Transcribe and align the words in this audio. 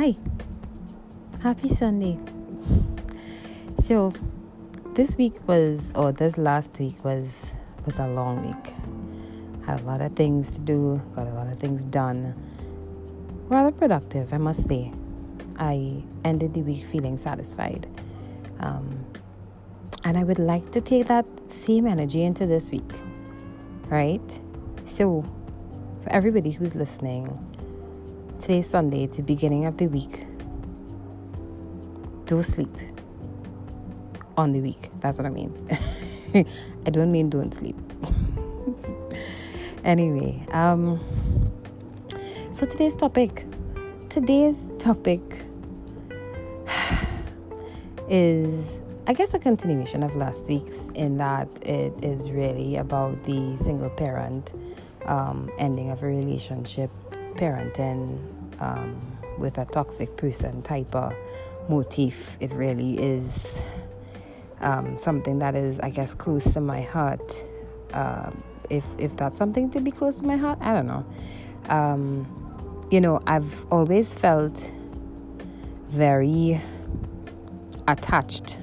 Hi. 0.00 0.16
Happy 1.42 1.68
Sunday. 1.68 2.16
So, 3.80 4.14
this 4.94 5.18
week 5.18 5.46
was, 5.46 5.92
or 5.94 6.10
this 6.10 6.38
last 6.38 6.80
week 6.80 7.04
was, 7.04 7.52
was 7.84 7.98
a 7.98 8.06
long 8.06 8.46
week. 8.46 9.66
Had 9.66 9.82
a 9.82 9.84
lot 9.84 10.00
of 10.00 10.12
things 10.12 10.56
to 10.58 10.62
do, 10.62 11.02
got 11.14 11.26
a 11.26 11.34
lot 11.34 11.48
of 11.48 11.58
things 11.58 11.84
done. 11.84 12.34
Rather 13.50 13.70
productive, 13.70 14.32
I 14.32 14.38
must 14.38 14.66
say. 14.66 14.90
I 15.58 16.02
ended 16.24 16.54
the 16.54 16.62
week 16.62 16.86
feeling 16.86 17.18
satisfied. 17.18 17.86
Um, 18.60 19.04
and 20.06 20.16
I 20.16 20.24
would 20.24 20.38
like 20.38 20.70
to 20.70 20.80
take 20.80 21.08
that 21.08 21.26
same 21.46 21.86
energy 21.86 22.22
into 22.22 22.46
this 22.46 22.70
week, 22.70 22.90
right? 23.88 24.40
So, 24.86 25.26
for 26.02 26.10
everybody 26.10 26.52
who's 26.52 26.74
listening, 26.74 27.28
today's 28.50 28.68
Sunday, 28.68 29.04
it's 29.04 29.18
the 29.18 29.22
beginning 29.22 29.64
of 29.66 29.76
the 29.76 29.86
week. 29.86 30.24
Don't 32.26 32.42
sleep 32.42 32.66
on 34.36 34.50
the 34.50 34.60
week. 34.60 34.90
That's 34.98 35.20
what 35.20 35.26
I 35.26 35.30
mean. 35.30 35.54
I 36.34 36.90
don't 36.90 37.12
mean 37.12 37.30
don't 37.30 37.54
sleep. 37.54 37.76
anyway, 39.84 40.44
um, 40.50 40.98
so 42.50 42.66
today's 42.66 42.96
topic, 42.96 43.44
today's 44.08 44.72
topic 44.80 45.22
is, 48.08 48.80
I 49.06 49.12
guess, 49.12 49.32
a 49.32 49.38
continuation 49.38 50.02
of 50.02 50.16
last 50.16 50.48
week's 50.48 50.88
in 50.96 51.18
that 51.18 51.46
it 51.64 51.92
is 52.02 52.32
really 52.32 52.78
about 52.78 53.22
the 53.22 53.56
single 53.58 53.90
parent 53.90 54.54
um, 55.04 55.48
ending 55.60 55.92
of 55.92 56.02
a 56.02 56.06
relationship, 56.06 56.90
parenting 57.36 58.18
um, 58.60 59.00
with 59.38 59.58
a 59.58 59.64
toxic 59.64 60.16
person 60.16 60.62
type 60.62 60.94
of 60.94 61.14
motif. 61.68 62.36
It 62.40 62.52
really 62.52 62.98
is 62.98 63.64
um, 64.60 64.96
something 64.98 65.38
that 65.38 65.54
is, 65.54 65.80
I 65.80 65.90
guess, 65.90 66.14
close 66.14 66.54
to 66.54 66.60
my 66.60 66.82
heart. 66.82 67.34
Uh, 67.92 68.30
if 68.68 68.84
if 68.98 69.16
that's 69.16 69.38
something 69.38 69.70
to 69.70 69.80
be 69.80 69.90
close 69.90 70.20
to 70.20 70.26
my 70.26 70.36
heart, 70.36 70.58
I 70.60 70.72
don't 70.72 70.86
know. 70.86 71.04
Um, 71.68 72.86
you 72.90 73.00
know, 73.00 73.22
I've 73.26 73.66
always 73.72 74.14
felt 74.14 74.70
very 75.88 76.60
attached 77.88 78.58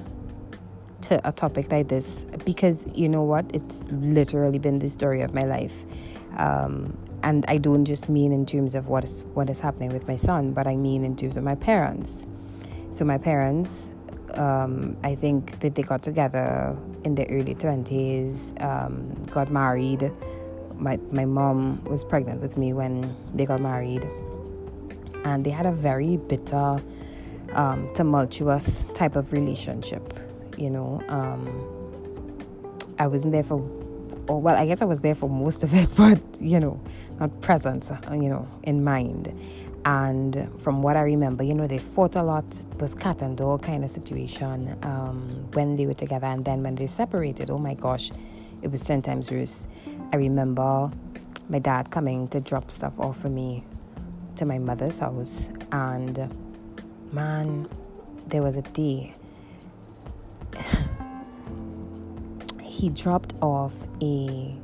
to 1.02 1.28
a 1.28 1.32
topic 1.32 1.70
like 1.70 1.88
this 1.88 2.24
because 2.44 2.86
you 2.94 3.08
know 3.08 3.22
what? 3.22 3.54
It's 3.54 3.82
literally 3.92 4.58
been 4.58 4.78
the 4.78 4.88
story 4.88 5.22
of 5.22 5.34
my 5.34 5.44
life. 5.44 5.84
Um, 6.36 6.96
and 7.22 7.44
I 7.48 7.58
don't 7.58 7.84
just 7.84 8.08
mean 8.08 8.32
in 8.32 8.46
terms 8.46 8.74
of 8.74 8.88
what 8.88 9.04
is 9.04 9.24
what 9.34 9.50
is 9.50 9.60
happening 9.60 9.92
with 9.92 10.06
my 10.06 10.16
son, 10.16 10.52
but 10.52 10.66
I 10.66 10.76
mean 10.76 11.04
in 11.04 11.16
terms 11.16 11.36
of 11.36 11.44
my 11.44 11.54
parents. 11.54 12.26
So 12.92 13.04
my 13.04 13.18
parents, 13.18 13.92
um, 14.34 14.96
I 15.04 15.14
think 15.14 15.60
that 15.60 15.74
they 15.74 15.82
got 15.82 16.02
together 16.02 16.76
in 17.04 17.14
the 17.14 17.28
early 17.28 17.54
twenties, 17.54 18.54
um, 18.60 19.12
got 19.30 19.50
married. 19.50 20.10
My 20.76 20.98
my 21.10 21.24
mom 21.24 21.84
was 21.84 22.04
pregnant 22.04 22.40
with 22.40 22.56
me 22.56 22.72
when 22.72 23.14
they 23.34 23.46
got 23.46 23.60
married, 23.60 24.06
and 25.24 25.44
they 25.44 25.50
had 25.50 25.66
a 25.66 25.72
very 25.72 26.16
bitter, 26.16 26.80
um, 27.52 27.88
tumultuous 27.94 28.86
type 28.94 29.16
of 29.16 29.32
relationship. 29.32 30.02
You 30.56 30.70
know, 30.70 31.02
um, 31.08 31.48
I 32.98 33.06
wasn't 33.06 33.32
there 33.32 33.42
for 33.42 33.58
or 34.28 34.40
well, 34.40 34.54
I 34.56 34.66
guess 34.66 34.82
I 34.82 34.84
was 34.84 35.00
there 35.00 35.14
for 35.14 35.28
most 35.28 35.64
of 35.64 35.74
it, 35.74 35.88
but 35.96 36.20
you 36.40 36.60
know, 36.60 36.80
not 37.18 37.40
present, 37.40 37.90
uh, 37.90 38.12
you 38.12 38.28
know, 38.28 38.46
in 38.62 38.84
mind. 38.84 39.32
And 39.84 40.48
from 40.60 40.82
what 40.82 40.96
I 40.96 41.02
remember, 41.02 41.44
you 41.44 41.54
know, 41.54 41.66
they 41.66 41.78
fought 41.78 42.16
a 42.16 42.22
lot. 42.22 42.44
It 42.44 42.80
was 42.80 42.94
cat 42.94 43.22
and 43.22 43.36
dog 43.36 43.62
kind 43.62 43.84
of 43.84 43.90
situation 43.90 44.76
um, 44.82 45.48
when 45.52 45.76
they 45.76 45.86
were 45.86 45.94
together, 45.94 46.26
and 46.26 46.44
then 46.44 46.62
when 46.62 46.74
they 46.74 46.86
separated, 46.86 47.50
oh 47.50 47.58
my 47.58 47.74
gosh, 47.74 48.10
it 48.62 48.70
was 48.70 48.84
ten 48.84 49.02
times 49.02 49.30
worse. 49.30 49.66
I 50.12 50.16
remember 50.16 50.90
my 51.48 51.58
dad 51.58 51.90
coming 51.90 52.28
to 52.28 52.40
drop 52.40 52.70
stuff 52.70 52.98
off 53.00 53.20
for 53.20 53.30
me 53.30 53.64
to 54.36 54.44
my 54.44 54.58
mother's 54.58 54.98
house, 54.98 55.48
and 55.72 56.30
man, 57.12 57.68
there 58.26 58.42
was 58.42 58.56
a 58.56 58.62
day 58.62 59.14
he 62.78 62.88
dropped 62.90 63.34
off 63.42 63.74
a 64.00 64.54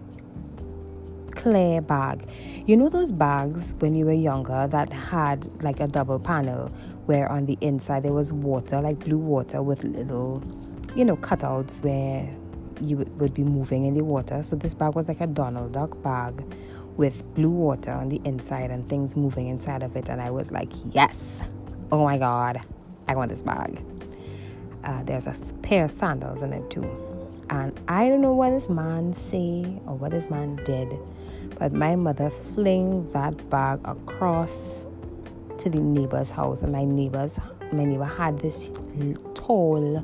clear 1.32 1.80
bag. 1.80 2.28
You 2.66 2.76
know 2.76 2.88
those 2.88 3.10
bags 3.10 3.74
when 3.80 3.94
you 3.94 4.04
were 4.04 4.12
younger 4.12 4.68
that 4.68 4.92
had 4.92 5.44
like 5.62 5.80
a 5.80 5.88
double 5.88 6.20
panel 6.20 6.68
where 7.06 7.30
on 7.30 7.46
the 7.46 7.58
inside 7.60 8.04
there 8.04 8.12
was 8.12 8.32
water, 8.32 8.80
like 8.80 9.00
blue 9.00 9.18
water 9.18 9.62
with 9.62 9.82
little, 9.82 10.42
you 10.94 11.04
know, 11.04 11.16
cutouts 11.16 11.82
where 11.82 12.32
you 12.80 12.98
would 13.18 13.34
be 13.34 13.42
moving 13.42 13.84
in 13.84 13.94
the 13.94 14.04
water. 14.04 14.42
So 14.42 14.54
this 14.54 14.74
bag 14.74 14.94
was 14.94 15.08
like 15.08 15.20
a 15.20 15.26
Donald 15.26 15.72
Duck 15.72 16.00
bag 16.02 16.40
with 16.96 17.24
blue 17.34 17.50
water 17.50 17.90
on 17.90 18.08
the 18.08 18.20
inside 18.24 18.70
and 18.70 18.88
things 18.88 19.16
moving 19.16 19.48
inside 19.48 19.82
of 19.82 19.96
it. 19.96 20.08
And 20.08 20.20
I 20.22 20.30
was 20.30 20.52
like, 20.52 20.70
yes, 20.92 21.42
oh 21.90 22.04
my 22.04 22.16
God, 22.16 22.60
I 23.08 23.16
want 23.16 23.30
this 23.30 23.42
bag. 23.42 23.80
Uh, 24.84 25.02
there's 25.02 25.26
a 25.26 25.54
pair 25.62 25.86
of 25.86 25.90
sandals 25.90 26.42
in 26.42 26.52
it 26.52 26.70
too. 26.70 27.03
And 27.50 27.78
I 27.88 28.08
don't 28.08 28.20
know 28.20 28.34
what 28.34 28.50
this 28.50 28.70
man 28.70 29.12
say 29.12 29.64
or 29.86 29.96
what 29.96 30.12
this 30.12 30.30
man 30.30 30.56
did, 30.64 30.92
but 31.58 31.72
my 31.72 31.94
mother 31.94 32.30
fling 32.30 33.10
that 33.12 33.50
bag 33.50 33.80
across 33.84 34.82
to 35.58 35.70
the 35.70 35.80
neighbor's 35.80 36.30
house, 36.30 36.62
and 36.62 36.72
my 36.72 36.84
neighbors, 36.84 37.38
my 37.72 37.84
neighbor 37.84 38.04
had 38.04 38.38
this 38.38 38.70
tall 39.34 40.02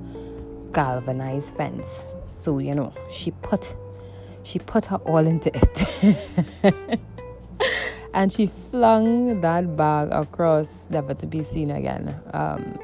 galvanized 0.72 1.56
fence. 1.56 2.04
So 2.30 2.58
you 2.58 2.74
know, 2.74 2.92
she 3.10 3.30
put 3.42 3.74
she 4.42 4.58
put 4.58 4.84
her 4.86 4.96
all 4.96 5.26
into 5.26 5.50
it. 5.54 7.00
and 8.14 8.30
she 8.32 8.48
flung 8.70 9.40
that 9.40 9.76
bag 9.76 10.08
across, 10.12 10.86
never 10.90 11.14
to 11.14 11.26
be 11.26 11.42
seen 11.42 11.70
again. 11.70 12.14
Um, 12.32 12.78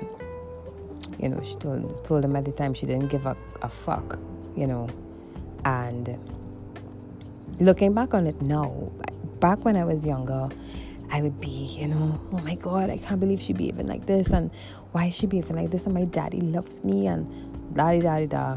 you 1.18 1.28
know, 1.28 1.42
she 1.42 1.56
told 1.56 2.04
told 2.04 2.24
him 2.24 2.36
at 2.36 2.44
the 2.44 2.52
time 2.52 2.74
she 2.74 2.86
didn't 2.86 3.08
give 3.08 3.26
a, 3.26 3.36
a 3.62 3.68
fuck 3.68 4.18
you 4.56 4.66
know. 4.66 4.88
And 5.64 6.18
looking 7.60 7.94
back 7.94 8.14
on 8.14 8.26
it 8.26 8.40
now, 8.40 8.90
back 9.40 9.64
when 9.64 9.76
I 9.76 9.84
was 9.84 10.06
younger, 10.06 10.48
I 11.10 11.22
would 11.22 11.40
be, 11.40 11.76
you 11.78 11.88
know, 11.88 12.20
oh 12.32 12.38
my 12.38 12.56
God, 12.56 12.90
I 12.90 12.98
can't 12.98 13.20
believe 13.20 13.40
she 13.40 13.52
behaving 13.52 13.86
like 13.86 14.06
this, 14.06 14.30
and 14.30 14.50
why 14.92 15.06
is 15.06 15.16
she 15.16 15.26
behaving 15.26 15.56
like 15.56 15.70
this? 15.70 15.86
And 15.86 15.94
my 15.94 16.04
daddy 16.04 16.40
loves 16.40 16.84
me, 16.84 17.06
and 17.06 17.26
da 17.74 17.98
da 17.98 18.00
da 18.00 18.26
da. 18.26 18.56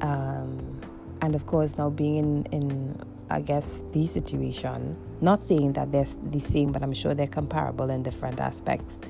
Um, 0.00 0.80
and 1.22 1.34
of 1.34 1.46
course, 1.46 1.76
now 1.76 1.90
being 1.90 2.16
in, 2.16 2.44
in 2.52 3.00
I 3.30 3.40
guess, 3.40 3.82
the 3.92 4.06
situation, 4.06 4.96
not 5.20 5.40
saying 5.40 5.74
that 5.74 5.92
they're 5.92 6.06
the 6.30 6.40
same, 6.40 6.72
but 6.72 6.82
I'm 6.82 6.92
sure 6.92 7.14
they're 7.14 7.28
comparable 7.28 7.88
in 7.90 8.02
different 8.02 8.40
aspects. 8.40 9.00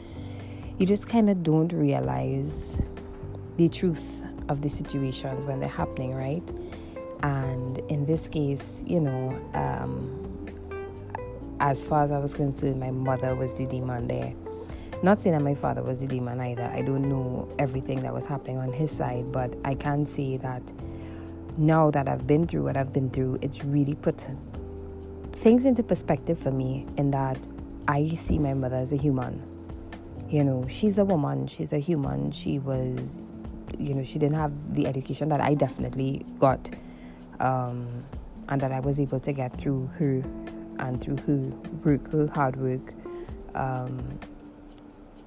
You 0.78 0.86
just 0.86 1.08
kind 1.08 1.30
of 1.30 1.42
don't 1.42 1.72
realize 1.72 2.82
the 3.56 3.68
truth 3.68 4.19
of 4.50 4.60
the 4.60 4.68
situations 4.68 5.46
when 5.46 5.60
they're 5.60 5.68
happening, 5.68 6.14
right? 6.14 6.42
And 7.22 7.78
in 7.88 8.04
this 8.04 8.28
case, 8.28 8.84
you 8.86 9.00
know, 9.00 9.30
um, 9.54 10.16
as 11.60 11.86
far 11.86 12.02
as 12.04 12.10
I 12.10 12.18
was 12.18 12.34
concerned, 12.34 12.80
my 12.80 12.90
mother 12.90 13.34
was 13.34 13.54
the 13.54 13.66
demon 13.66 14.08
there. 14.08 14.34
Not 15.02 15.20
saying 15.20 15.36
that 15.36 15.42
my 15.42 15.54
father 15.54 15.82
was 15.82 16.00
the 16.00 16.06
demon 16.06 16.40
either. 16.40 16.64
I 16.64 16.82
don't 16.82 17.08
know 17.08 17.48
everything 17.58 18.02
that 18.02 18.12
was 18.12 18.26
happening 18.26 18.58
on 18.58 18.72
his 18.72 18.90
side, 18.90 19.30
but 19.32 19.54
I 19.64 19.74
can 19.74 20.04
say 20.04 20.36
that 20.38 20.72
now 21.56 21.90
that 21.92 22.08
I've 22.08 22.26
been 22.26 22.46
through 22.46 22.64
what 22.64 22.76
I've 22.76 22.92
been 22.92 23.08
through, 23.08 23.38
it's 23.40 23.64
really 23.64 23.94
put 23.94 24.26
things 25.32 25.64
into 25.64 25.82
perspective 25.82 26.38
for 26.38 26.50
me 26.50 26.86
in 26.96 27.12
that 27.12 27.46
I 27.88 28.08
see 28.08 28.38
my 28.38 28.52
mother 28.52 28.76
as 28.76 28.92
a 28.92 28.96
human. 28.96 29.42
You 30.28 30.44
know, 30.44 30.66
she's 30.68 30.98
a 30.98 31.04
woman, 31.04 31.46
she's 31.46 31.72
a 31.72 31.78
human. 31.78 32.30
She 32.30 32.58
was 32.58 33.22
you 33.78 33.94
know, 33.94 34.04
she 34.04 34.18
didn't 34.18 34.36
have 34.36 34.74
the 34.74 34.86
education 34.86 35.28
that 35.30 35.40
I 35.40 35.54
definitely 35.54 36.24
got, 36.38 36.70
um, 37.38 38.04
and 38.48 38.60
that 38.60 38.72
I 38.72 38.80
was 38.80 38.98
able 39.00 39.20
to 39.20 39.32
get 39.32 39.56
through 39.58 39.86
her 39.98 40.22
and 40.78 41.00
through 41.00 41.16
her 41.18 41.56
work, 41.84 42.10
her 42.10 42.26
hard 42.26 42.56
work. 42.56 42.94
Um, 43.54 44.18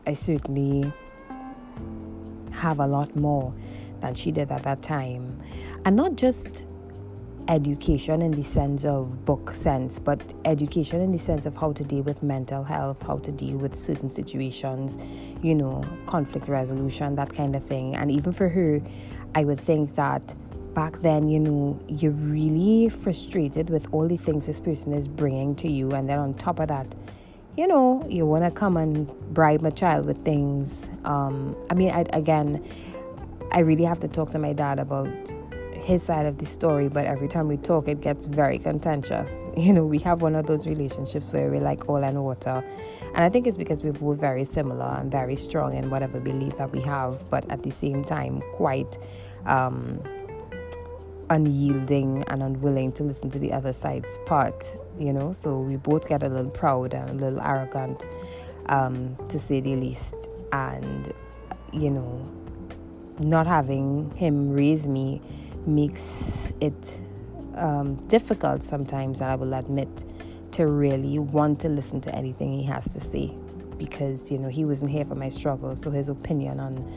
I 0.06 0.14
certainly 0.14 0.92
have 2.52 2.80
a 2.80 2.88
lot 2.88 3.16
more 3.16 3.54
than 4.02 4.14
she 4.16 4.32
did 4.32 4.52
at 4.52 4.64
that 4.64 4.82
time, 4.82 5.42
and 5.86 5.96
not 5.96 6.16
just 6.16 6.66
education 7.48 8.22
in 8.22 8.32
the 8.32 8.44
sense 8.44 8.86
of 8.86 9.26
book 9.26 9.52
sense, 9.52 10.00
but 10.00 10.34
education 10.46 11.02
in 11.02 11.12
the 11.12 11.18
sense 11.20 11.46
of 11.46 11.56
how 11.56 11.74
to 11.74 11.84
deal 11.84 12.04
with 12.04 12.24
mental 12.24 12.64
health, 12.64 13.06
how 13.06 13.18
to 13.18 13.32
deal 13.32 13.58
with 13.58 13.76
certain 13.76 14.10
situations, 14.10 14.98
you 15.42 15.56
know, 15.56 15.84
conflict 16.06 16.48
resolution, 16.48 17.16
that 17.16 17.34
kind 17.34 17.56
of 17.56 17.64
thing. 17.64 17.96
And 17.96 18.12
even 18.12 18.32
for 18.32 18.50
her, 18.50 18.82
I 19.36 19.44
would 19.44 19.60
think 19.60 19.96
that 19.96 20.36
back 20.74 21.02
then, 21.02 21.30
you 21.30 21.40
know, 21.40 21.80
you're 21.88 22.12
really 22.12 22.90
frustrated 22.90 23.70
with 23.70 23.88
all 23.94 24.08
the 24.08 24.18
things 24.18 24.48
this 24.48 24.60
person 24.60 24.94
is 24.94 25.08
bringing 25.08 25.56
to 25.56 25.70
you. 25.70 25.94
And 25.94 26.10
then 26.10 26.20
on 26.20 26.34
top 26.36 26.60
of 26.60 26.70
that, 26.70 26.96
you 27.58 27.68
know, 27.68 28.06
you 28.10 28.26
want 28.26 28.44
to 28.44 28.52
come 28.52 28.78
and 28.78 29.08
bribe 29.34 29.62
my 29.62 29.70
child 29.70 30.06
with 30.06 30.24
things. 30.24 30.90
Um, 31.06 31.56
I 31.70 31.76
mean, 31.76 31.92
I, 31.92 32.06
again, 32.14 32.64
I 33.52 33.60
really 33.60 33.84
have 33.84 34.00
to 34.00 34.08
talk 34.08 34.32
to 34.32 34.40
my 34.40 34.54
dad 34.54 34.80
about 34.80 35.08
his 35.84 36.02
side 36.02 36.26
of 36.26 36.38
the 36.38 36.46
story, 36.46 36.88
but 36.88 37.06
every 37.06 37.28
time 37.28 37.48
we 37.48 37.58
talk, 37.58 37.88
it 37.88 38.02
gets 38.02 38.26
very 38.26 38.58
contentious. 38.58 39.50
You 39.58 39.74
know, 39.74 39.86
we 39.86 40.00
have 40.00 40.22
one 40.22 40.36
of 40.36 40.48
those 40.48 40.66
relationships 40.68 41.32
where 41.32 41.50
we're 41.50 41.62
like 41.62 41.88
oil 41.90 42.04
and 42.04 42.24
water. 42.24 42.64
And 43.14 43.24
I 43.24 43.30
think 43.30 43.48
it's 43.48 43.58
because 43.58 43.84
we're 43.84 43.94
both 43.94 44.20
very 44.20 44.46
similar 44.46 44.98
and 45.00 45.12
very 45.12 45.36
strong 45.36 45.76
in 45.76 45.90
whatever 45.90 46.20
belief 46.20 46.58
that 46.58 46.72
we 46.72 46.82
have, 46.82 47.30
but 47.30 47.50
at 47.52 47.64
the 47.64 47.72
same 47.72 48.04
time, 48.04 48.42
quite 48.56 48.98
um, 49.46 50.02
unyielding 51.30 52.24
and 52.24 52.42
unwilling 52.42 52.92
to 52.94 53.04
listen 53.04 53.30
to 53.30 53.40
the 53.40 53.54
other 53.54 53.74
side's 53.74 54.18
part, 54.26 54.66
you 54.98 55.14
know. 55.14 55.32
So 55.32 55.60
we 55.60 55.76
both 55.76 56.10
get 56.10 56.24
a 56.24 56.30
little 56.30 56.52
proud 56.52 56.94
and 56.94 57.10
a 57.10 57.14
little 57.14 57.42
arrogant, 57.42 58.06
um, 58.68 59.16
to 59.30 59.38
say 59.38 59.60
the 59.60 59.76
least. 59.76 60.30
And, 60.52 61.12
you 61.72 61.90
know, 61.90 62.30
not 63.20 63.48
having 63.48 64.12
him 64.12 64.50
raise 64.50 64.88
me 64.88 65.22
makes 65.68 66.54
it 66.62 67.00
um, 67.56 67.96
difficult 68.08 68.64
sometimes, 68.64 69.22
and 69.22 69.30
I 69.32 69.36
will 69.36 69.54
admit, 69.54 70.06
to 70.52 70.68
really 70.68 71.18
want 71.18 71.60
to 71.62 71.70
listen 71.70 72.00
to 72.02 72.14
anything 72.16 72.52
he 72.52 72.64
has 72.66 72.94
to 72.94 73.00
say 73.00 73.34
because, 73.78 74.32
you 74.32 74.38
know, 74.38 74.50
he 74.50 74.66
wasn't 74.66 74.92
here 74.92 75.04
for 75.04 75.16
my 75.16 75.30
struggles, 75.30 75.82
so 75.82 75.90
his 75.92 76.10
opinion 76.10 76.60
on 76.60 76.90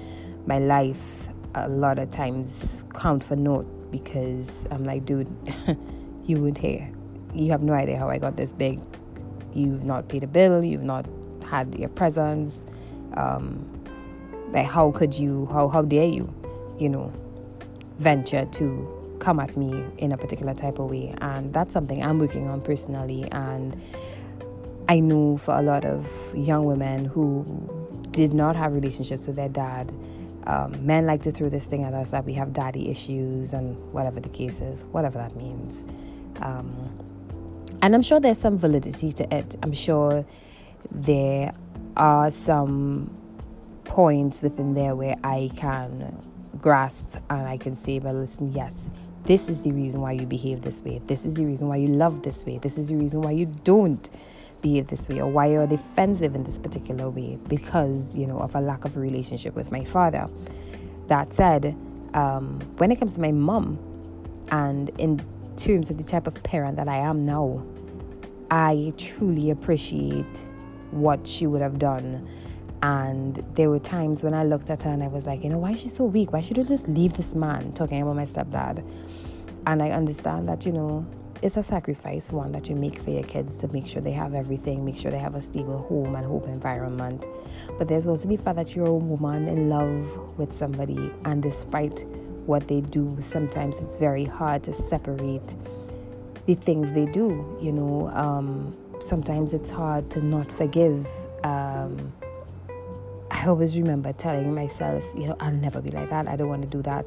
my 0.46 0.58
life 0.58 1.28
a 1.54 1.68
lot 1.68 1.98
of 1.98 2.10
times 2.10 2.84
count 2.94 3.24
for 3.24 3.34
naught 3.34 3.64
because 3.90 4.66
I'm 4.70 4.84
like, 4.84 5.06
dude, 5.06 5.26
you 6.26 6.40
weren't 6.40 6.58
here. 6.58 6.90
You 7.34 7.50
have 7.50 7.62
no 7.62 7.72
idea 7.72 7.98
how 7.98 8.10
I 8.10 8.18
got 8.18 8.36
this 8.36 8.52
big. 8.52 8.80
You've 9.54 9.84
not 9.84 10.08
paid 10.08 10.22
a 10.22 10.26
bill. 10.26 10.62
You've 10.62 10.82
not 10.82 11.06
had 11.48 11.74
your 11.74 11.88
presence. 11.88 12.66
Um, 13.14 13.64
like, 14.50 14.66
how 14.66 14.90
could 14.92 15.14
you? 15.14 15.46
How 15.46 15.68
how 15.68 15.82
dare 15.82 16.06
you? 16.06 16.32
You 16.78 16.90
know, 16.90 17.12
venture 17.98 18.46
to 18.52 19.18
come 19.20 19.40
at 19.40 19.56
me 19.56 19.84
in 19.98 20.12
a 20.12 20.16
particular 20.16 20.54
type 20.54 20.78
of 20.78 20.90
way. 20.90 21.14
And 21.20 21.52
that's 21.52 21.72
something 21.72 22.02
I'm 22.02 22.18
working 22.18 22.48
on 22.48 22.62
personally. 22.62 23.28
And 23.32 23.76
I 24.88 25.00
know 25.00 25.36
for 25.36 25.54
a 25.54 25.62
lot 25.62 25.84
of 25.84 26.08
young 26.34 26.64
women 26.64 27.04
who 27.04 27.44
did 28.10 28.32
not 28.32 28.56
have 28.56 28.72
relationships 28.72 29.26
with 29.26 29.36
their 29.36 29.48
dad, 29.48 29.92
um, 30.46 30.86
men 30.86 31.06
like 31.06 31.22
to 31.22 31.32
throw 31.32 31.48
this 31.48 31.66
thing 31.66 31.82
at 31.82 31.92
us 31.92 32.12
that 32.12 32.24
we 32.24 32.32
have 32.34 32.52
daddy 32.52 32.88
issues 32.88 33.52
and 33.52 33.76
whatever 33.92 34.20
the 34.20 34.28
case 34.28 34.60
is, 34.60 34.84
whatever 34.84 35.18
that 35.18 35.34
means. 35.34 35.84
Um, 36.40 36.72
and 37.82 37.94
I'm 37.94 38.02
sure 38.02 38.20
there's 38.20 38.38
some 38.38 38.56
validity 38.56 39.12
to 39.12 39.34
it. 39.34 39.56
I'm 39.62 39.72
sure 39.72 40.24
there 40.90 41.52
are 41.96 42.30
some 42.30 43.10
points 43.84 44.42
within 44.42 44.74
there 44.74 44.94
where 44.94 45.16
I 45.24 45.50
can 45.56 46.25
grasp 46.56 47.16
and 47.30 47.46
I 47.46 47.56
can 47.56 47.76
say, 47.76 47.98
but 47.98 48.14
listen, 48.14 48.52
yes, 48.52 48.88
this 49.24 49.48
is 49.48 49.62
the 49.62 49.72
reason 49.72 50.00
why 50.00 50.12
you 50.12 50.26
behave 50.26 50.62
this 50.62 50.82
way. 50.82 51.00
This 51.06 51.26
is 51.26 51.34
the 51.34 51.44
reason 51.44 51.68
why 51.68 51.76
you 51.76 51.88
love 51.88 52.22
this 52.22 52.44
way. 52.46 52.58
This 52.58 52.78
is 52.78 52.88
the 52.88 52.96
reason 52.96 53.22
why 53.22 53.32
you 53.32 53.46
don't 53.64 54.08
behave 54.62 54.88
this 54.88 55.08
way 55.08 55.20
or 55.20 55.30
why 55.30 55.46
you're 55.46 55.66
defensive 55.66 56.34
in 56.34 56.44
this 56.44 56.58
particular 56.58 57.10
way 57.10 57.38
because, 57.48 58.16
you 58.16 58.26
know, 58.26 58.38
of 58.38 58.54
a 58.54 58.60
lack 58.60 58.84
of 58.84 58.96
a 58.96 59.00
relationship 59.00 59.54
with 59.54 59.72
my 59.72 59.84
father. 59.84 60.28
That 61.08 61.32
said, 61.32 61.74
um, 62.14 62.60
when 62.78 62.90
it 62.90 62.96
comes 62.96 63.14
to 63.14 63.20
my 63.20 63.32
mom 63.32 63.78
and 64.50 64.90
in 64.98 65.20
terms 65.56 65.90
of 65.90 65.98
the 65.98 66.04
type 66.04 66.26
of 66.26 66.40
parent 66.42 66.76
that 66.76 66.88
I 66.88 66.96
am 66.96 67.24
now, 67.24 67.64
I 68.50 68.92
truly 68.96 69.50
appreciate 69.50 70.46
what 70.90 71.26
she 71.26 71.46
would 71.46 71.62
have 71.62 71.78
done 71.78 72.28
and 72.82 73.36
there 73.54 73.70
were 73.70 73.78
times 73.78 74.22
when 74.22 74.34
I 74.34 74.44
looked 74.44 74.70
at 74.70 74.82
her 74.82 74.90
and 74.90 75.02
I 75.02 75.08
was 75.08 75.26
like, 75.26 75.42
you 75.42 75.50
know, 75.50 75.58
why 75.58 75.72
is 75.72 75.82
she 75.82 75.88
so 75.88 76.04
weak? 76.04 76.32
Why 76.32 76.40
should 76.40 76.56
you 76.56 76.64
just 76.64 76.88
leave 76.88 77.14
this 77.14 77.34
man 77.34 77.72
talking 77.72 78.02
about 78.02 78.16
my 78.16 78.24
stepdad? 78.24 78.84
And 79.66 79.82
I 79.82 79.90
understand 79.90 80.48
that, 80.48 80.66
you 80.66 80.72
know, 80.72 81.06
it's 81.42 81.56
a 81.56 81.62
sacrifice, 81.62 82.30
one 82.30 82.52
that 82.52 82.68
you 82.68 82.76
make 82.76 82.98
for 82.98 83.10
your 83.10 83.22
kids 83.24 83.58
to 83.58 83.68
make 83.68 83.86
sure 83.86 84.00
they 84.00 84.12
have 84.12 84.34
everything, 84.34 84.84
make 84.84 84.96
sure 84.96 85.10
they 85.10 85.18
have 85.18 85.34
a 85.34 85.42
stable 85.42 85.78
home 85.78 86.14
and 86.14 86.24
home 86.24 86.44
environment. 86.44 87.26
But 87.78 87.88
there's 87.88 88.06
also 88.06 88.28
the 88.28 88.36
fact 88.36 88.56
that 88.56 88.74
you're 88.74 88.86
a 88.86 88.94
woman 88.94 89.48
in 89.48 89.68
love 89.68 90.38
with 90.38 90.54
somebody, 90.54 91.10
and 91.24 91.42
despite 91.42 92.04
what 92.46 92.68
they 92.68 92.80
do, 92.80 93.16
sometimes 93.20 93.82
it's 93.82 93.96
very 93.96 94.24
hard 94.24 94.62
to 94.64 94.72
separate 94.72 95.54
the 96.46 96.54
things 96.54 96.92
they 96.92 97.06
do. 97.06 97.58
You 97.60 97.72
know, 97.72 98.08
um, 98.08 98.74
sometimes 99.00 99.52
it's 99.52 99.70
hard 99.70 100.10
to 100.12 100.22
not 100.22 100.50
forgive. 100.50 101.06
Um, 101.44 102.12
I 103.36 103.48
always 103.48 103.76
remember 103.76 104.12
telling 104.14 104.54
myself, 104.54 105.04
you 105.14 105.26
know, 105.28 105.36
I'll 105.38 105.52
never 105.52 105.82
be 105.82 105.90
like 105.90 106.08
that. 106.08 106.26
I 106.26 106.36
don't 106.36 106.48
want 106.48 106.62
to 106.62 106.68
do 106.68 106.80
that. 106.82 107.04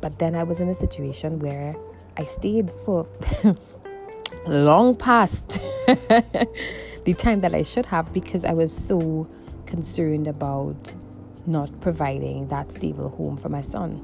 But 0.00 0.18
then 0.18 0.34
I 0.34 0.42
was 0.42 0.58
in 0.58 0.68
a 0.68 0.74
situation 0.74 1.38
where 1.38 1.76
I 2.16 2.24
stayed 2.24 2.70
for 2.84 3.06
long 4.46 4.96
past 4.96 5.60
the 5.86 7.14
time 7.16 7.40
that 7.40 7.54
I 7.54 7.62
should 7.62 7.86
have 7.86 8.12
because 8.12 8.44
I 8.44 8.52
was 8.52 8.76
so 8.76 9.28
concerned 9.66 10.26
about 10.26 10.92
not 11.46 11.70
providing 11.80 12.48
that 12.48 12.72
stable 12.72 13.08
home 13.08 13.36
for 13.36 13.48
my 13.48 13.62
son. 13.62 14.02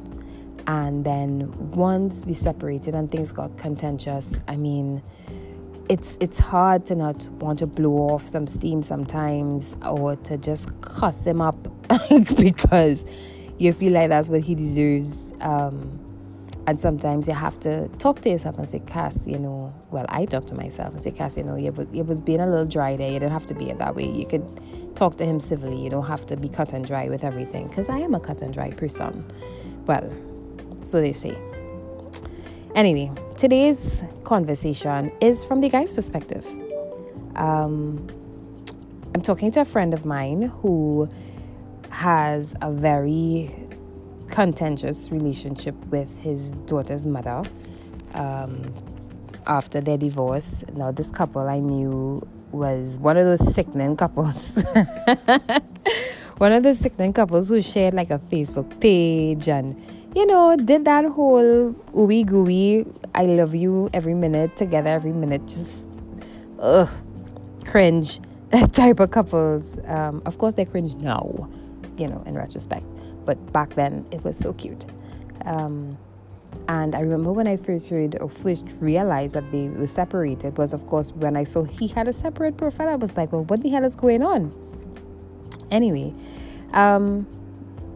And 0.69 1.05
then 1.05 1.53
once 1.73 2.25
we 2.25 2.33
separated 2.33 2.95
and 2.95 3.11
things 3.11 3.33
got 3.33 3.59
contentious, 3.59 4.37
I 4.47 4.57
mean, 4.57 5.03
it's 5.89 6.17
it's 6.21 6.39
hard 6.39 6.87
to 6.87 6.95
not 6.95 7.27
want 7.41 7.59
to 7.59 7.67
blow 7.67 8.11
off 8.11 8.27
some 8.27 8.47
steam 8.47 8.83
sometimes 8.83 9.77
or 9.83 10.17
to 10.17 10.39
just 10.39 10.69
cuss 10.81 11.27
him 11.27 11.41
up 11.41 11.57
because 12.37 13.05
you 13.59 13.73
feel 13.73 13.93
like 13.93 14.09
that's 14.09 14.29
what 14.29 14.41
he 14.41 14.55
deserves. 14.55 15.33
Um, 15.41 16.01
and 16.67 16.81
sometimes 16.81 17.29
you 17.29 17.35
have 17.35 17.61
to 17.61 17.89
talk 17.99 18.21
to 18.23 18.31
yourself 18.31 18.57
and 18.57 18.69
say, 18.69 18.81
Cass, 18.87 19.27
you 19.27 19.39
know, 19.39 19.73
well, 19.91 20.07
I 20.09 20.25
talk 20.25 20.47
to 20.47 20.55
myself 20.55 20.95
and 20.95 21.03
say, 21.03 21.11
Cass, 21.11 21.37
you 21.37 21.45
know, 21.45 21.57
you 21.57 21.73
was, 21.73 21.87
you 21.93 22.05
was 22.05 22.17
being 22.17 22.41
a 22.41 22.49
little 22.49 22.65
dry 22.65 22.97
there. 22.97 23.13
You 23.13 23.21
don't 23.21 23.31
have 23.31 23.45
to 23.47 23.55
be 23.55 23.71
that 23.71 23.95
way. 23.95 24.09
You 24.09 24.27
could 24.27 24.97
talk 24.97 25.17
to 25.17 25.27
him 25.27 25.41
civilly. 25.41 25.83
You 25.83 25.91
don't 25.91 26.07
have 26.07 26.25
to 26.27 26.37
be 26.39 26.49
cut 26.49 26.73
and 26.73 26.87
dry 26.87 27.09
with 27.09 27.23
everything. 27.23 27.69
Because 27.69 27.91
I 27.91 27.99
am 27.99 28.15
a 28.15 28.21
cut 28.21 28.41
and 28.41 28.55
dry 28.55 28.71
person. 28.71 29.31
Well, 29.87 30.11
so 30.85 31.03
they 31.03 31.13
say. 31.13 31.37
Anyway, 32.75 33.09
today's 33.37 34.03
conversation 34.25 35.13
is 35.21 35.45
from 35.45 35.61
the 35.61 35.69
guy's 35.69 35.95
perspective. 35.95 36.45
Um, 37.37 38.09
I'm 39.15 39.23
talking 39.23 39.53
to 39.53 39.61
a 39.61 39.65
friend 39.65 39.95
of 39.95 40.05
mine 40.05 40.43
who 40.43 41.09
has 41.91 42.57
a 42.63 42.73
very 42.73 43.55
contentious 44.29 45.13
relationship 45.13 45.77
with 45.87 46.21
his 46.21 46.51
daughter's 46.67 47.07
mother 47.07 47.45
um, 48.15 48.75
after 49.47 49.81
their 49.81 49.97
divorce. 49.97 50.65
Now, 50.75 50.91
this 50.91 51.13
couple 51.13 51.49
I 51.49 51.61
knew 51.61 52.27
was 52.51 52.99
one 52.99 53.17
of 53.17 53.25
those 53.25 53.55
sickening 53.55 53.97
couples. 53.97 54.65
one 56.39 56.51
of 56.51 56.65
the 56.65 56.75
sickening 56.75 57.13
couples 57.13 57.51
who 57.51 57.63
shared 57.63 57.95
like 57.95 58.11
a 58.11 58.19
Facebook 58.19 58.81
page 58.81 59.49
and 59.49 59.77
you 60.15 60.27
know, 60.27 60.57
did 60.57 60.85
that 60.85 61.05
whole 61.05 61.73
ooey 61.95 62.25
gooey, 62.25 62.87
I 63.15 63.27
love 63.27 63.55
you 63.55 63.91
every 63.93 64.15
minute, 64.15 64.57
together 64.57 64.91
every 64.91 65.13
minute, 65.13 65.43
just 65.47 66.01
ugh, 66.61 66.89
cringe 67.67 68.21
type 68.73 69.01
of 69.01 69.11
couples. 69.11 69.79
Um, 69.87 70.23
of 70.25 70.39
course, 70.39 70.55
they 70.55 70.65
cringe 70.65 70.95
now, 70.95 71.49
you 71.97 72.09
know, 72.09 72.23
in 72.27 72.35
retrospect, 72.35 72.85
but 73.27 73.53
back 73.53 73.71
then 73.71 74.07
it 74.13 74.23
was 74.25 74.37
so 74.37 74.53
cute. 74.53 74.87
Um, 75.45 75.97
and 76.69 76.95
I 76.95 77.01
remember 77.01 77.33
when 77.33 77.47
I 77.47 77.57
first 77.57 77.91
heard 77.91 78.17
or 78.21 78.29
first 78.29 78.79
realized 78.81 79.35
that 79.35 79.51
they 79.51 79.69
were 79.69 79.87
separated 79.87 80.57
was, 80.57 80.73
of 80.73 80.87
course, 80.87 81.13
when 81.13 81.37
I 81.37 81.45
saw 81.45 81.65
he 81.65 81.89
had 81.89 82.09
a 82.09 82.13
separate 82.13 82.57
profile. 82.57 82.89
I 82.89 82.95
was 82.95 83.17
like, 83.17 83.33
well, 83.33 83.45
what 83.45 83.63
the 83.63 83.69
hell 83.69 83.85
is 83.85 83.97
going 83.97 84.23
on? 84.23 84.53
Anyway, 85.71 86.15
um, 86.73 87.27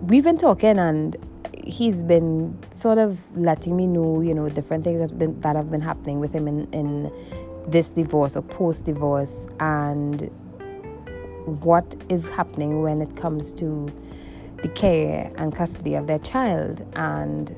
we've 0.03 0.25
been 0.25 0.37
talking, 0.37 0.79
and 0.79 1.17
he's 1.69 2.03
been 2.03 2.59
sort 2.71 2.97
of 2.97 3.21
letting 3.37 3.77
me 3.77 3.87
know, 3.87 4.23
you 4.23 4.35
know, 4.35 4.49
different 4.49 4.85
things 4.85 4.99
that 5.01 5.11
have 5.11 5.19
been 5.19 5.41
that 5.43 5.55
have 5.55 5.71
been 5.71 5.83
happening 5.83 6.19
with 6.19 6.33
him 6.33 6.49
in, 6.49 6.67
in 6.73 7.13
this 7.69 7.91
divorce 7.91 8.37
or 8.37 8.43
post 8.43 8.87
divorce 8.87 9.47
and 9.61 10.23
what 11.63 11.95
is 12.09 12.29
happening 12.29 12.83
when 12.83 13.03
it 13.03 13.15
comes 13.17 13.53
to 13.53 13.91
the 14.63 14.69
care 14.69 15.31
and 15.37 15.55
custody 15.55 15.95
of 15.95 16.07
their 16.07 16.19
child. 16.19 16.85
And 16.97 17.55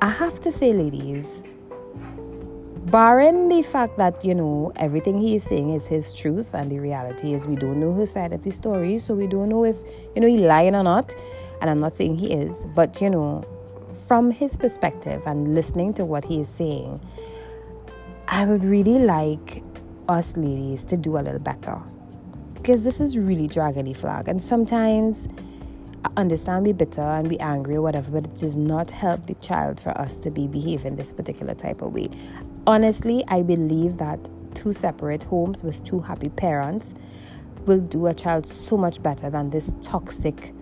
I 0.00 0.10
have 0.10 0.40
to 0.40 0.52
say, 0.52 0.72
ladies, 0.72 1.42
barring 2.86 3.48
the 3.48 3.62
fact 3.62 3.96
that, 3.96 4.24
you 4.24 4.34
know, 4.34 4.72
everything 4.76 5.20
he 5.20 5.34
is 5.34 5.42
saying 5.42 5.70
is 5.70 5.86
his 5.86 6.14
truth 6.14 6.54
and 6.54 6.70
the 6.70 6.78
reality 6.78 7.34
is 7.34 7.46
we 7.46 7.56
don't 7.56 7.80
know 7.80 7.94
his 7.94 8.12
side 8.12 8.32
of 8.32 8.42
the 8.44 8.52
story, 8.52 8.98
so 8.98 9.14
we 9.14 9.26
don't 9.26 9.48
know 9.48 9.64
if, 9.64 9.76
you 10.14 10.22
know, 10.22 10.28
he's 10.28 10.40
lying 10.40 10.74
or 10.76 10.84
not 10.84 11.14
and 11.60 11.70
I'm 11.70 11.80
not 11.80 11.92
saying 11.92 12.18
he 12.18 12.32
is, 12.32 12.66
but 12.74 13.00
you 13.00 13.10
know, 13.10 13.44
from 14.08 14.30
his 14.30 14.56
perspective 14.56 15.22
and 15.26 15.54
listening 15.54 15.94
to 15.94 16.04
what 16.04 16.24
he 16.24 16.40
is 16.40 16.48
saying, 16.48 17.00
I 18.28 18.44
would 18.44 18.62
really 18.62 18.98
like 18.98 19.62
us 20.08 20.36
ladies 20.36 20.84
to 20.86 20.96
do 20.96 21.18
a 21.18 21.20
little 21.20 21.40
better. 21.40 21.78
because 22.54 22.84
this 22.84 23.00
is 23.00 23.18
really 23.18 23.46
the 23.46 23.94
flag. 23.94 24.28
And 24.28 24.42
sometimes 24.42 25.26
I 26.04 26.10
understand 26.18 26.64
be 26.64 26.72
bitter 26.72 27.00
and 27.00 27.28
be 27.28 27.40
angry 27.40 27.76
or 27.76 27.82
whatever, 27.82 28.10
but 28.10 28.24
it 28.26 28.36
does 28.36 28.56
not 28.56 28.90
help 28.90 29.26
the 29.26 29.34
child 29.34 29.80
for 29.80 29.90
us 29.98 30.18
to 30.20 30.30
be 30.30 30.46
behaving 30.46 30.96
this 30.96 31.12
particular 31.12 31.54
type 31.54 31.82
of 31.82 31.94
way. 31.94 32.10
Honestly, 32.66 33.24
I 33.28 33.42
believe 33.42 33.96
that 33.98 34.28
two 34.54 34.72
separate 34.74 35.22
homes 35.24 35.62
with 35.62 35.82
two 35.84 36.00
happy 36.00 36.28
parents 36.28 36.94
will 37.66 37.80
do 37.80 38.06
a 38.06 38.14
child 38.14 38.46
so 38.46 38.76
much 38.76 39.02
better 39.02 39.30
than 39.30 39.50
this 39.50 39.72
toxic, 39.80 40.52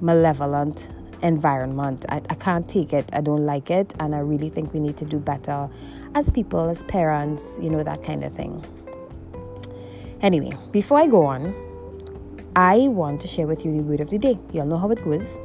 malevolent 0.00 0.88
environment. 1.22 2.04
I, 2.08 2.16
I 2.30 2.34
can't 2.34 2.68
take 2.68 2.92
it. 2.92 3.10
I 3.12 3.20
don't 3.20 3.44
like 3.44 3.70
it. 3.70 3.94
And 4.00 4.14
I 4.14 4.18
really 4.18 4.50
think 4.50 4.72
we 4.72 4.80
need 4.80 4.96
to 4.98 5.04
do 5.04 5.18
better 5.18 5.68
as 6.14 6.30
people, 6.30 6.68
as 6.68 6.82
parents, 6.84 7.58
you 7.62 7.70
know, 7.70 7.82
that 7.82 8.02
kind 8.02 8.24
of 8.24 8.32
thing. 8.32 8.64
Anyway, 10.20 10.52
before 10.72 10.98
I 10.98 11.06
go 11.06 11.26
on, 11.26 11.54
I 12.56 12.88
want 12.88 13.20
to 13.20 13.28
share 13.28 13.46
with 13.46 13.64
you 13.64 13.72
the 13.72 13.82
word 13.82 14.00
of 14.00 14.10
the 14.10 14.18
day. 14.18 14.38
You 14.52 14.60
all 14.60 14.66
know 14.66 14.78
how 14.78 14.90
it 14.90 15.04
goes. 15.04 15.38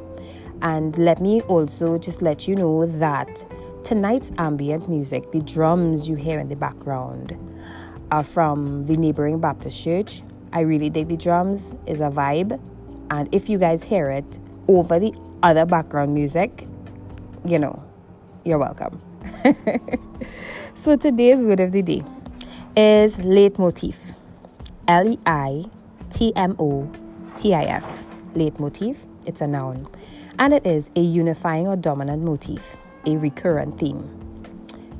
And 0.62 0.96
let 0.96 1.20
me 1.20 1.42
also 1.42 1.98
just 1.98 2.22
let 2.22 2.48
you 2.48 2.54
know 2.54 2.86
that 2.86 3.44
tonight's 3.84 4.30
ambient 4.38 4.88
music, 4.88 5.30
the 5.32 5.40
drums 5.40 6.08
you 6.08 6.14
hear 6.14 6.38
in 6.38 6.48
the 6.48 6.56
background, 6.56 7.36
are 8.10 8.22
from 8.22 8.86
the 8.86 8.94
neighboring 8.94 9.40
Baptist 9.40 9.82
church. 9.82 10.22
I 10.52 10.60
really 10.60 10.88
dig 10.88 11.08
the 11.08 11.16
drums, 11.16 11.74
is 11.86 12.00
a 12.00 12.08
vibe. 12.08 12.60
And 13.12 13.28
if 13.30 13.50
you 13.50 13.58
guys 13.58 13.82
hear 13.82 14.08
it 14.08 14.38
over 14.68 14.98
the 14.98 15.12
other 15.42 15.66
background 15.66 16.14
music, 16.14 16.66
you 17.44 17.58
know, 17.58 17.84
you're 18.42 18.56
welcome. 18.56 19.02
so 20.74 20.96
today's 20.96 21.42
word 21.42 21.60
of 21.60 21.72
the 21.72 21.82
day 21.82 22.02
is 22.74 23.18
leitmotif. 23.18 24.14
L 24.88 25.06
E 25.06 25.18
I 25.26 25.66
T 26.10 26.32
M 26.34 26.56
O 26.58 26.90
T 27.36 27.54
I 27.54 27.64
F. 27.64 28.06
Leitmotif, 28.34 29.04
it's 29.26 29.42
a 29.42 29.46
noun. 29.46 29.86
And 30.38 30.54
it 30.54 30.64
is 30.64 30.90
a 30.96 31.00
unifying 31.00 31.68
or 31.68 31.76
dominant 31.76 32.22
motif, 32.22 32.76
a 33.04 33.18
recurrent 33.18 33.78
theme. 33.78 34.08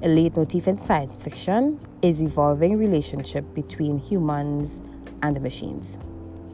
A 0.02 0.08
leitmotif 0.08 0.68
in 0.68 0.76
science 0.76 1.24
fiction 1.24 1.80
is 2.02 2.20
evolving 2.20 2.76
relationship 2.76 3.46
between 3.54 3.98
humans 3.98 4.82
and 5.22 5.34
the 5.34 5.40
machines. 5.40 5.96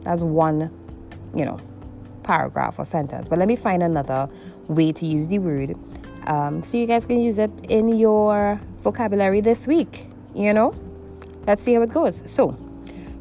That's 0.03 0.23
one, 0.23 0.71
you 1.35 1.45
know, 1.45 1.59
paragraph 2.23 2.79
or 2.79 2.85
sentence. 2.85 3.29
But 3.29 3.39
let 3.39 3.47
me 3.47 3.55
find 3.55 3.83
another 3.83 4.29
way 4.67 4.91
to 4.91 5.05
use 5.05 5.27
the 5.27 5.39
word 5.39 5.75
um, 6.27 6.63
so 6.63 6.77
you 6.77 6.85
guys 6.85 7.05
can 7.05 7.21
use 7.21 7.39
it 7.39 7.51
in 7.69 7.97
your 7.97 8.59
vocabulary 8.81 9.41
this 9.41 9.67
week. 9.67 10.05
You 10.35 10.53
know, 10.53 10.75
let's 11.47 11.63
see 11.63 11.73
how 11.73 11.81
it 11.81 11.91
goes. 11.91 12.21
So, 12.25 12.57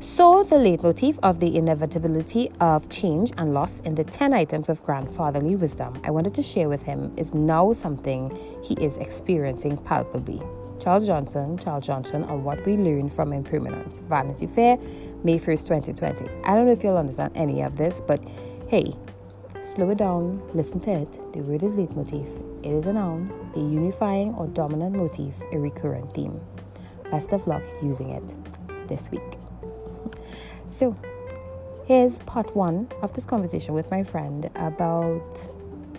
so 0.01 0.45
the 0.45 0.57
leitmotif 0.57 1.19
of 1.23 1.41
the 1.41 1.57
inevitability 1.57 2.51
of 2.61 2.89
change 2.91 3.33
and 3.39 3.55
loss 3.55 3.81
in 3.81 3.95
the 3.95 4.05
10 4.05 4.33
items 4.33 4.69
of 4.69 4.85
grandfatherly 4.85 5.57
wisdom 5.57 6.01
I 6.05 6.11
wanted 6.11 6.35
to 6.35 6.43
share 6.43 6.69
with 6.69 6.83
him 6.85 7.13
is 7.17 7.35
now 7.35 7.73
something 7.73 8.37
he 8.63 8.75
is 8.75 8.97
experiencing 8.99 9.79
palpably. 9.79 10.43
Charles 10.81 11.07
Johnson, 11.07 11.59
Charles 11.59 11.87
Johnson, 11.87 12.25
on 12.25 12.45
what 12.45 12.65
we 12.65 12.77
learned 12.77 13.13
from 13.13 13.33
impermanence. 13.33 13.99
Vanity 14.01 14.47
Fair, 14.47 14.77
May 15.25 15.39
1st, 15.39 15.69
2020. 15.69 16.25
I 16.45 16.55
don't 16.55 16.67
know 16.67 16.73
if 16.73 16.85
you'll 16.85 16.97
understand 16.97 17.33
any 17.35 17.63
of 17.63 17.77
this, 17.77 18.01
but 18.01 18.21
hey, 18.69 18.95
slow 19.63 19.91
it 19.91 19.99
down, 19.99 20.41
listen 20.55 20.81
to 20.81 20.91
it. 20.91 21.13
The 21.33 21.41
word 21.41 21.65
is 21.65 21.73
leitmotif. 21.73 22.29
It 22.65 22.71
is 22.71 22.87
a 22.87 22.93
noun, 22.93 23.31
a 23.55 23.59
unifying 23.59 24.35
or 24.35 24.47
dominant 24.47 24.97
motif, 24.97 25.35
a 25.53 25.59
recurrent 25.59 26.15
theme. 26.15 26.41
Best 27.11 27.33
of 27.33 27.47
luck 27.47 27.63
using 27.83 28.11
it 28.11 28.35
this 28.89 29.11
week. 29.11 29.21
So, 30.71 30.97
here's 31.87 32.19
part 32.21 32.55
one 32.55 32.89
of 33.03 33.15
this 33.15 33.25
conversation 33.25 33.75
with 33.75 33.91
my 33.91 34.05
friend 34.05 34.49
about, 34.55 35.23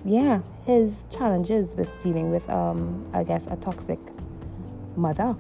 yeah, 0.05 0.41
his 0.65 1.05
challenges 1.09 1.75
with 1.75 1.89
dealing 2.00 2.31
with, 2.31 2.48
um, 2.50 3.09
I 3.13 3.24
guess, 3.24 3.48
a 3.48 3.55
toxic 3.55 4.00
mother 4.96 5.36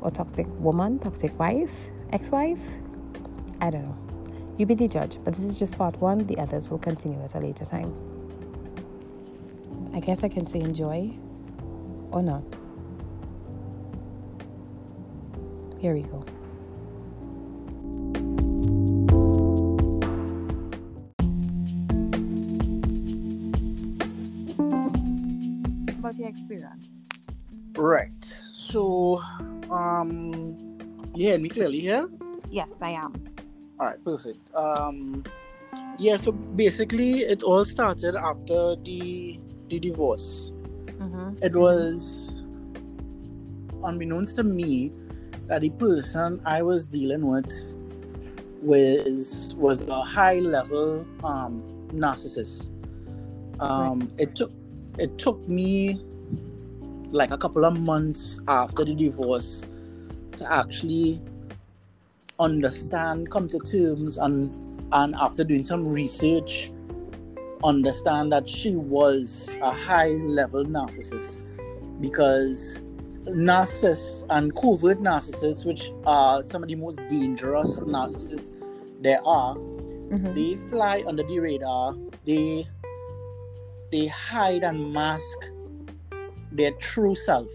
or 0.00 0.10
toxic 0.10 0.46
woman, 0.60 0.98
toxic 0.98 1.38
wife, 1.38 1.86
ex 2.12 2.30
wife. 2.30 2.60
I 3.60 3.70
don't 3.70 3.84
know. 3.84 3.96
You 4.58 4.66
be 4.66 4.74
the 4.74 4.88
judge, 4.88 5.18
but 5.24 5.34
this 5.34 5.44
is 5.44 5.58
just 5.58 5.78
part 5.78 5.96
one. 6.00 6.26
The 6.26 6.38
others 6.38 6.68
will 6.68 6.78
continue 6.78 7.22
at 7.22 7.34
a 7.34 7.38
later 7.38 7.64
time. 7.64 7.94
I 9.94 10.00
guess 10.00 10.22
I 10.22 10.28
can 10.28 10.46
say 10.46 10.60
enjoy 10.60 11.12
or 12.10 12.22
not. 12.22 12.44
Here 15.80 15.94
we 15.94 16.02
go. 16.02 16.24
About 25.98 26.16
your 26.16 26.28
experience. 26.28 26.96
Right. 27.76 28.19
So, 28.70 29.20
um, 29.70 30.54
you 31.14 31.26
hear 31.26 31.38
me 31.38 31.48
clearly 31.48 31.80
here? 31.80 32.08
Yes, 32.50 32.72
I 32.80 32.90
am. 32.90 33.14
All 33.78 33.86
right, 33.86 34.04
perfect. 34.04 34.50
Um, 34.54 35.24
yeah. 35.98 36.16
So 36.16 36.32
basically, 36.32 37.20
it 37.20 37.42
all 37.42 37.64
started 37.64 38.14
after 38.14 38.76
the 38.76 39.40
the 39.68 39.78
divorce. 39.78 40.52
Mm-hmm. 40.86 41.42
It 41.42 41.56
was 41.56 42.44
unbeknownst 43.82 44.36
to 44.36 44.44
me 44.44 44.92
that 45.46 45.62
the 45.62 45.70
person 45.70 46.40
I 46.44 46.62
was 46.62 46.86
dealing 46.86 47.26
with 47.26 47.50
was 48.62 49.54
was 49.56 49.88
a 49.88 50.02
high 50.02 50.38
level 50.40 51.06
um, 51.24 51.62
narcissist. 51.92 52.70
Um, 53.60 54.00
right. 54.00 54.10
It 54.18 54.34
took 54.34 54.52
it 54.98 55.18
took 55.18 55.48
me 55.48 56.04
like 57.12 57.30
a 57.30 57.38
couple 57.38 57.64
of 57.64 57.78
months 57.78 58.40
after 58.48 58.84
the 58.84 58.94
divorce 58.94 59.66
to 60.36 60.52
actually 60.52 61.20
understand, 62.38 63.30
come 63.30 63.48
to 63.48 63.58
terms, 63.58 64.16
and 64.16 64.52
and 64.92 65.14
after 65.16 65.44
doing 65.44 65.62
some 65.62 65.86
research, 65.86 66.72
understand 67.62 68.32
that 68.32 68.48
she 68.48 68.72
was 68.74 69.56
a 69.62 69.72
high 69.72 70.08
level 70.08 70.64
narcissist 70.64 71.44
because 72.00 72.84
narcissists 73.26 74.24
and 74.30 74.54
covert 74.56 75.00
narcissists, 75.00 75.64
which 75.64 75.92
are 76.06 76.42
some 76.42 76.62
of 76.62 76.68
the 76.68 76.74
most 76.74 76.98
dangerous 77.08 77.84
narcissists 77.84 78.54
there 79.02 79.20
are, 79.26 79.54
mm-hmm. 79.54 80.34
they 80.34 80.56
fly 80.68 81.04
under 81.06 81.22
the 81.22 81.38
radar. 81.38 81.94
They 82.24 82.66
they 83.92 84.06
hide 84.06 84.62
and 84.62 84.92
mask 84.92 85.38
their 86.52 86.72
true 86.72 87.14
self. 87.14 87.52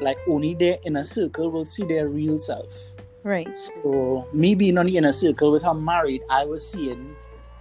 Like 0.00 0.18
only 0.28 0.54
their 0.54 0.76
inner 0.84 1.04
circle 1.04 1.50
will 1.50 1.66
see 1.66 1.84
their 1.84 2.08
real 2.08 2.38
self. 2.38 2.94
Right. 3.24 3.48
So 3.58 4.28
me 4.32 4.54
being 4.54 4.78
on 4.78 4.86
the 4.86 4.96
inner 4.96 5.12
circle 5.12 5.50
with 5.50 5.62
her 5.62 5.74
married, 5.74 6.22
I 6.30 6.44
was 6.44 6.68
seeing 6.68 7.16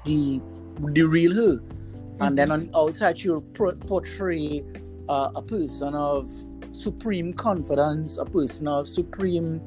the 0.05 0.41
the 0.79 1.03
real 1.03 1.33
her, 1.33 1.57
mm-hmm. 1.57 2.23
and 2.23 2.37
then 2.37 2.51
on 2.51 2.67
the 2.67 2.77
outside 2.77 3.19
she 3.19 3.29
will 3.29 3.41
portray 3.41 4.63
uh, 5.09 5.31
a 5.35 5.41
person 5.41 5.95
of 5.95 6.29
supreme 6.71 7.33
confidence, 7.33 8.19
a 8.19 8.25
person 8.25 8.67
of 8.67 8.87
supreme 8.87 9.59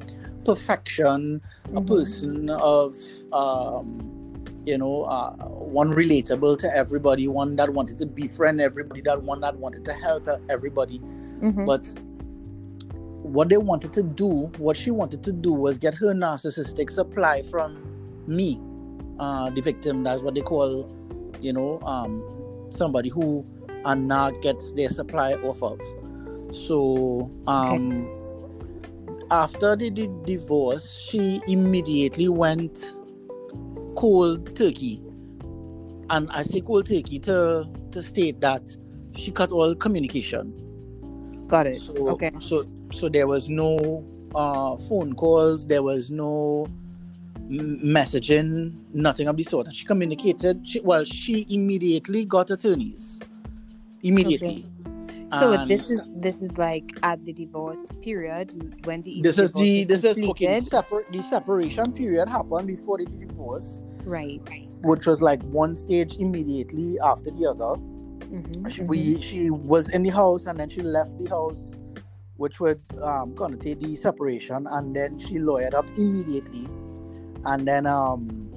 perfection, 0.45 1.41
mm-hmm. 1.67 1.77
a 1.77 1.81
person 1.81 2.49
of 2.49 2.95
um, 3.33 4.20
you 4.65 4.77
know, 4.77 5.03
uh, 5.03 5.33
one 5.47 5.91
relatable 5.91 6.57
to 6.59 6.75
everybody, 6.75 7.27
one 7.27 7.55
that 7.55 7.71
wanted 7.71 7.97
to 7.97 8.05
befriend 8.05 8.61
everybody, 8.61 9.01
that 9.01 9.21
one 9.23 9.41
that 9.41 9.55
wanted 9.57 9.83
to 9.85 9.93
help 9.93 10.27
everybody. 10.49 10.99
Mm-hmm. 10.99 11.65
But 11.65 11.87
what 13.23 13.49
they 13.49 13.57
wanted 13.57 13.93
to 13.93 14.03
do, 14.03 14.51
what 14.57 14.77
she 14.77 14.91
wanted 14.91 15.23
to 15.23 15.31
do 15.31 15.53
was 15.53 15.77
get 15.77 15.93
her 15.95 16.13
narcissistic 16.13 16.89
supply 16.89 17.41
from 17.43 17.77
me, 18.27 18.59
uh, 19.19 19.49
the 19.49 19.61
victim. 19.61 20.03
That's 20.03 20.21
what 20.21 20.35
they 20.35 20.41
call, 20.41 20.91
you 21.41 21.53
know, 21.53 21.79
um, 21.81 22.23
somebody 22.69 23.09
who 23.09 23.45
a 23.85 23.95
narc 23.95 24.41
gets 24.41 24.73
their 24.73 24.89
supply 24.89 25.33
off 25.33 25.63
of. 25.63 25.81
So, 26.53 27.31
um, 27.47 28.07
okay. 29.07 29.25
after 29.31 29.75
the, 29.75 29.89
the 29.89 30.07
divorce, 30.25 30.91
she 31.09 31.41
immediately 31.47 32.27
went 32.27 32.97
cold 34.01 34.55
turkey. 34.55 34.99
And 36.09 36.29
I 36.31 36.41
say 36.43 36.61
cold 36.61 36.87
turkey 36.87 37.19
to 37.19 37.69
to 37.91 38.01
state 38.01 38.41
that 38.41 38.63
she 39.15 39.31
cut 39.31 39.51
all 39.51 39.75
communication. 39.75 40.53
Got 41.47 41.67
it. 41.67 41.75
So, 41.75 41.93
okay. 42.09 42.31
So 42.39 42.65
so 42.91 43.09
there 43.09 43.27
was 43.27 43.47
no 43.47 44.03
uh, 44.33 44.75
phone 44.89 45.13
calls. 45.13 45.67
There 45.67 45.83
was 45.83 46.09
no 46.09 46.67
messaging, 47.49 48.73
nothing 48.93 49.27
of 49.27 49.37
the 49.37 49.43
sort. 49.43 49.67
And 49.67 49.75
she 49.75 49.85
communicated. 49.85 50.67
She, 50.67 50.79
well, 50.79 51.03
she 51.05 51.45
immediately 51.49 52.25
got 52.25 52.49
attorneys. 52.49 53.19
Immediately. 54.01 54.65
Okay. 54.65 54.71
So 55.39 55.53
And 55.53 55.69
this 55.69 55.89
is 55.89 56.01
this 56.15 56.41
is 56.41 56.57
like 56.57 56.91
at 57.03 57.23
the 57.23 57.31
divorce 57.31 57.79
period 58.01 58.51
when 58.83 59.01
the 59.03 59.21
this 59.21 59.37
is 59.37 59.53
the 59.53 59.85
this 59.85 60.03
is 60.03 60.17
okay. 60.17 60.59
The, 60.59 60.65
separ- 60.65 61.05
the 61.09 61.21
separation 61.21 61.93
period 61.93 62.27
happened 62.27 62.67
before 62.67 62.97
the 62.97 63.05
divorce, 63.05 63.85
right. 64.05 64.41
which 64.83 65.05
was 65.05 65.21
like 65.21 65.41
one 65.43 65.75
stage 65.75 66.17
immediately 66.17 66.97
after 67.03 67.31
the 67.31 67.45
other. 67.47 67.79
Mhm, 68.31 68.69
She, 68.69 68.83
we 68.83 69.21
she 69.21 69.49
was 69.49 69.89
in 69.89 70.03
the 70.03 70.09
house 70.09 70.45
and 70.45 70.59
then 70.59 70.69
she 70.69 70.81
left 70.81 71.17
the 71.17 71.27
house, 71.27 71.77
which 72.37 72.59
would 72.59 72.81
um, 73.01 73.33
connotate 73.35 73.81
the 73.81 73.95
separation, 73.95 74.67
and 74.67 74.95
then 74.95 75.17
she 75.19 75.35
lawyered 75.35 75.73
up 75.73 75.85
immediately, 75.97 76.67
and 77.45 77.67
then 77.67 77.85
um, 77.85 78.49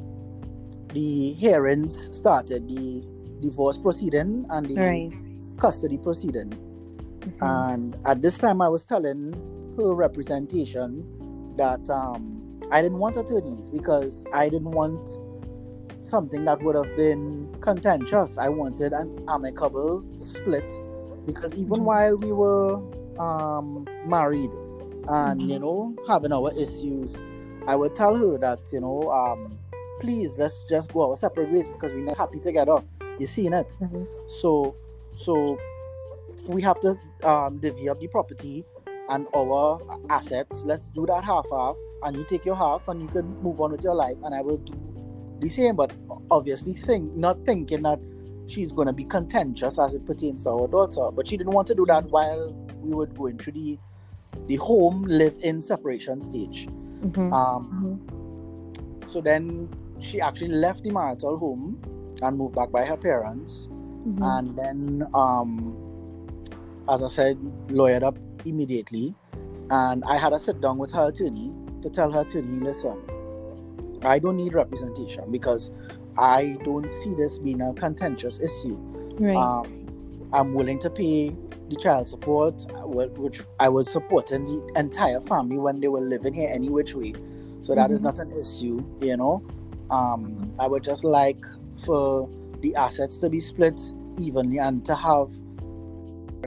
the 0.92 1.32
hearings 1.32 2.16
started, 2.16 2.68
the 2.68 3.02
divorce 3.40 3.76
proceeding 3.76 4.46
and 4.50 4.66
the 4.66 4.76
right. 4.78 5.12
custody 5.58 5.98
proceeding. 5.98 6.50
Mhm. 7.20 7.42
And 7.42 7.96
at 8.06 8.22
this 8.22 8.38
time, 8.38 8.62
I 8.62 8.68
was 8.68 8.86
telling 8.86 9.34
her 9.76 9.94
representation 9.94 11.04
that 11.56 11.88
um, 11.90 12.60
I 12.70 12.80
didn't 12.80 12.98
want 12.98 13.16
attorneys 13.16 13.70
because 13.70 14.24
I 14.32 14.48
didn't 14.48 14.70
want 14.70 15.08
something 16.04 16.44
that 16.44 16.62
would 16.62 16.76
have 16.76 16.94
been 16.96 17.48
contentious. 17.60 18.36
I 18.38 18.48
wanted 18.48 18.92
an 18.92 19.26
amicable 19.28 20.04
split 20.18 20.70
because 21.26 21.54
even 21.58 21.80
Mhm. 21.80 21.84
while 21.84 22.16
we 22.18 22.32
were 22.32 22.80
um, 23.18 23.86
married 24.06 24.50
and 25.08 25.42
Mhm. 25.42 25.48
you 25.48 25.58
know 25.60 25.94
having 26.08 26.32
our 26.32 26.50
issues, 26.58 27.22
I 27.66 27.76
would 27.76 27.94
tell 27.94 28.14
her 28.16 28.38
that 28.38 28.60
you 28.72 28.80
know 28.80 29.10
um, 29.10 29.58
please 30.00 30.36
let's 30.38 30.64
just 30.66 30.92
go 30.92 31.10
our 31.10 31.16
separate 31.16 31.50
ways 31.52 31.68
because 31.68 31.92
we're 31.94 32.04
not 32.04 32.16
happy 32.18 32.40
together. 32.40 32.82
You 33.18 33.26
seen 33.26 33.52
it? 33.52 33.76
Mhm. 33.80 34.06
So, 34.26 34.74
so 35.12 35.56
we 36.48 36.60
have 36.62 36.80
to 36.80 36.96
um, 37.22 37.58
divvy 37.58 37.88
up 37.88 38.00
the 38.00 38.08
property 38.08 38.64
and 39.08 39.28
our 39.34 39.80
assets. 40.10 40.64
Let's 40.66 40.90
do 40.90 41.06
that 41.06 41.22
half 41.24 41.46
half, 41.50 41.76
and 42.02 42.16
you 42.16 42.24
take 42.24 42.44
your 42.44 42.56
half, 42.56 42.88
and 42.88 43.00
you 43.00 43.08
can 43.08 43.40
move 43.42 43.60
on 43.60 43.70
with 43.70 43.84
your 43.84 43.94
life, 43.94 44.16
and 44.24 44.34
I 44.34 44.40
will 44.42 44.58
do 44.58 44.74
the 45.44 45.50
same. 45.50 45.76
But 45.76 45.92
obviously, 46.30 46.72
think 46.74 47.14
not 47.14 47.44
thinking 47.44 47.82
that 47.82 48.00
she's 48.48 48.72
going 48.72 48.88
to 48.88 48.92
be 48.92 49.04
contentious 49.04 49.78
as 49.78 49.94
it 49.94 50.04
pertains 50.04 50.42
to 50.44 50.50
our 50.50 50.68
daughter. 50.68 51.10
But 51.12 51.28
she 51.28 51.36
didn't 51.36 51.52
want 51.52 51.68
to 51.68 51.74
do 51.74 51.86
that 51.86 52.04
while 52.06 52.52
we 52.80 52.94
were 52.94 53.06
going 53.06 53.38
through 53.38 53.52
the 53.54 53.78
the 54.48 54.56
home 54.56 55.04
live-in 55.04 55.62
separation 55.62 56.20
stage. 56.20 56.66
Mhm, 57.02 57.32
Um, 57.32 57.62
mhm, 57.70 59.08
so 59.08 59.20
then 59.20 59.68
she 60.00 60.20
actually 60.20 60.48
left 60.48 60.82
the 60.82 60.90
marital 60.90 61.38
home 61.38 61.80
and 62.22 62.36
moved 62.36 62.54
back 62.54 62.70
by 62.70 62.84
her 62.84 62.96
parents 62.96 63.68
mhm. 64.06 64.38
and 64.38 64.58
then 64.58 65.06
um 65.14 65.74
as 66.88 67.02
i 67.02 67.06
said 67.06 67.38
lawyered 67.68 68.02
up 68.02 68.16
immediately 68.44 69.14
and 69.70 70.04
i 70.04 70.16
had 70.16 70.32
a 70.32 70.38
sit 70.38 70.60
down 70.60 70.78
with 70.78 70.90
her 70.92 71.08
attorney 71.08 71.52
to 71.82 71.88
tell 71.90 72.10
her 72.10 72.20
attorney 72.20 72.60
listen 72.60 72.96
i 74.06 74.18
don't 74.18 74.36
need 74.36 74.54
representation 74.54 75.30
because 75.30 75.70
i 76.18 76.56
don't 76.64 76.88
see 76.88 77.14
this 77.14 77.38
being 77.38 77.60
a 77.60 77.72
contentious 77.74 78.40
issue. 78.40 78.76
Right. 79.18 79.36
um, 79.36 80.28
i'm 80.32 80.54
willing 80.54 80.78
to 80.80 80.90
pay 80.90 81.34
the 81.70 81.76
child 81.76 82.06
support 82.08 82.54
which 83.18 83.40
i 83.60 83.68
was 83.68 83.90
supporting 83.90 84.44
the 84.46 84.78
entire 84.78 85.20
family 85.20 85.58
when 85.58 85.80
they 85.80 85.88
were 85.88 86.00
living 86.00 86.34
here 86.34 86.50
any 86.52 86.68
which 86.68 86.94
way. 86.94 87.14
So 87.62 87.74
that 87.74 87.90
is 87.90 88.00
Mhm. 88.00 88.04
not 88.04 88.18
an 88.18 88.32
issue 88.38 88.84
you 89.00 89.16
know? 89.16 89.42
Um, 89.90 90.52
i 90.58 90.66
would 90.66 90.84
just 90.84 91.04
like 91.04 91.40
for 91.84 92.28
the 92.60 92.74
assets 92.76 93.18
to 93.18 93.30
be 93.30 93.40
split 93.40 93.80
evenly 94.18 94.58
and 94.58 94.84
to 94.86 94.94
have 94.94 95.30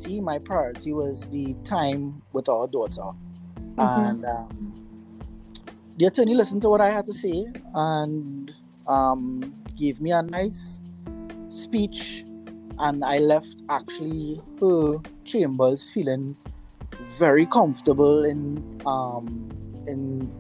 see 0.02 0.22
my 0.22 0.38
priority 0.38 0.94
was 0.94 1.28
the 1.30 1.56
time 1.64 2.22
with 2.34 2.48
our 2.50 2.68
daughter. 2.68 3.10
And 3.80 4.26
um, 4.26 4.74
the 5.98 6.06
attorney 6.06 6.34
listened 6.34 6.62
to 6.62 6.70
what 6.70 6.82
i 6.82 6.90
had 6.90 7.06
to 7.06 7.14
say 7.14 7.46
and 7.74 8.54
um, 8.88 9.54
gave 9.76 10.00
me 10.00 10.12
a 10.12 10.22
nice 10.22 10.82
speech 11.50 12.24
and 12.80 13.04
i 13.04 13.18
left 13.18 13.64
actually 13.70 14.42
her 14.60 14.98
chambers 15.26 15.84
feeling 15.94 16.36
very 17.18 17.46
comfortable 17.46 18.24
in 18.24 18.82
um, 18.86 19.50
in 19.88 20.32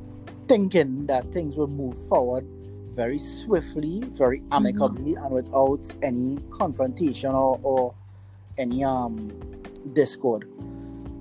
thinking 0.47 1.05
that 1.07 1.31
things 1.33 1.55
will 1.55 1.67
move 1.67 1.97
forward 2.07 2.45
very 2.97 3.19
swiftly, 3.19 4.01
very 4.13 4.41
amicably, 4.51 5.13
and 5.13 5.29
without 5.29 5.85
any 6.01 6.39
confrontation 6.49 7.29
or, 7.29 7.59
or 7.61 7.93
any 8.57 8.83
um 8.83 9.31
discord. 9.93 10.49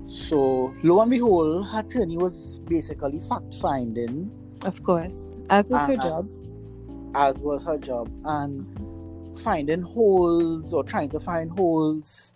So 0.07 0.73
lo 0.83 1.01
and 1.01 1.11
behold, 1.11 1.67
her 1.67 1.79
attorney 1.81 2.17
was 2.17 2.59
basically 2.59 3.19
fact 3.19 3.55
finding, 3.61 4.31
of 4.63 4.81
course, 4.83 5.25
as 5.49 5.71
is 5.71 5.83
her 5.83 5.93
uh, 5.93 6.03
job. 6.03 6.29
as 7.15 7.39
was 7.41 7.63
her 7.65 7.77
job, 7.77 8.09
and 8.25 8.65
finding 9.39 9.81
holes 9.81 10.73
or 10.73 10.83
trying 10.83 11.09
to 11.09 11.19
find 11.19 11.51
holes 11.51 12.33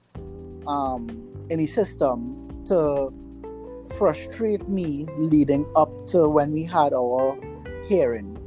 um 0.68 1.08
in 1.50 1.58
the 1.60 1.66
system 1.66 2.48
to 2.66 3.12
frustrate 3.98 4.68
me 4.70 5.08
leading 5.18 5.66
up 5.76 5.90
to 6.08 6.30
when 6.30 6.52
we 6.52 6.64
had 6.64 6.94
our 6.94 7.38
hearing. 7.88 8.38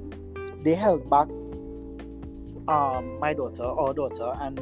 They 0.62 0.74
held 0.74 1.08
back 1.10 1.28
um 2.68 3.18
my 3.18 3.32
daughter, 3.32 3.64
our 3.64 3.92
daughter, 3.94 4.32
and 4.40 4.60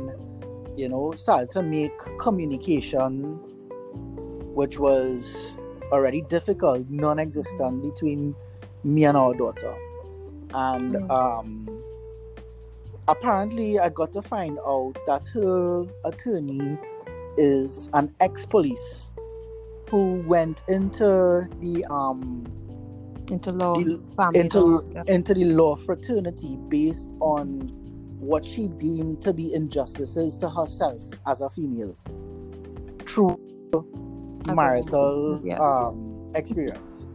you 0.77 0.88
know, 0.88 1.12
started 1.12 1.51
to 1.51 1.62
make 1.62 1.92
communication 2.18 3.38
which 4.54 4.78
was 4.78 5.58
already 5.92 6.22
difficult, 6.22 6.88
non-existent 6.88 7.82
between 7.82 8.34
me 8.84 9.04
and 9.04 9.16
our 9.16 9.34
daughter. 9.34 9.74
And 10.54 10.92
Mm. 10.92 11.10
um 11.10 11.68
apparently 13.08 13.78
I 13.78 13.88
got 13.88 14.12
to 14.12 14.22
find 14.22 14.58
out 14.60 14.94
that 15.06 15.24
her 15.34 15.84
attorney 16.04 16.78
is 17.36 17.88
an 17.94 18.14
ex-police 18.20 19.12
who 19.90 20.22
went 20.26 20.62
into 20.68 21.48
the 21.60 21.84
um 21.90 22.44
Into 23.30 23.52
law, 23.52 23.76
the- 23.76 24.02
into 24.34 24.60
law. 24.60 24.80
yeah. 24.92 25.02
into 25.08 25.34
the 25.34 25.44
law 25.44 25.74
fraternity 25.76 26.56
based 26.68 27.10
on 27.20 27.70
what 28.20 28.44
she 28.44 28.68
deemed 28.68 29.20
to 29.22 29.32
be 29.32 29.52
injustices 29.54 30.36
to 30.38 30.48
herself 30.48 31.02
as 31.26 31.40
a 31.40 31.50
female 31.50 31.96
through 33.06 33.36
marital 34.46 35.40
yes. 35.44 35.61
um 35.61 36.31
experience. 36.35 37.12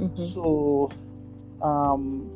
Mhm. 0.00 0.34
So 0.34 0.90
um 1.62 2.30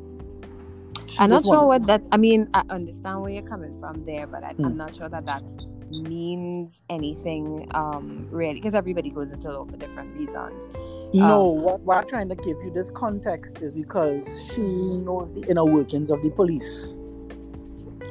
I'm 1.17 1.29
not 1.29 1.45
sure 1.45 1.65
what 1.65 1.85
that. 1.87 2.03
I 2.11 2.17
mean, 2.17 2.49
I 2.53 2.63
understand 2.69 3.21
where 3.21 3.31
you're 3.31 3.43
coming 3.43 3.79
from 3.79 4.05
there, 4.05 4.27
but 4.27 4.43
I, 4.43 4.55
Hmm. 4.57 4.65
I'm 4.65 4.77
not 4.77 4.95
sure 4.95 5.09
that 5.09 5.25
that 5.25 5.43
means 5.91 6.81
anything 6.89 7.67
um 7.75 8.27
really 8.31 8.55
because 8.55 8.75
everybody 8.75 9.11
goes 9.11 9.31
into 9.31 9.51
law 9.51 9.65
for 9.65 9.77
different 9.77 10.13
reasons. 10.15 10.69
No, 11.13 11.57
Um, 11.57 11.61
what, 11.61 11.81
what 11.81 11.97
I'm 11.97 12.07
trying 12.07 12.29
to 12.29 12.35
give 12.35 12.57
you 12.63 12.71
this 12.71 12.91
context 12.91 13.59
is 13.59 13.73
because 13.73 14.27
she 14.53 14.61
knows 14.61 15.33
the 15.35 15.45
inner 15.49 15.65
workings 15.65 16.11
of 16.11 16.21
the 16.21 16.31
police. 16.31 16.97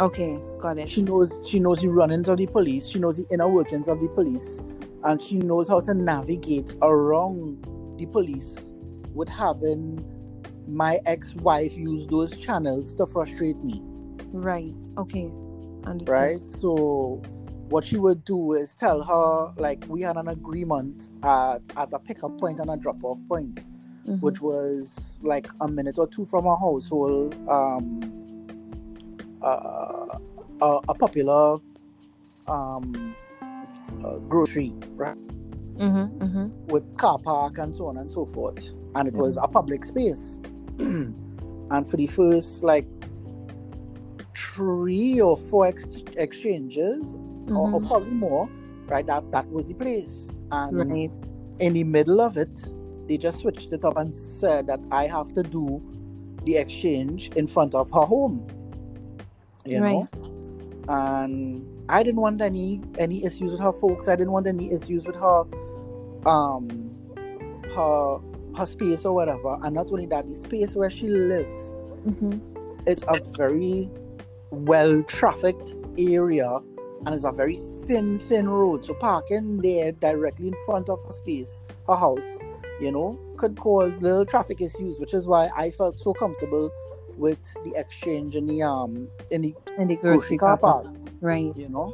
Okay, 0.01 0.39
got 0.59 0.79
it. 0.79 0.89
She 0.89 1.03
knows 1.03 1.41
she 1.47 1.61
knows 1.61 1.81
the 1.81 1.89
runnings 1.89 2.29
of 2.29 2.39
the 2.39 2.47
police. 2.47 2.89
She 2.89 2.99
knows 2.99 3.19
the 3.19 3.27
inner 3.33 3.49
workings 3.49 3.89
of 3.89 4.01
the 4.01 4.09
police, 4.09 4.65
and 5.05 5.21
she 5.21 5.39
knows 5.39 5.69
how 5.69 5.81
to 5.81 5.95
navigate 5.95 6.75
around 6.83 7.63
the 7.99 8.07
police 8.07 8.73
with 9.15 9.29
having 9.29 10.05
my 10.67 10.99
ex-wife 11.07 11.77
use 11.77 12.07
those 12.07 12.37
channels 12.39 12.95
to 12.95 13.07
frustrate 13.07 13.59
me. 13.59 13.81
Right. 14.33 14.75
Okay. 14.99 15.31
Understood. 15.85 16.09
Right. 16.09 16.51
So 16.51 17.23
what 17.69 17.85
she 17.85 17.97
would 17.99 18.25
do 18.25 18.55
is 18.55 18.75
tell 18.75 19.03
her 19.03 19.53
like 19.57 19.85
we 19.89 20.01
had 20.03 20.17
an 20.17 20.29
agreement 20.29 21.11
at, 21.23 21.61
at 21.77 21.93
a 21.93 21.99
pickup 21.99 22.39
point 22.39 22.59
and 22.61 22.71
a 22.71 22.77
drop-off 22.77 23.19
point. 23.29 23.65
Mhm. 24.07 24.21
which 24.21 24.43
was 24.43 25.19
like 25.23 25.49
a 25.63 25.67
minute 25.67 25.99
or 25.99 26.07
two 26.07 26.27
from 26.27 26.47
our 26.47 26.59
household, 26.59 27.35
um, 27.49 28.03
uh, 29.41 30.19
a, 30.61 30.81
a 30.91 30.95
popular 30.95 31.57
um, 32.47 33.17
uh, 34.05 34.17
grocery, 34.29 34.73
right, 34.97 35.17
Mhm. 35.77 36.19
Mhm. 36.19 36.51
with 36.69 36.85
car 36.99 37.19
park 37.19 37.59
and 37.59 37.75
so 37.75 37.87
on 37.87 37.97
and 37.99 38.11
so 38.11 38.27
forth, 38.27 38.69
and 38.95 39.09
it 39.09 39.15
was 39.15 39.37
a 39.37 39.49
public 39.49 39.85
space. 39.85 40.41
and 40.79 41.87
for 41.89 41.97
the 41.97 42.07
first 42.07 42.63
like 42.65 42.87
three 44.37 45.21
or 45.21 45.37
four 45.37 45.67
ex- 45.67 46.03
exchanges, 46.17 47.17
or, 47.49 47.71
or 47.73 47.81
Mhm. 47.81 47.87
probably 47.87 48.15
more, 48.15 48.49
right, 48.89 49.07
that 49.07 49.31
that 49.33 49.51
was 49.51 49.67
the 49.69 49.75
place, 49.75 50.39
and 50.51 50.91
Right. 50.91 51.11
in 51.61 51.73
the 51.75 51.85
middle 51.85 52.21
of 52.21 52.37
it, 52.37 52.73
they 53.07 53.17
just 53.17 53.41
switched 53.41 53.73
it 53.73 53.85
up 53.85 53.97
and 53.97 54.13
said 54.13 54.67
that 54.67 54.81
I 54.91 55.07
have 55.07 55.33
to 55.35 55.43
do 55.43 55.81
the 56.45 56.57
exchange 56.57 57.31
in 57.37 57.47
front 57.47 57.75
of 57.75 57.91
her 57.93 58.03
home. 58.05 58.47
You 59.67 59.81
know? 59.81 60.09
and 60.89 61.65
I 61.89 62.03
didn't 62.05 62.21
want 62.21 62.43
any 62.43 62.83
any 62.99 63.25
issues 63.25 63.53
with 63.53 63.61
her 63.63 63.73
folks. 63.73 64.09
I 64.09 64.17
didn't 64.17 64.33
want 64.33 64.49
any 64.49 64.73
issues 64.73 65.07
with 65.07 65.17
her 65.17 65.45
um 66.27 66.93
her 67.75 68.19
her 68.57 68.67
space 68.67 69.05
or 69.07 69.15
whatever. 69.15 69.59
And 69.63 69.75
not 69.75 69.93
only 69.93 70.07
that, 70.07 70.29
the 70.29 70.35
space 70.35 70.77
where 70.77 70.91
she 70.91 71.09
lives, 71.09 71.75
Mm-hmm. 72.07 72.39
it's 72.87 73.05
a 73.09 73.19
very 73.37 73.91
well 74.51 75.03
trafficked 75.05 75.75
area 75.99 76.61
and 77.07 77.15
it's 77.15 77.25
a 77.25 77.33
very 77.33 77.57
thin, 77.87 78.19
thin 78.19 78.49
road. 78.49 78.85
So 78.87 78.95
parking 78.95 79.63
there 79.63 79.93
directly 79.93 80.49
in 80.49 80.55
front 80.67 80.89
of 80.91 81.03
her 81.05 81.11
space, 81.11 81.67
her 81.89 81.97
house, 81.97 82.43
you 82.79 82.93
know, 82.93 83.21
could 83.39 83.59
cause 83.59 84.03
little 84.03 84.27
traffic 84.27 84.61
issues, 84.63 85.01
which 85.01 85.15
is 85.15 85.29
why 85.29 85.51
I 85.57 85.71
felt 85.73 85.99
so 85.99 86.15
comfortable 86.15 86.73
with 87.17 87.41
the 87.65 87.75
exchange 87.77 88.37
in 88.37 88.47
the 88.47 88.63
um 88.63 89.11
in 89.31 89.43
the 89.43 89.55
And 89.77 89.91
the 89.91 89.97
grocery 89.97 90.39
car 90.39 90.59
park 90.59 90.87
Right. 91.25 91.53
you 91.57 91.69
know. 91.69 91.93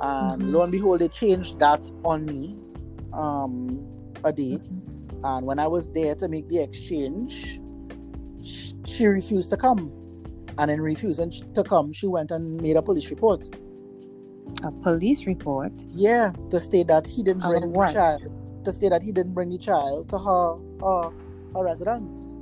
And 0.00 0.42
Mhm. 0.42 0.52
lo 0.52 0.62
and 0.62 0.72
behold, 0.72 1.00
they 1.00 1.08
changed 1.08 1.58
that 1.58 1.90
on 2.04 2.24
me 2.24 2.56
um, 3.12 3.84
a 4.24 4.32
day. 4.32 4.58
And 5.24 5.44
when 5.44 5.58
I 5.58 5.66
was 5.66 5.90
there 5.90 6.14
to 6.14 6.28
make 6.28 6.48
the 6.48 6.60
exchange, 6.60 7.60
sh- 8.42 8.72
she 8.86 9.06
refused 9.06 9.50
to 9.50 9.56
come. 9.56 9.90
And 10.58 10.70
in 10.70 10.80
refusing 10.80 11.30
to 11.54 11.62
come, 11.64 11.92
she 11.92 12.06
went 12.06 12.30
and 12.30 12.60
made 12.62 12.76
a 12.76 12.82
police 12.82 13.10
report. 13.10 13.44
A 14.62 14.70
police 14.70 15.26
report. 15.26 15.72
Yeah, 15.90 16.32
to 16.50 16.60
state 16.60 16.86
that 16.88 17.06
he 17.06 17.22
didn't 17.22 17.42
bring 17.42 17.72
the 17.72 17.92
child. 17.92 18.22
To 18.64 18.72
state 18.72 18.90
that 18.90 19.02
he 19.02 19.10
didn't 19.12 19.34
bring 19.34 19.50
the 19.50 19.58
child 19.58 20.08
to 20.10 20.18
her 20.18 20.56
her, 20.80 21.10
her 21.54 21.64
residence. 21.64 22.36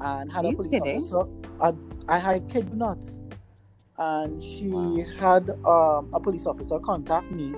And 0.00 0.30
had 0.32 0.44
a 0.46 0.52
police 0.52 0.70
kidding? 0.72 0.96
officer. 0.96 1.24
I, 1.60 1.72
I, 2.08 2.34
I 2.34 2.38
kid 2.40 2.72
not. 2.74 3.04
And 3.98 4.42
she 4.42 5.04
had 5.18 5.48
um, 5.64 6.10
a 6.12 6.20
police 6.20 6.46
officer 6.46 6.78
contact 6.78 7.30
me 7.30 7.52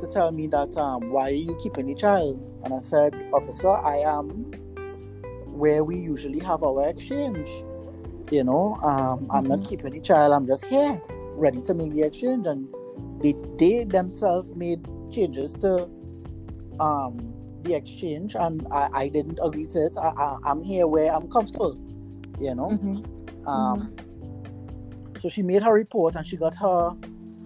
to 0.00 0.06
tell 0.06 0.30
me 0.30 0.46
that 0.48 0.76
um, 0.76 1.10
why 1.10 1.28
are 1.28 1.34
you 1.34 1.56
keeping 1.62 1.86
the 1.86 1.94
child? 1.94 2.46
And 2.64 2.74
I 2.74 2.80
said, 2.80 3.14
officer, 3.32 3.70
I 3.70 3.96
am 3.98 4.28
where 5.46 5.84
we 5.84 5.96
usually 5.96 6.38
have 6.40 6.62
our 6.62 6.88
exchange. 6.88 7.48
You 8.30 8.44
know, 8.44 8.74
um, 8.82 9.26
I'm 9.30 9.46
not 9.46 9.60
Mhm. 9.60 9.68
keeping 9.68 9.92
the 9.92 10.00
child. 10.00 10.32
I'm 10.32 10.46
just 10.46 10.66
here, 10.66 11.00
ready 11.34 11.60
to 11.62 11.74
make 11.74 11.94
the 11.94 12.02
exchange. 12.02 12.46
And 12.46 12.68
they, 13.22 13.34
they 13.58 13.84
themselves 13.84 14.54
made 14.54 14.86
changes 15.10 15.54
to 15.56 15.88
um, 16.78 17.34
the 17.62 17.74
exchange, 17.74 18.36
and 18.36 18.66
I, 18.70 18.88
I 18.92 19.08
didn't 19.08 19.38
agree 19.42 19.66
to 19.66 19.78
it. 19.86 19.96
I, 19.98 20.08
I, 20.08 20.36
I'm 20.44 20.62
here 20.62 20.86
where 20.86 21.12
I'm 21.12 21.28
comfortable. 21.30 21.76
You 22.40 22.54
know. 22.54 22.70
Mm-hmm. 22.70 23.48
Um, 23.48 23.94
So 25.20 25.28
she 25.28 25.42
made 25.42 25.62
her 25.62 25.74
report 25.74 26.16
and 26.16 26.26
she 26.26 26.36
got 26.36 26.54
her 26.56 26.96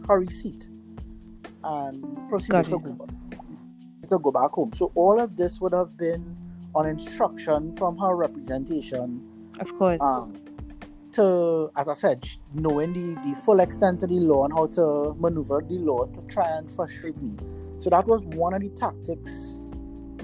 her 0.07 0.21
receipt 0.21 0.69
and 1.65 2.29
proceeded 2.29 2.65
to 2.69 2.79
go, 2.79 3.09
to 4.07 4.19
go 4.19 4.31
back 4.31 4.51
home. 4.53 4.73
So 4.75 4.93
all 4.95 5.19
of 5.19 5.37
this 5.37 5.61
would 5.61 5.73
have 5.73 5.97
been 5.97 6.37
on 6.75 6.87
instruction 6.87 7.75
from 7.75 7.97
her 7.99 8.15
representation 8.15 9.23
Of 9.59 9.75
course. 9.75 10.01
um, 10.03 10.37
to, 11.13 11.71
as 11.77 11.89
I 11.89 11.95
said, 11.95 12.29
knowing 12.53 12.93
the, 12.93 13.15
the 13.29 13.35
full 13.45 13.61
extent 13.61 14.03
of 14.03 14.11
the 14.11 14.21
law 14.21 14.45
and 14.45 14.53
how 14.53 14.67
to 14.67 15.15
maneuver 15.19 15.65
the 15.67 15.79
law 15.79 16.05
to 16.07 16.21
try 16.23 16.49
and 16.59 16.71
frustrate 16.71 17.17
me. 17.23 17.37
So 17.79 17.89
that 17.91 18.07
was 18.07 18.25
one 18.27 18.53
of 18.55 18.61
the 18.63 18.69
tactics 18.71 19.61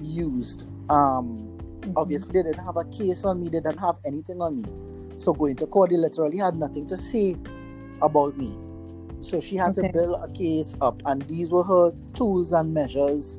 used. 0.00 0.64
Um, 0.88 1.46
Mhm. 1.80 1.94
obviously 1.96 2.42
they 2.42 2.50
didn't 2.50 2.62
have 2.62 2.76
a 2.76 2.84
case 2.84 3.24
on 3.24 3.40
me 3.40 3.46
they 3.48 3.58
didn't 3.58 3.78
have 3.80 3.98
anything 4.04 4.38
on 4.42 4.54
me 4.58 4.64
so 5.20 5.32
going 5.34 5.54
to 5.56 5.66
court 5.66 5.90
they 5.90 5.96
literally 5.96 6.38
had 6.38 6.56
nothing 6.56 6.86
to 6.86 6.96
say 6.96 7.36
about 8.02 8.36
me 8.38 8.56
so 9.20 9.38
she 9.38 9.56
had 9.56 9.76
Okay. 9.76 9.86
to 9.88 9.92
build 9.92 10.16
a 10.22 10.28
case 10.32 10.74
up 10.80 11.02
and 11.04 11.22
these 11.22 11.50
were 11.50 11.62
her 11.64 11.92
tools 12.14 12.52
and 12.52 12.72
measures 12.72 13.38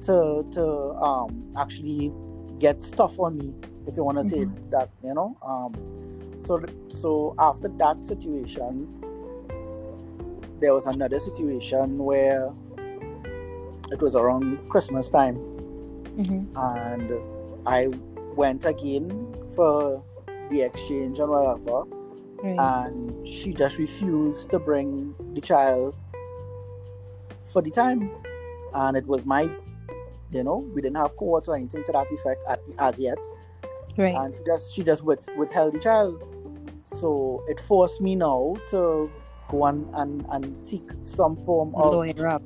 to 0.00 0.44
to 0.50 0.64
um 1.08 1.44
actually 1.56 2.12
get 2.58 2.82
stuff 2.82 3.18
on 3.20 3.36
me 3.36 3.54
if 3.86 3.96
you 3.96 4.02
want 4.04 4.18
to 4.18 4.24
say 4.24 4.40
Mhm. 4.40 4.70
that 4.70 4.90
you 5.04 5.14
know 5.14 5.36
um 5.42 5.72
so 6.38 6.60
so 6.88 7.34
after 7.38 7.68
that 7.68 8.04
situation 8.04 8.88
there 10.60 10.74
was 10.74 10.86
another 10.86 11.18
situation 11.18 11.96
where 11.98 12.52
it 13.92 14.00
was 14.00 14.14
around 14.16 14.58
christmas 14.68 15.10
time 15.10 15.36
Mhm. 16.18 16.46
and 16.56 17.12
I 17.66 17.88
went 18.34 18.64
again 18.64 19.06
for 19.54 20.02
the 20.50 20.62
exchange 20.62 21.18
and 21.18 21.30
whatever, 21.30 21.84
Right. 22.42 22.58
and 22.58 23.26
she 23.26 23.52
just 23.52 23.78
refused 23.78 24.50
to 24.50 24.58
bring 24.58 25.14
the 25.34 25.40
child 25.40 25.94
for 27.44 27.60
the 27.62 27.70
time, 27.70 28.10
and 28.74 28.96
it 28.96 29.06
was 29.06 29.26
my, 29.26 29.42
you 30.32 30.44
know, 30.44 30.58
we 30.74 30.80
didn't 30.80 30.96
have 30.96 31.16
court 31.16 31.48
or 31.48 31.56
anything 31.56 31.84
to 31.84 31.92
that 31.92 32.10
effect 32.10 32.42
at, 32.48 32.60
as 32.78 32.98
yet, 33.00 33.18
right. 33.98 34.14
and 34.14 34.34
she 34.34 34.40
just 34.44 34.74
she 34.74 34.82
just 34.84 35.02
with, 35.04 35.28
withheld 35.36 35.74
the 35.74 35.78
child, 35.78 36.22
so 36.84 37.42
it 37.48 37.60
forced 37.60 38.00
me 38.00 38.14
now 38.14 38.56
to 38.70 39.10
go 39.48 39.66
and 39.66 39.88
and, 39.94 40.24
and 40.30 40.56
seek 40.56 40.84
some 41.02 41.36
form 41.44 41.74
of 41.74 41.92
Lawyer 41.92 42.26
up. 42.28 42.42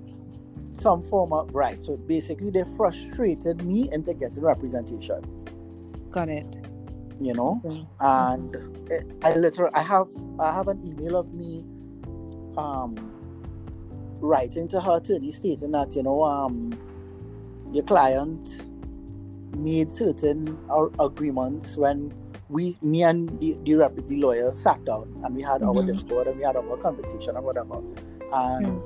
some 0.73 1.03
form 1.05 1.33
of 1.33 1.55
right. 1.55 1.83
So 1.83 1.97
basically, 1.97 2.51
they 2.51 2.65
frustrated 2.77 3.63
me 3.65 3.89
into 3.93 4.13
getting 4.15 4.43
representation. 4.43 5.21
Got 6.11 6.31
it. 6.31 6.57
You 7.21 7.35
know, 7.35 7.63
Okay. 7.65 7.87
and 8.01 8.55
it, 8.91 9.05
I 9.23 9.35
literally 9.37 9.73
I 9.75 9.83
have 9.83 10.09
I 10.41 10.53
have 10.53 10.69
an 10.69 10.81
email 10.85 11.17
of 11.17 11.33
me 11.33 11.65
um 12.57 13.13
writing 14.21 14.69
to 14.69 14.81
her 14.81 14.97
attorney 14.99 15.31
stating 15.33 15.73
that 15.73 15.95
you 15.95 16.03
know 16.03 16.23
um 16.25 16.79
your 17.71 17.85
client 17.85 18.49
made 19.55 19.93
certain 19.93 20.59
ar- 20.69 20.91
agreements 20.99 21.77
when 21.77 22.13
we 22.49 22.77
me 22.83 23.03
and 23.03 23.39
the, 23.41 23.57
the, 23.65 23.75
rep, 23.75 23.95
the 23.97 24.17
lawyer 24.17 24.53
sat 24.53 24.85
down 24.85 25.07
and 25.25 25.35
we 25.35 25.43
had 25.43 25.63
our 25.63 25.83
Mhm. 25.83 25.87
discord 25.87 26.27
and 26.27 26.37
we 26.39 26.45
had 26.45 26.57
our 26.57 26.77
conversation 26.77 27.37
and 27.37 27.45
whatever 27.45 27.81
and 28.33 28.83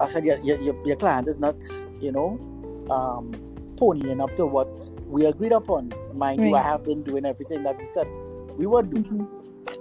I 0.00 0.06
said 0.06 0.24
your, 0.24 0.38
your, 0.38 0.74
your 0.86 0.96
client 0.96 1.28
is 1.28 1.38
not 1.38 1.56
you 2.00 2.12
know 2.12 2.40
um 2.90 3.47
ponying 3.78 4.20
up 4.22 4.34
to 4.36 4.46
what 4.46 4.68
we 5.06 5.26
agreed 5.26 5.52
upon 5.52 5.92
mind 6.14 6.40
you 6.40 6.54
I 6.54 6.62
have 6.62 6.84
been 6.84 7.02
doing 7.02 7.24
everything 7.24 7.62
that 7.62 7.78
we 7.78 7.86
said 7.86 8.06
we 8.56 8.66
would 8.66 8.90
do 8.90 9.02
Mhm. 9.02 9.28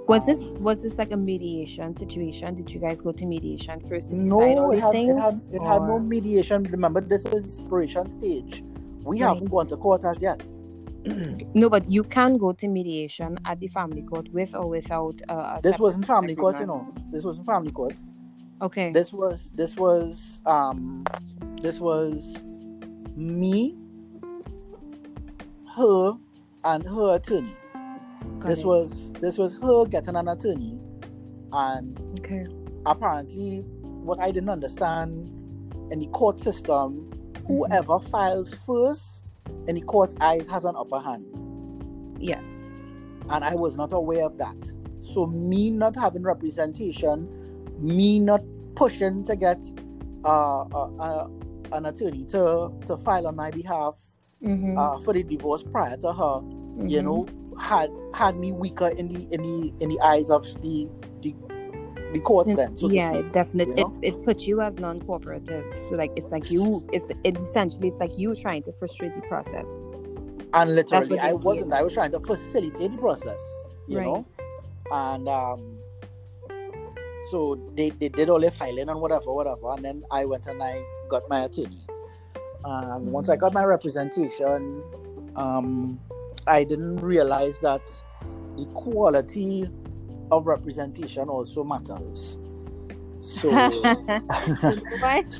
Was 0.07 0.25
this 0.25 0.39
Um, 0.39 0.63
was 0.63 0.83
this 0.83 0.97
like 0.97 1.11
a 1.11 1.17
mediation 1.17 1.95
situation? 1.95 2.55
Did 2.55 2.73
you 2.73 2.79
guys 2.79 2.99
go 3.01 3.11
to 3.13 3.25
mediation 3.25 3.79
first 3.81 4.11
No, 4.11 4.71
it 4.71 4.79
had, 4.79 4.91
things? 4.91 5.11
it 5.11 5.17
had 5.19 5.41
it 5.51 5.61
had 5.61 5.81
no 5.87 5.99
mediation. 5.99 6.63
Remember, 6.63 6.99
this 7.01 7.25
is 7.25 7.57
separation 7.63 8.09
stage. 8.09 8.63
We 9.03 9.21
Right. 9.21 9.27
haven't 9.29 9.49
gone 9.49 9.67
to 9.67 9.77
court 9.77 10.03
as 10.05 10.21
yet. 10.21 10.41
No, 11.53 11.69
but 11.69 11.89
you 11.89 12.03
can 12.03 12.37
go 12.37 12.51
to 12.51 12.67
mediation 12.67 13.37
at 13.45 13.59
the 13.61 13.67
family 13.67 14.01
court 14.01 14.27
with 14.33 14.53
or 14.55 14.67
without 14.69 15.21
uh, 15.29 15.59
this 15.63 15.79
wasn't 15.79 16.05
family 16.05 16.35
court, 16.35 16.59
you 16.59 16.65
know. 16.67 16.87
This 17.11 17.23
wasn't 17.23 17.45
family 17.45 17.71
court. 17.71 17.95
Okay. 18.61 18.91
This 18.91 19.13
was 19.13 19.51
this 19.53 19.77
was 19.77 20.41
um 20.45 21.05
this 21.61 21.79
was 21.79 22.43
me, 23.15 23.77
her, 25.77 26.17
and 26.63 26.83
her 26.83 27.15
attorney. 27.15 27.55
Got 28.39 28.49
this 28.49 28.59
it. 28.59 28.65
was 28.65 29.13
this 29.13 29.37
was 29.37 29.53
her 29.61 29.85
getting 29.85 30.15
an 30.15 30.27
attorney, 30.27 30.79
and 31.51 31.99
okay. 32.19 32.45
apparently, 32.85 33.59
what 33.83 34.19
I 34.19 34.31
didn't 34.31 34.49
understand 34.49 35.29
in 35.91 35.99
the 35.99 36.07
court 36.07 36.39
system, 36.39 37.09
whoever 37.47 37.99
files 37.99 38.53
first 38.65 39.25
in 39.67 39.75
the 39.75 39.81
court's 39.81 40.15
eyes 40.19 40.47
has 40.47 40.65
an 40.65 40.75
upper 40.75 40.99
hand. 40.99 41.25
Yes. 42.19 42.67
and 43.29 43.43
I 43.43 43.55
was 43.55 43.77
not 43.77 43.91
aware 43.93 44.25
of 44.25 44.37
that. 44.37 44.55
So 45.01 45.25
me 45.27 45.69
not 45.69 45.95
having 45.95 46.23
representation, 46.23 47.29
me 47.79 48.19
not 48.19 48.41
pushing 48.75 49.23
to 49.25 49.35
get 49.35 49.63
uh, 50.23 50.61
uh, 50.61 50.95
uh, 50.99 51.27
an 51.71 51.85
attorney 51.85 52.25
to 52.25 52.71
to 52.85 52.97
file 52.97 53.27
on 53.27 53.35
my 53.35 53.51
behalf 53.51 53.97
Mm-hmm. 54.43 54.77
uh, 54.77 54.99
for 54.99 55.13
the 55.13 55.23
divorce 55.23 55.63
prior 55.63 55.97
to 55.97 56.13
her, 56.13 56.41
you 56.87 57.01
know, 57.01 57.27
had 57.59 57.89
had 58.13 58.37
me 58.37 58.51
weaker 58.51 58.89
in 58.89 59.07
the 59.09 59.27
in 59.31 59.41
the 59.41 59.73
in 59.79 59.89
the 59.89 59.99
eyes 60.01 60.29
of 60.29 60.43
the 60.61 60.87
the, 61.21 61.33
the 62.13 62.19
courts. 62.21 62.53
Then, 62.53 62.77
so 62.77 62.87
yeah, 62.89 63.11
speak, 63.13 63.25
it 63.25 63.33
definitely 63.33 63.73
you 63.77 63.87
know? 63.87 63.99
it, 64.03 64.13
it 64.13 64.23
puts 64.23 64.45
you 64.45 64.61
as 64.61 64.77
non-cooperative. 64.77 65.65
So 65.89 65.95
like 65.95 66.11
it's 66.15 66.29
like 66.29 66.51
you 66.51 66.85
it's 66.93 67.05
it 67.23 67.37
essentially 67.37 67.87
it's 67.87 67.97
like 67.97 68.11
you 68.17 68.35
trying 68.35 68.61
to 68.63 68.71
frustrate 68.73 69.15
the 69.15 69.21
process. 69.27 69.69
and 70.53 70.75
literally 70.75 71.19
I 71.19 71.33
wasn't. 71.33 71.73
I 71.73 71.81
was 71.83 71.93
trying 71.93 72.11
to 72.11 72.19
facilitate 72.19 72.91
the 72.91 72.97
process, 72.97 73.41
you 73.87 73.97
Right. 73.97 74.05
know, 74.05 74.25
and 74.91 75.27
um, 75.27 75.77
so 77.31 77.59
they, 77.75 77.89
they 77.89 78.09
did 78.09 78.29
all 78.29 78.39
their 78.39 78.51
filing 78.51 78.87
and 78.89 79.01
whatever, 79.01 79.33
whatever, 79.33 79.71
and 79.73 79.83
then 79.83 80.03
I 80.11 80.25
went 80.25 80.47
and 80.47 80.61
I 80.63 80.81
got 81.09 81.27
my 81.29 81.43
attorney. 81.45 81.81
And 82.63 83.11
once 83.11 83.29
I 83.29 83.35
got 83.35 83.53
my 83.53 83.63
representation, 83.63 84.83
um, 85.35 85.99
I 86.47 86.63
didn't 86.63 86.97
realize 86.97 87.59
that 87.59 87.81
the 88.57 88.65
quality 88.73 89.69
of 90.31 90.47
representation 90.47 91.29
also 91.29 91.63
matters. 91.63 92.37
So 93.21 93.49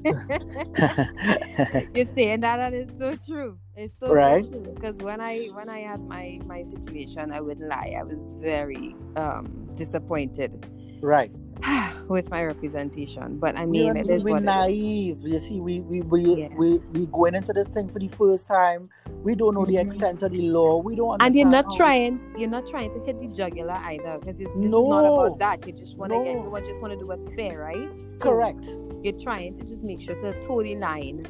You're 1.93 2.05
saying 2.13 2.41
that 2.41 2.59
and 2.59 2.75
it's 2.75 2.97
so 2.97 3.15
true. 3.15 3.57
It's 3.75 3.93
so, 3.99 4.07
so 4.07 4.13
Right. 4.13 4.43
true. 4.43 4.71
Because 4.75 4.97
when 4.97 5.21
I 5.21 5.47
when 5.53 5.69
I 5.69 5.79
had 5.79 6.05
my 6.07 6.39
my 6.45 6.63
situation, 6.63 7.31
I 7.31 7.41
wouldn't 7.41 7.69
lie. 7.69 7.95
I 7.97 8.03
was 8.03 8.21
very 8.41 8.95
um 9.15 9.67
disappointed 9.75 10.67
right. 11.01 11.31
with 12.09 12.29
my 12.29 12.43
representation. 12.43 13.37
But 13.37 13.55
I 13.57 13.65
mean, 13.65 13.91
are, 13.91 13.97
it 13.97 14.09
is 14.09 14.23
we 14.23 14.33
it 14.33 14.37
is. 14.37 14.41
naive. 14.43 15.17
You 15.23 15.39
see, 15.39 15.59
we 15.59 15.81
we 15.81 16.01
we, 16.01 16.21
Yeah. 16.35 16.47
we 16.57 16.79
we 16.93 17.07
going 17.07 17.35
into 17.35 17.53
this 17.53 17.67
thing 17.67 17.89
for 17.89 17.99
the 17.99 18.07
first 18.07 18.47
time. 18.47 18.89
We 19.23 19.35
don't 19.35 19.53
know 19.55 19.65
the 19.65 19.75
Mhm. 19.75 19.87
extent 19.87 20.23
of 20.23 20.31
the 20.31 20.41
law. 20.49 20.77
We 20.77 20.95
don't 20.95 21.21
And 21.21 21.33
you're 21.35 21.47
not 21.47 21.65
how- 21.65 21.75
trying. 21.77 22.19
You're 22.37 22.49
not 22.49 22.67
trying 22.67 22.91
to 22.93 22.99
hit 23.01 23.19
the 23.19 23.27
jugular 23.27 23.73
either, 23.73 24.17
because 24.19 24.39
it's 24.39 24.51
No. 24.55 24.87
not 24.89 25.05
about 25.05 25.39
that. 25.39 25.67
You 25.67 25.73
just 25.73 25.97
want 25.97 26.11
to 26.13 26.23
get. 26.23 26.35
You 26.35 26.61
just 26.65 26.81
want 26.81 26.93
to 26.93 26.99
do 26.99 27.07
what's 27.07 27.27
fair, 27.35 27.59
right? 27.59 27.91
So 28.09 28.17
Correct. 28.19 28.63
You're 29.03 29.17
trying 29.19 29.55
to 29.57 29.63
just 29.63 29.83
make 29.83 30.01
sure 30.01 30.15
to 30.15 30.41
toe 30.41 30.63
the 30.63 30.75
line. 30.75 31.25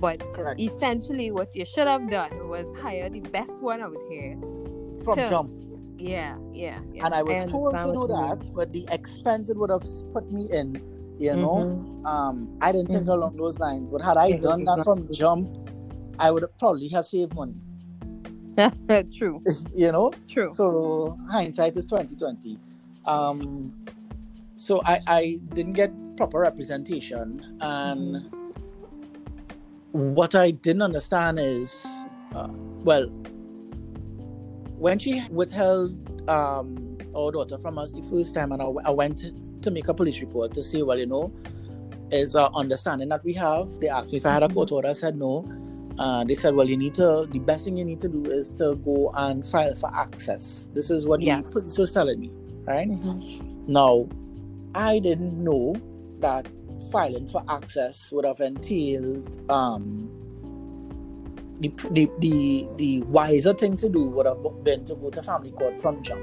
But 0.00 0.20
Correct. 0.32 0.58
essentially, 0.60 1.30
what 1.30 1.54
you 1.54 1.64
should 1.64 1.86
have 1.86 2.10
done 2.10 2.48
was 2.48 2.66
hire 2.80 3.08
the 3.08 3.20
best 3.20 3.52
one 3.62 3.80
out 3.80 3.96
here. 4.10 4.36
From 5.04 5.18
Sure. 5.18 5.28
jump. 5.30 5.50
Yeah, 6.02 6.36
yeah, 6.52 6.80
yeah. 6.92 7.06
and 7.06 7.14
I 7.14 7.22
was 7.22 7.38
told 7.50 7.74
to 7.74 7.86
do 7.86 7.92
know 7.94 8.06
mean. 8.06 8.08
that, 8.08 8.50
but 8.54 8.72
the 8.72 8.84
expense 8.90 9.48
it 9.50 9.56
would 9.56 9.70
have 9.70 9.84
put 10.12 10.30
me 10.32 10.48
in, 10.50 10.82
you 11.18 11.36
know, 11.36 11.62
Mhm. 11.62 12.06
um, 12.06 12.58
I 12.60 12.72
didn't 12.72 12.88
think 12.90 13.06
Mhm. 13.06 13.14
along 13.14 13.36
those 13.36 13.60
lines. 13.60 13.88
But 13.88 14.02
had 14.02 14.16
I 14.16 14.28
Yeah, 14.28 14.38
done 14.38 14.64
that 14.64 14.82
from 14.82 14.98
exactly. 15.06 15.16
jump, 15.16 15.48
I 16.18 16.32
would 16.32 16.42
have 16.42 16.58
probably 16.58 16.88
have 16.88 17.06
saved 17.06 17.34
money, 17.36 17.54
true, 19.16 19.40
you 19.76 19.92
know. 19.92 20.10
true. 20.26 20.50
So 20.50 21.16
hindsight 21.30 21.76
is 21.76 21.86
twenty 21.86 22.16
twenty. 22.16 22.58
Um, 23.06 23.72
so 24.56 24.82
I 24.84 25.00
I 25.06 25.40
didn't 25.54 25.74
get 25.74 25.92
proper 26.16 26.40
representation, 26.40 27.40
and 27.60 28.28
what 29.92 30.34
I 30.34 30.50
didn't 30.50 30.82
understand 30.82 31.38
is, 31.38 31.86
uh, 32.34 32.48
well, 32.82 33.06
when 34.82 34.98
she 34.98 35.22
withheld 35.30 36.28
um, 36.28 36.98
our 37.14 37.30
daughter 37.30 37.56
from 37.56 37.78
us 37.78 37.92
the 37.92 38.02
first 38.02 38.34
time, 38.34 38.50
and 38.50 38.60
I, 38.60 38.66
I 38.84 38.90
went 38.90 39.22
to 39.62 39.70
make 39.70 39.86
a 39.86 39.94
police 39.94 40.20
report 40.20 40.52
to 40.54 40.62
say, 40.62 40.82
well, 40.82 40.98
you 40.98 41.06
know, 41.06 41.32
is 42.10 42.34
our 42.34 42.50
understanding 42.52 43.08
that 43.10 43.22
we 43.24 43.32
have. 43.34 43.68
They 43.80 43.88
asked 43.88 44.10
me 44.10 44.16
if 44.18 44.26
I 44.26 44.32
had 44.32 44.42
a 44.42 44.48
court 44.48 44.72
order. 44.72 44.88
I 44.88 44.92
said 44.94 45.16
no. 45.16 45.46
Uh, 45.98 46.24
they 46.24 46.34
said, 46.34 46.54
well, 46.56 46.68
you 46.68 46.76
need 46.76 46.94
to, 46.94 47.28
the 47.30 47.38
best 47.38 47.64
thing 47.64 47.76
you 47.76 47.84
need 47.84 48.00
to 48.00 48.08
do 48.08 48.24
is 48.24 48.54
to 48.56 48.74
go 48.84 49.12
and 49.14 49.46
file 49.46 49.74
for 49.76 49.94
access. 49.94 50.68
This 50.74 50.90
is 50.90 51.06
what 51.06 51.20
Yes. 51.22 51.44
the 51.46 51.52
police 51.52 51.78
was 51.78 51.92
telling 51.92 52.18
me, 52.18 52.32
right? 52.66 52.88
Mhm. 52.88 53.68
Now, 53.68 54.08
I 54.74 54.98
didn't 54.98 55.42
know 55.44 55.76
that 56.18 56.48
filing 56.90 57.28
for 57.28 57.44
access 57.48 58.10
would 58.10 58.24
have 58.24 58.40
entailed 58.40 59.48
um, 59.50 60.10
the, 61.62 61.68
the 61.92 62.10
the 62.18 62.68
the 62.76 63.02
wiser 63.02 63.54
thing 63.54 63.76
to 63.76 63.88
do 63.88 64.08
would 64.10 64.26
have 64.26 64.38
been 64.64 64.84
to 64.86 64.94
go 64.96 65.10
to 65.10 65.22
family 65.22 65.52
court 65.52 65.80
from 65.80 66.02
jump. 66.02 66.20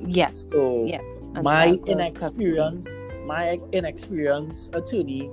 Yes. 0.00 0.46
So 0.50 0.84
yeah. 0.84 1.00
And 1.34 1.44
my 1.44 1.78
inexperience, 1.86 3.20
my 3.24 3.60
inexperienced 3.72 4.74
attorney 4.74 5.30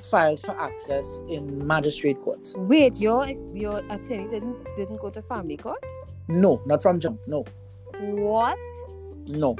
filed 0.00 0.40
for 0.40 0.58
access 0.58 1.20
in 1.28 1.66
magistrate 1.66 2.18
court. 2.22 2.48
Wait, 2.56 2.96
your 2.98 3.26
your 3.54 3.78
attorney 3.90 4.26
didn't 4.30 4.56
didn't 4.76 4.96
go 5.00 5.10
to 5.10 5.20
family 5.22 5.56
court? 5.58 5.82
No, 6.28 6.62
not 6.66 6.82
from 6.82 6.98
jump. 7.00 7.20
No, 7.26 7.44
What? 8.00 8.56
no. 9.28 9.56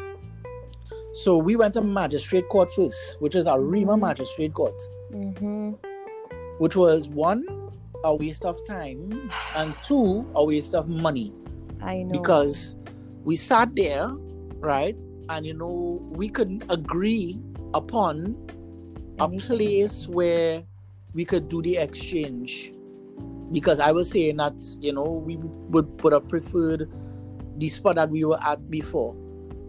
So 1.13 1.37
we 1.37 1.57
went 1.57 1.75
to 1.75 1.83
magistrate 1.83 2.49
court 2.49 2.71
first, 2.73 3.21
which 3.21 3.35
is 3.35 3.47
Arima 3.47 3.97
magistrate 3.97 4.53
court. 4.55 4.81
Mm-hmm. 5.13 5.73
which 6.59 6.75
was 6.75 7.09
one 7.09 7.45
a 8.07 8.15
waste 8.15 8.45
of 8.45 8.57
time 8.67 9.31
and 9.57 9.75
two 9.83 10.25
a 10.35 10.45
waste 10.45 10.75
of 10.75 10.89
money 10.89 11.33
I 11.83 12.03
know. 12.03 12.13
because 12.13 12.77
we 13.25 13.35
sat 13.37 13.75
there 13.75 14.09
right 14.61 14.97
and 15.29 15.45
you 15.45 15.55
know 15.55 16.01
we 16.11 16.29
couldn't 16.29 16.63
agree 16.71 17.39
upon 17.75 18.37
a 19.19 19.29
place 19.29 20.07
where 20.07 20.63
we 21.15 21.25
could 21.25 21.49
do 21.49 21.61
the 21.63 21.77
exchange 21.79 22.73
because 23.51 23.81
i 23.81 23.91
was 23.91 24.11
saying 24.11 24.37
that 24.37 24.55
you 24.81 24.93
know 24.93 25.13
we 25.27 25.37
would 25.71 25.89
would 26.03 26.13
have 26.13 26.29
preferred 26.29 26.89
the 27.59 27.69
spot 27.69 27.97
that 27.97 28.09
we 28.11 28.25
were 28.25 28.39
at 28.45 28.71
before 28.71 29.15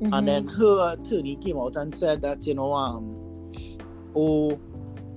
Mhm. 0.01 0.13
and 0.13 0.27
then 0.27 0.47
her 0.47 0.93
attorney 0.93 1.35
came 1.37 1.57
out 1.57 1.75
and 1.75 1.93
said 1.93 2.21
that 2.21 2.45
you 2.45 2.53
know 2.53 2.71
um 2.71 3.17
oh 4.15 4.59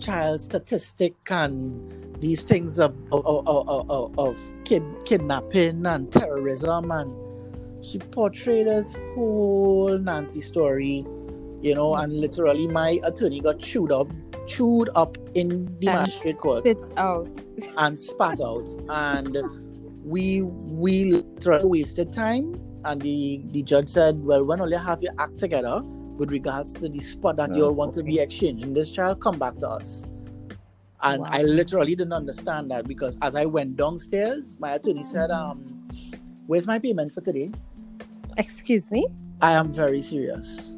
child 0.00 0.42
statistic 0.42 1.14
and 1.30 1.92
these 2.22 2.44
things 2.44 2.78
of 2.80 2.94
of, 3.12 3.46
of, 3.48 3.90
of, 3.90 4.18
of 4.18 4.52
kid, 4.64 4.84
kidnapping 5.06 5.86
and 5.86 6.12
terrorism 6.12 6.90
and 6.92 7.14
she 7.84 7.98
portrayed 7.98 8.68
this 8.68 8.96
whole 9.14 9.98
Nancy 9.98 10.40
story 10.40 11.06
you 11.62 11.74
know 11.74 11.94
and 11.96 12.12
literally 12.12 12.68
my 12.68 13.00
attorney 13.04 13.40
got 13.40 13.60
chewed 13.60 13.92
up 13.92 14.08
chewed 14.46 14.90
up 14.96 15.18
in 15.34 15.66
the 15.80 15.90
And 15.90 15.94
magistrate 15.94 16.38
court 16.38 16.64
spit 16.64 16.78
out. 16.96 17.28
and 17.78 17.98
spat 18.00 18.40
out. 18.40 18.68
And 18.88 19.36
we 20.04 20.42
we 20.42 21.04
literally 21.06 21.66
wasted 21.66 22.12
time. 22.12 22.56
And 22.84 23.00
the 23.02 23.42
the 23.48 23.62
judge 23.62 23.88
said 23.90 24.24
well 24.24 24.44
when 24.44 24.60
all 24.60 24.70
you 24.70 24.78
have 24.78 25.02
your 25.02 25.14
act 25.18 25.38
together 25.38 25.82
with 26.20 26.30
regards 26.30 26.74
to 26.74 26.86
the 26.88 27.00
spot 27.00 27.36
that 27.36 27.56
you 27.56 27.64
Oh, 27.64 27.68
all 27.68 27.74
want 27.74 27.94
to 27.94 28.02
be 28.02 28.14
okay. 28.16 28.24
exchanging 28.24 28.74
this 28.74 28.92
child 28.92 29.20
come 29.20 29.38
back 29.38 29.56
to 29.56 29.68
us 29.68 30.04
and 31.02 31.24
i 31.28 31.40
literally 31.42 31.94
didn't 31.96 32.12
understand 32.12 32.70
that 32.70 32.86
because 32.86 33.16
as 33.22 33.34
i 33.34 33.44
went 33.46 33.74
downstairs 33.76 34.58
my 34.60 34.72
attorney 34.74 35.02
said 35.02 35.30
Mhm. 35.30 35.40
um 35.40 35.88
where's 36.46 36.66
my 36.66 36.78
payment 36.78 37.10
for 37.10 37.22
today 37.22 37.50
Excuse 38.36 38.90
me. 38.92 39.06
i 39.40 39.52
am 39.52 39.72
very 39.72 40.02
serious 40.02 40.74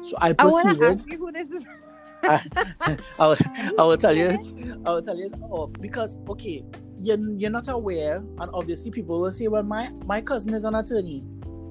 so 0.00 0.16
i 0.22 0.34
I 0.38 0.46
want 0.46 0.70
to 0.78 0.84
ask 0.86 1.10
you 1.12 1.18
who 1.18 1.30
this 1.32 1.50
is. 1.50 1.64
I, 2.24 2.40
I, 3.18 3.26
will, 3.28 3.36
I 3.78 3.82
will 3.84 3.96
tell 3.96 4.16
you 4.16 4.30
I 4.86 4.90
will 4.94 5.02
tell 5.02 5.16
you 5.18 5.30
off 5.50 5.70
because 5.80 6.16
okay 6.28 6.64
you're, 7.00 7.18
you're 7.36 7.50
not 7.50 7.68
aware 7.68 8.16
and 8.40 8.50
obviously 8.54 8.90
people 8.90 9.20
will 9.20 9.30
say 9.30 9.46
well 9.48 9.62
my 9.62 9.90
my 10.06 10.20
cousin 10.22 10.54
is 10.54 10.64
an 10.64 10.74
attorney 10.74 11.22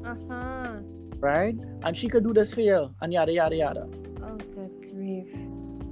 Uh 0.05 0.15
huh. 0.29 0.75
Right 1.19 1.55
and 1.83 1.95
she 1.97 2.07
could 2.07 2.23
do 2.23 2.33
this 2.33 2.53
for 2.53 2.61
you 2.61 2.93
and 3.01 3.13
yada 3.13 3.31
yada 3.31 3.55
yada 3.55 3.87
Oh, 4.23 4.35
good 4.53 4.71
grief. 4.91 5.29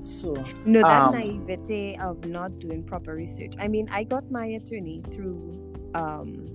so 0.01 0.33
No, 0.65 0.81
that 0.83 1.07
Um, 1.07 1.11
naivete 1.13 1.95
of 1.97 2.25
not 2.25 2.59
doing 2.59 2.83
proper 2.83 3.15
research. 3.15 3.53
I 3.59 3.67
mean, 3.67 3.87
I 3.89 4.03
got 4.03 4.29
my 4.29 4.45
attorney 4.59 5.01
through 5.13 5.39
um, 5.95 6.45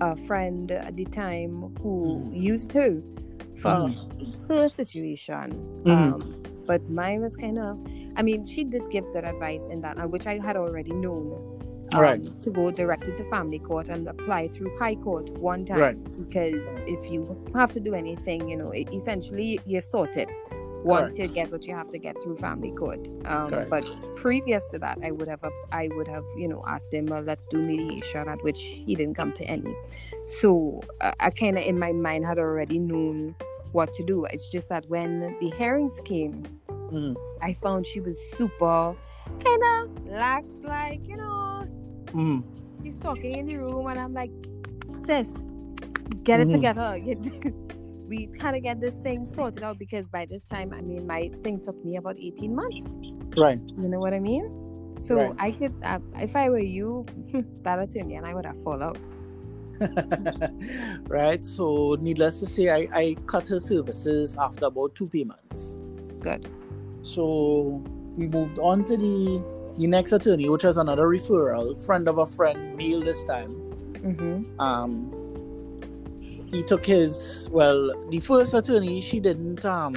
a 0.00 0.14
friend 0.28 0.70
at 0.70 0.94
the 0.96 1.06
time 1.06 1.72
who 1.80 2.20
Mhm. 2.28 2.36
used 2.36 2.70
her 2.72 3.00
for 3.56 3.70
Mhm. 3.88 3.96
her 4.48 4.68
situation. 4.68 5.50
Mhm. 5.84 6.20
Um, 6.20 6.20
but 6.66 6.84
mine 6.90 7.22
was 7.22 7.34
kind 7.36 7.58
of, 7.58 7.78
I 8.16 8.22
mean, 8.22 8.44
she 8.44 8.64
did 8.64 8.82
give 8.90 9.04
good 9.12 9.24
advice 9.24 9.64
in 9.70 9.80
that, 9.80 9.96
uh, 9.98 10.06
which 10.06 10.26
I 10.26 10.36
had 10.38 10.56
already 10.56 10.92
known. 10.92 11.32
Um, 11.94 12.00
Right. 12.00 12.42
To 12.42 12.50
go 12.50 12.70
directly 12.70 13.14
to 13.14 13.24
family 13.30 13.58
court 13.58 13.88
and 13.88 14.08
apply 14.08 14.48
through 14.48 14.76
high 14.78 14.94
court 14.96 15.30
one 15.38 15.64
time. 15.64 15.78
Right. 15.78 16.28
Because 16.28 16.64
if 16.86 17.10
you 17.10 17.36
have 17.54 17.72
to 17.72 17.80
do 17.80 17.94
anything, 17.94 18.48
you 18.48 18.56
know, 18.56 18.70
it, 18.70 18.92
essentially 18.92 19.60
you're 19.66 19.80
sorted 19.80 20.28
once 20.84 21.16
Correct. 21.16 21.18
you 21.18 21.28
get 21.28 21.52
what 21.52 21.64
you 21.64 21.74
have 21.74 21.88
to 21.90 21.98
get 21.98 22.20
through 22.22 22.36
family 22.38 22.72
court. 22.72 23.08
Um, 23.24 23.66
but 23.70 23.88
previous 24.16 24.64
to 24.72 24.78
that, 24.80 24.98
I 25.04 25.12
would 25.12 25.28
have 25.28 25.40
I 25.70 25.88
would 25.92 26.08
have 26.08 26.24
you 26.36 26.48
know 26.48 26.62
asked 26.66 26.92
him, 26.92 27.06
well, 27.06 27.22
let's 27.22 27.46
do 27.46 27.58
mediation, 27.58 28.28
at 28.28 28.42
which 28.42 28.60
he 28.62 28.94
didn't 28.96 29.14
come 29.14 29.32
to 29.34 29.44
any. 29.44 29.72
So 30.26 30.80
uh, 31.00 31.12
I 31.20 31.30
kind 31.30 31.56
of 31.56 31.64
in 31.64 31.78
my 31.78 31.92
mind 31.92 32.26
had 32.26 32.38
already 32.38 32.78
known 32.80 33.36
what 33.70 33.94
to 33.94 34.04
do. 34.04 34.24
It's 34.26 34.48
just 34.48 34.68
that 34.70 34.84
when 34.88 35.36
the 35.40 35.50
hearings 35.50 35.94
came, 36.04 36.42
Mhm. 36.68 37.14
I 37.40 37.52
found 37.54 37.86
she 37.86 38.00
was 38.00 38.18
super 38.32 38.94
kind 39.42 39.62
of 39.74 40.06
lax, 40.08 40.46
like 40.64 41.00
you 41.06 41.16
know, 41.16 41.51
Mhm. 42.12 42.42
he's 42.82 42.98
talking 42.98 43.36
in 43.38 43.46
the 43.46 43.56
room, 43.56 43.86
and 43.86 43.98
I'm 43.98 44.12
like, 44.14 44.30
sis, 45.06 45.30
get 46.24 46.40
it 46.40 46.48
Mhm. 46.48 46.52
together. 46.52 46.98
Get- 47.04 47.54
we 48.08 48.26
kind 48.38 48.54
of 48.56 48.62
get 48.62 48.78
this 48.80 48.94
thing 48.96 49.26
sorted 49.34 49.62
out 49.62 49.78
because 49.78 50.08
by 50.08 50.26
this 50.26 50.44
time, 50.44 50.72
I 50.74 50.82
mean, 50.82 51.06
my 51.06 51.30
thing 51.42 51.60
took 51.60 51.82
me 51.84 51.96
about 51.96 52.16
18 52.18 52.54
months. 52.54 52.86
right 53.38 53.58
You 53.78 53.88
know 53.88 53.98
what 53.98 54.12
I 54.12 54.20
mean? 54.20 54.44
So 54.98 55.14
Right. 55.14 55.32
I 55.38 55.50
could, 55.52 55.72
uh, 55.82 55.98
if 56.16 56.36
I 56.36 56.50
were 56.50 56.58
you, 56.58 57.06
that 57.62 57.78
attorney 57.78 58.16
and 58.16 58.26
I 58.26 58.34
would 58.34 58.44
have 58.44 58.62
fall 58.62 58.82
out. 58.82 58.98
right 61.08 61.44
so 61.44 61.96
needless 62.00 62.38
to 62.40 62.46
say 62.46 62.68
I, 62.68 62.88
I 62.94 63.16
cut 63.26 63.48
her 63.48 63.58
services 63.58 64.36
after 64.38 64.66
about 64.66 64.94
two 64.94 65.08
payments 65.08 65.76
Good. 66.20 66.48
so 67.00 67.82
we 68.16 68.28
moved 68.28 68.58
on 68.60 68.84
to 68.84 68.96
the 68.96 69.42
the 69.76 69.86
next 69.86 70.12
attorney 70.12 70.48
which 70.48 70.64
was 70.64 70.76
another 70.76 71.08
referral 71.08 71.78
friend 71.84 72.08
of 72.08 72.18
a 72.18 72.26
friend 72.26 72.76
male 72.76 73.00
this 73.02 73.24
time 73.24 73.50
Mm-hmm. 74.02 74.60
um 74.60 75.10
he 76.50 76.62
took 76.62 76.84
his 76.84 77.48
well 77.52 78.08
the 78.10 78.18
first 78.20 78.52
attorney 78.52 79.00
she 79.00 79.20
didn't 79.20 79.64
um 79.64 79.94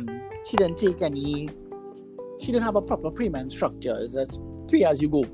she 0.47 0.55
didn't 0.57 0.77
take 0.77 1.01
any 1.01 1.49
she 2.39 2.51
didn't 2.51 2.63
have 2.63 2.75
a 2.75 2.81
proper 2.81 3.09
payment 3.09 3.51
structure. 3.51 3.97
It's 3.99 4.13
just 4.13 4.39
pay 4.69 4.83
as 4.83 5.01
you 5.01 5.09
go. 5.09 5.25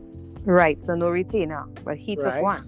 Right. 0.45 0.79
So 0.79 0.95
no 0.95 1.09
retainer, 1.09 1.65
but 1.83 1.97
he 1.97 2.15
took 2.15 2.25
Right. 2.25 2.41
one. 2.43 2.63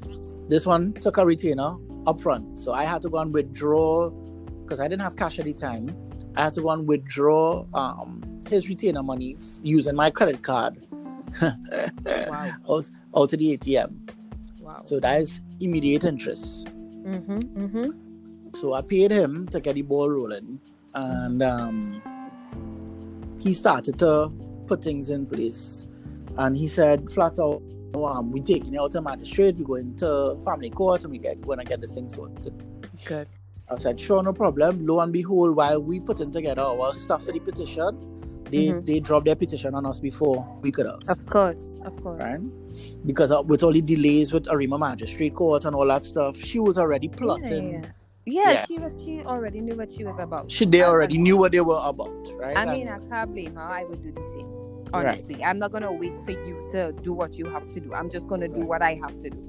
This 0.50 0.66
one 0.66 0.92
took 0.94 1.18
a 1.18 1.26
retainer 1.26 1.76
up 2.06 2.20
front. 2.20 2.58
So 2.58 2.74
I 2.74 2.84
had 2.84 3.02
to 3.04 3.10
go 3.10 3.20
and 3.20 3.34
withdraw 3.34 4.10
because 4.64 4.80
I 4.82 4.88
didn't 4.90 5.04
have 5.04 5.16
cash 5.16 5.40
at 5.40 5.46
the 5.46 5.54
time. 5.54 5.96
I 6.36 6.44
had 6.44 6.54
to 6.56 6.62
go 6.62 6.72
and 6.72 6.86
withdraw 6.88 7.66
um, 7.74 8.22
his 8.50 8.68
retainer 8.68 9.04
money 9.04 9.38
f- 9.40 9.46
using 9.64 9.96
my 9.96 10.10
credit 10.10 10.42
card 10.42 10.76
Wow. 11.42 12.52
out, 12.70 12.86
out 13.16 13.30
to 13.30 13.38
the 13.38 13.58
ATM. 13.58 14.10
Wow. 14.60 14.80
So 14.82 15.00
that 15.00 15.22
is 15.22 15.42
immediate 15.60 16.04
interest. 16.04 16.66
mm-hmm. 16.66 17.40
Mm-hmm. 17.40 17.90
So 18.60 18.74
I 18.74 18.82
paid 18.82 19.12
him 19.12 19.48
to 19.50 19.60
get 19.60 19.76
the 19.76 19.82
ball 19.82 20.10
rolling, 20.10 20.60
and 20.94 21.42
um, 21.42 22.02
he 23.40 23.54
started 23.54 23.98
to 24.00 24.32
put 24.68 24.84
things 24.84 25.10
in 25.10 25.26
place. 25.26 25.88
And 26.38 26.56
he 26.56 26.68
said 26.68 27.12
flat 27.12 27.40
out, 27.40 27.62
"Oh, 27.94 28.06
um, 28.06 28.32
we 28.32 28.42
taking 28.42 28.76
it 28.76 28.80
out 28.80 28.92
to 28.92 29.02
magistrate, 29.02 29.56
we 29.58 29.66
going 29.66 29.96
to 29.98 30.40
family 30.46 30.70
court, 30.70 31.04
and 31.04 31.12
we 31.12 31.18
get 31.18 31.42
going 31.42 31.60
to 31.60 31.66
get 31.66 31.82
this 31.82 31.96
thing 31.96 32.10
sorted." 32.10 32.54
Good. 33.06 33.28
I 33.70 33.76
said, 33.76 34.00
"Sure, 34.00 34.22
no 34.22 34.34
problem." 34.34 34.86
Lo 34.86 35.00
and 35.00 35.12
behold, 35.12 35.56
while 35.56 35.82
we 35.82 36.00
putting 36.00 36.32
together 36.32 36.62
our 36.62 36.94
stuff 36.94 37.24
for 37.26 37.32
the 37.32 37.40
petition, 37.40 38.13
they 38.54 38.68
Mhm. 38.68 38.86
they 38.86 39.00
dropped 39.00 39.26
their 39.26 39.36
petition 39.36 39.74
on 39.76 39.86
us 39.86 40.00
before 40.00 40.38
we 40.62 40.72
could 40.72 40.86
have. 40.86 41.02
Of 41.08 41.26
course. 41.26 41.78
Of 41.84 41.96
course. 42.04 42.22
Right? 42.22 42.42
Because 43.06 43.32
with 43.46 43.64
all 43.64 43.74
the 43.74 43.82
delays 43.82 44.32
with 44.34 44.48
Arima 44.50 44.78
Magistrate 44.78 45.34
Court 45.36 45.66
and 45.66 45.76
all 45.76 45.88
that 45.88 46.04
stuff, 46.04 46.38
she 46.38 46.60
was 46.60 46.78
already 46.78 47.08
plotting. 47.08 47.74
Yeah, 47.74 47.82
yeah. 48.26 48.52
Yeah. 48.54 48.66
she 48.66 48.78
was, 48.80 49.04
she 49.04 49.22
already 49.24 49.60
knew 49.62 49.76
what 49.76 49.92
she 49.92 50.04
was 50.06 50.18
about. 50.20 50.52
She 50.52 50.66
they 50.66 50.84
already 50.84 51.18
knew 51.18 51.36
what 51.38 51.52
they 51.52 51.62
were 51.62 51.82
about, 51.84 52.14
right? 52.38 52.56
I 52.56 52.62
And- 52.64 52.72
mean, 52.72 52.88
I 52.88 53.00
can't 53.10 53.32
blame 53.34 53.56
her. 53.56 53.62
I 53.62 53.84
would 53.86 54.02
do 54.02 54.12
the 54.12 54.24
same. 54.34 54.48
Right. 54.94 55.08
Honestly, 55.08 55.44
I'm 55.44 55.58
not 55.60 55.72
gonna 55.72 55.92
wait 55.92 56.20
for 56.22 56.32
you 56.32 56.56
to 56.72 56.92
do 57.02 57.14
what 57.14 57.38
you 57.40 57.46
have 57.46 57.66
to 57.74 57.80
do. 57.80 57.94
I'm 57.94 58.10
just 58.10 58.28
gonna 58.30 58.48
do 58.48 58.60
Right. 58.62 58.70
what 58.70 58.82
I 58.84 58.94
have 59.02 59.20
to 59.22 59.30
do, 59.30 59.42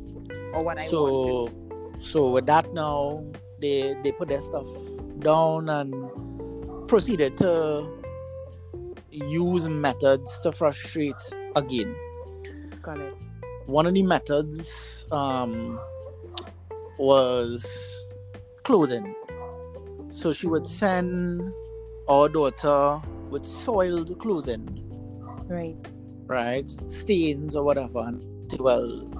or 0.55 0.65
what 0.65 0.79
I 0.79 0.89
want 0.89 0.91
so 0.91 1.51
so 1.99 2.31
with 2.31 2.47
that 2.47 2.73
now 2.75 3.23
they 3.61 3.95
they 4.03 4.11
put 4.13 4.29
their 4.29 4.41
stuff 4.41 4.67
down 5.21 5.69
and 5.69 5.95
proceeded 6.89 7.37
to 7.39 7.87
use 9.15 9.69
methods 9.69 10.41
to 10.41 10.53
frustrate 10.53 11.15
again. 11.57 11.95
Got 12.83 12.99
it. 13.01 13.15
one 13.67 13.87
of 13.87 13.95
the 13.95 14.03
methods 14.03 15.05
um 15.13 15.79
was 16.99 17.67
clothing 18.63 19.15
so 20.11 20.33
she 20.33 20.47
would 20.47 20.67
send 20.67 21.43
our 22.09 22.29
daughter 22.29 23.01
with 23.31 23.45
soiled 23.45 24.19
clothing 24.19 24.69
Right. 25.47 25.77
right? 26.27 26.71
Stains 26.91 27.55
or 27.55 27.65
whatever. 27.65 27.99
And 28.01 28.51
say, 28.51 28.57
well, 28.61 29.11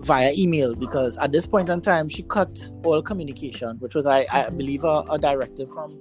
via 0.00 0.32
email 0.36 0.74
because 0.74 1.16
at 1.18 1.32
this 1.32 1.46
point 1.46 1.70
in 1.70 1.80
time 1.80 2.06
she 2.08 2.22
cut 2.24 2.58
all 2.84 3.00
communication, 3.00 3.76
which 3.78 3.94
was 3.94 4.04
I, 4.06 4.26
I 4.30 4.50
believe 4.50 4.84
a, 4.84 5.04
a 5.10 5.18
directive 5.18 5.70
from 5.72 5.98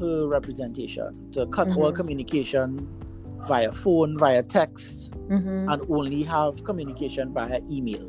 representation 0.00 1.30
to 1.32 1.46
cut 1.46 1.68
all 1.76 1.90
Mhm. 1.92 1.96
communication 1.96 2.88
via 3.48 3.70
phone, 3.72 4.18
via 4.18 4.42
text, 4.42 5.12
Mm-hmm. 5.28 5.68
and 5.68 5.82
only 5.90 6.22
have 6.22 6.64
communication 6.64 7.32
via 7.34 7.60
email. 7.70 8.08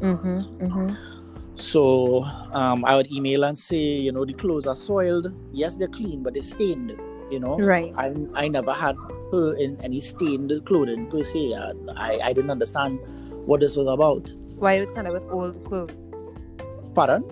Mm-hmm. 0.00 0.38
Mm-hmm. 0.64 0.94
So 1.54 2.22
um, 2.52 2.84
I 2.84 2.96
would 2.96 3.10
email 3.10 3.44
and 3.44 3.56
say, 3.56 3.78
you 3.78 4.12
know, 4.12 4.24
the 4.26 4.34
clothes 4.34 4.66
are 4.66 4.74
soiled. 4.74 5.32
Yes, 5.52 5.76
they're 5.76 5.88
clean, 5.88 6.22
but 6.22 6.34
they're 6.34 6.42
stained. 6.42 6.94
You 7.30 7.40
know, 7.40 7.56
Right. 7.58 7.92
I 7.96 8.14
I 8.34 8.48
never 8.48 8.72
had 8.72 8.94
her 9.32 9.54
in 9.54 9.76
any 9.82 10.00
stained 10.00 10.52
clothing 10.66 11.06
per 11.08 11.22
se. 11.24 11.52
and 11.54 11.90
I 11.96 12.20
I 12.22 12.32
didn't 12.32 12.50
understand 12.50 13.00
what 13.46 13.60
this 13.60 13.76
was 13.76 13.86
about. 13.88 14.30
Why 14.58 14.74
you 14.74 14.80
would 14.84 14.92
send 14.92 15.06
her 15.08 15.12
with 15.12 15.24
old 15.30 15.64
clothes? 15.64 16.10
Pardon? 16.94 17.24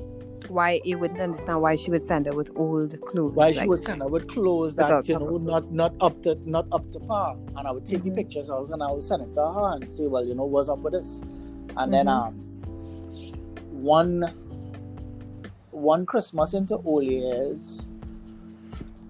Why 0.48 0.80
you 0.84 0.98
wouldn't 0.98 1.20
understand 1.20 1.62
why 1.62 1.74
she 1.74 1.90
would 1.90 2.04
send 2.06 2.26
her 2.26 2.34
with 2.34 2.50
old 2.56 3.00
clothes? 3.06 3.34
Why 3.34 3.52
she 3.52 3.66
would 3.66 3.82
send 3.82 4.02
her 4.02 4.08
with 4.08 4.28
clothes 4.28 4.76
that 4.76 5.08
you 5.08 5.18
know 5.18 5.38
not 5.38 5.70
not 5.72 5.94
up 6.00 6.20
to 6.22 6.38
not 6.44 6.66
up 6.70 6.90
to 6.90 7.00
par, 7.00 7.36
and 7.56 7.66
I 7.66 7.70
would 7.72 7.84
take 7.86 8.00
Mhm. 8.02 8.04
the 8.04 8.22
pictures 8.22 8.50
out 8.50 8.68
and 8.70 8.82
I 8.82 8.92
would 8.92 9.04
send 9.04 9.22
it 9.22 9.32
to 9.34 9.40
her 9.40 9.70
and 9.74 9.90
say, 9.90 10.06
well, 10.06 10.24
you 10.26 10.34
know, 10.34 10.44
what's 10.44 10.68
up 10.68 10.80
with 10.80 10.92
this? 10.92 11.20
And 11.76 11.92
then 11.92 12.06
Mhm. 12.06 12.12
um, 12.12 12.34
one 13.82 14.30
one 15.70 16.06
Christmas 16.06 16.54
into 16.54 16.76
all 16.76 17.02
years, 17.02 17.90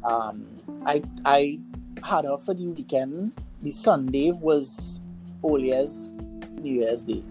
um, 0.04 0.46
I 0.86 1.02
I 1.24 1.58
had 2.02 2.24
her 2.24 2.36
for 2.38 2.54
the 2.54 2.68
weekend. 2.68 3.32
The 3.62 3.70
Sunday 3.70 4.30
was 4.32 5.00
all 5.42 5.58
years 5.58 6.08
New 6.60 6.80
Year's 6.80 7.04
Day, 7.04 7.22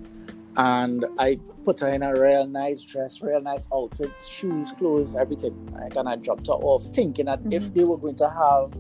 and 0.56 1.06
I 1.18 1.39
put 1.63 1.80
her 1.80 1.89
in 1.89 2.04
a 2.04 2.13
real 2.13 2.46
nice 2.48 2.84
dress, 2.84 3.22
real 3.22 3.42
nice 3.42 3.68
outfit, 3.74 4.12
shoes, 4.22 4.72
clothes, 4.74 5.16
everything. 5.16 5.56
Right? 5.72 5.96
And 5.96 6.08
I 6.10 6.16
dropped 6.16 6.48
her 6.48 6.54
off, 6.54 6.84
thinking 6.94 7.26
that 7.26 7.39
if 7.52 7.63
Mhm. 7.63 7.74
they 7.74 7.84
were 7.86 7.98
going 7.98 8.16
to 8.18 8.30
have 8.30 8.74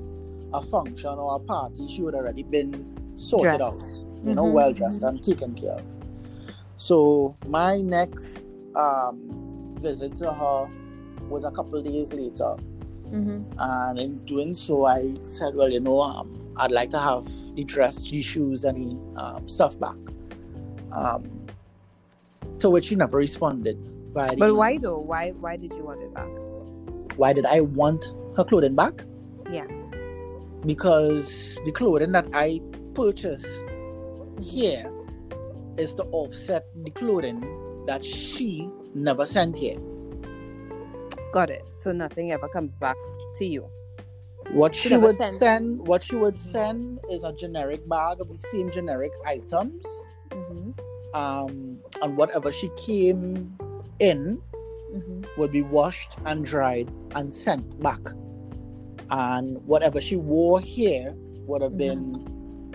a 0.53 0.61
function 0.61 1.09
or 1.11 1.35
a 1.35 1.39
party, 1.39 1.87
she 1.87 2.01
would 2.03 2.13
already 2.15 2.43
been 2.43 2.85
sorted 3.15 3.59
Dressed. 3.59 3.63
out, 3.63 4.27
you 4.27 4.35
know, 4.35 4.45
Mhm, 4.45 4.53
well 4.53 4.71
dressed 4.73 5.01
mhm. 5.01 5.09
and 5.09 5.23
taken 5.23 5.53
care 5.55 5.75
of. 5.77 5.83
So 6.75 7.35
my 7.47 7.81
next 7.81 8.55
um, 8.75 9.75
visit 9.79 10.15
to 10.15 10.33
her 10.33 10.67
was 11.29 11.43
a 11.43 11.51
couple 11.51 11.81
days 11.81 12.11
later, 12.13 12.55
Mm-hmm. 13.11 13.43
and 13.59 13.99
in 13.99 14.17
doing 14.25 14.53
so, 14.55 14.85
I 14.85 15.13
said, 15.21 15.53
"Well, 15.55 15.69
you 15.69 15.79
know, 15.79 16.01
um, 16.01 16.33
I'd 16.57 16.71
like 16.71 16.89
to 16.89 16.99
have 16.99 17.25
the 17.55 17.63
dress, 17.63 18.01
the 18.09 18.21
shoes, 18.23 18.63
and 18.63 18.77
the 19.15 19.21
um, 19.21 19.47
stuff 19.47 19.79
back." 19.79 19.97
Um, 20.91 21.23
to 22.63 22.69
which 22.69 22.85
she 22.85 22.95
never 22.95 23.17
responded. 23.17 23.77
Via 24.13 24.29
But 24.29 24.37
email. 24.37 24.55
why 24.57 24.77
though? 24.77 24.99
Why 24.99 25.31
why 25.43 25.57
did 25.57 25.73
you 25.73 25.83
want 25.83 26.01
it 26.01 26.13
back? 26.13 26.31
Why 27.17 27.33
did 27.33 27.45
I 27.45 27.59
want 27.61 28.05
her 28.37 28.43
clothing 28.43 28.75
back? 28.75 29.03
Yeah. 29.51 29.67
Because 30.65 31.59
the 31.65 31.71
clothing 31.71 32.11
that 32.13 32.25
I 32.33 32.61
purchased 32.93 33.65
here 34.41 34.89
is 35.77 35.93
to 35.95 36.03
offset 36.11 36.65
the 36.83 36.91
clothing 36.91 37.41
that 37.85 38.03
she 38.05 38.69
never 38.95 39.25
sent 39.25 39.57
here. 39.57 39.77
Got 41.33 41.49
it. 41.49 41.63
So 41.71 41.91
nothing 41.91 42.31
ever 42.31 42.47
comes 42.47 42.77
back 42.77 42.95
to 43.35 43.45
you. 43.45 43.67
What 44.51 44.75
She 44.75 44.89
she 44.89 44.97
would 44.97 45.17
sent- 45.17 45.33
send, 45.33 45.87
what 45.87 46.03
she 46.03 46.15
would 46.15 46.37
send 46.37 46.99
is 47.11 47.23
a 47.23 47.33
generic 47.33 47.87
bag 47.89 48.21
of 48.21 48.27
the 48.29 48.37
same 48.37 48.69
generic 48.71 49.11
items, 49.25 49.85
Mm-hmm. 50.29 50.71
Um, 51.13 51.77
and 52.01 52.17
whatever 52.17 52.51
she 52.51 52.69
came 52.85 53.55
in 53.99 54.41
Mm-hmm. 54.93 55.23
would 55.39 55.51
be 55.51 55.63
washed 55.63 56.19
and 56.27 56.45
dried 56.45 56.87
and 57.15 57.33
sent 57.33 57.81
back, 57.81 57.99
and 59.09 59.57
whatever 59.65 59.99
she 59.99 60.15
wore 60.17 60.59
here 60.59 61.15
would 61.47 61.63
have 61.63 61.75
been 61.75 62.23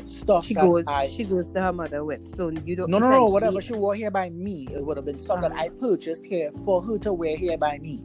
stuff 0.05 0.44
She 0.46 0.55
that 0.55 0.64
goes. 0.64 0.83
I. 0.88 1.07
She 1.07 1.22
goes 1.22 1.53
to 1.53 1.61
her 1.62 1.72
mother 1.72 2.05
with. 2.05 2.27
So 2.27 2.48
you 2.48 2.74
don't. 2.74 2.90
no, 2.90 2.98
no, 2.98 3.09
no. 3.09 3.27
Whatever 3.27 3.61
she 3.61 3.72
wore 3.74 3.94
here 3.94 4.11
by 4.11 4.31
me, 4.31 4.66
it 4.72 4.85
would 4.85 4.96
have 4.96 5.07
been 5.07 5.16
stuff 5.18 5.42
that 5.42 5.53
Ah. 5.53 5.61
I 5.61 5.68
purchased 5.68 6.24
here 6.24 6.51
for 6.64 6.83
her 6.83 6.98
to 6.98 7.12
wear 7.12 7.37
here 7.37 7.57
by 7.57 7.79
me. 7.79 8.03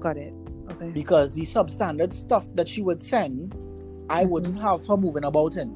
Got 0.00 0.16
it. 0.16 0.32
Okay. 0.70 0.90
Because 0.90 1.34
the 1.34 1.42
substandard 1.42 2.14
stuff 2.14 2.46
that 2.54 2.66
she 2.66 2.80
would 2.80 3.02
send, 3.02 3.54
I 4.08 4.24
Mhm. 4.24 4.28
wouldn't 4.30 4.58
have 4.60 4.86
her 4.86 4.96
moving 4.96 5.24
about 5.24 5.58
in. 5.58 5.70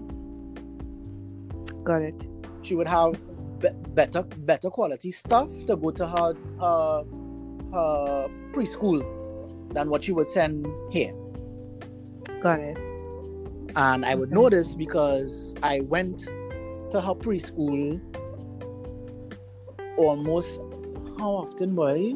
Got 1.84 2.00
it. 2.00 2.26
she 2.62 2.74
would 2.74 2.88
have 2.88 3.20
be- 3.60 3.68
better 3.94 4.22
better 4.22 4.70
quality 4.70 5.10
stuff 5.10 5.50
to 5.66 5.76
go 5.76 5.90
to 5.90 6.06
her 6.06 6.34
her 6.60 7.04
her 7.72 8.28
preschool 8.52 9.02
than 9.72 9.88
what 9.90 10.04
she 10.04 10.12
would 10.12 10.28
send 10.28 10.66
here. 10.90 11.12
Got 12.40 12.60
it. 12.60 12.76
And 13.76 14.04
I 14.06 14.14
would 14.14 14.32
Okay. 14.32 14.56
this 14.56 14.74
because 14.74 15.54
I 15.62 15.80
went 15.80 16.20
to 16.90 17.00
her 17.00 17.14
preschool 17.14 18.00
almost 19.96 20.60
how 21.18 21.30
often 21.32 21.74
boy? 21.74 22.14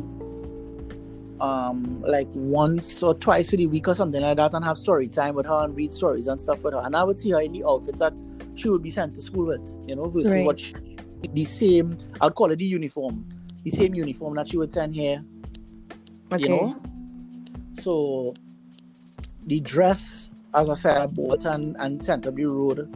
Um 1.40 2.02
like 2.06 2.28
once 2.34 3.02
or 3.02 3.14
twice 3.14 3.52
a 3.54 3.66
week 3.66 3.88
or 3.88 3.94
something 3.94 4.20
like 4.20 4.36
that 4.36 4.52
and 4.52 4.62
have 4.64 4.76
story 4.76 5.08
time 5.08 5.34
with 5.34 5.46
her 5.46 5.64
and 5.64 5.74
read 5.74 5.92
stories 5.92 6.26
and 6.28 6.38
stuff 6.40 6.62
with 6.62 6.74
her. 6.74 6.80
And 6.84 6.94
I 6.94 7.02
would 7.02 7.18
see 7.18 7.30
her 7.30 7.40
in 7.40 7.52
the 7.52 7.64
outfits 7.64 8.00
that 8.00 8.12
she 8.54 8.68
would 8.68 8.82
be 8.82 8.90
sent 8.90 9.14
to 9.14 9.22
school 9.22 9.46
with, 9.46 9.76
you 9.86 9.96
know, 9.96 10.04
versus 10.08 10.32
Right. 10.32 10.44
what 10.44 10.58
she, 10.60 10.74
the 11.32 11.44
same 11.44 11.96
I'd 12.20 12.34
call 12.34 12.50
it 12.50 12.56
the 12.58 12.64
uniform. 12.64 13.24
The 13.64 13.70
same 13.70 13.94
uniform 13.94 14.34
that 14.36 14.48
she 14.48 14.56
would 14.56 14.70
send 14.70 14.94
here 14.94 15.24
Okay. 16.32 16.44
you 16.44 16.48
know 16.48 16.76
so 17.72 18.34
the 19.46 19.58
dress 19.60 20.30
as 20.54 20.68
i 20.68 20.74
said 20.74 20.96
i 20.98 21.06
bought 21.06 21.44
and 21.44 21.76
and 21.80 22.02
sent 22.02 22.26
up 22.26 22.36
the 22.36 22.44
road 22.44 22.88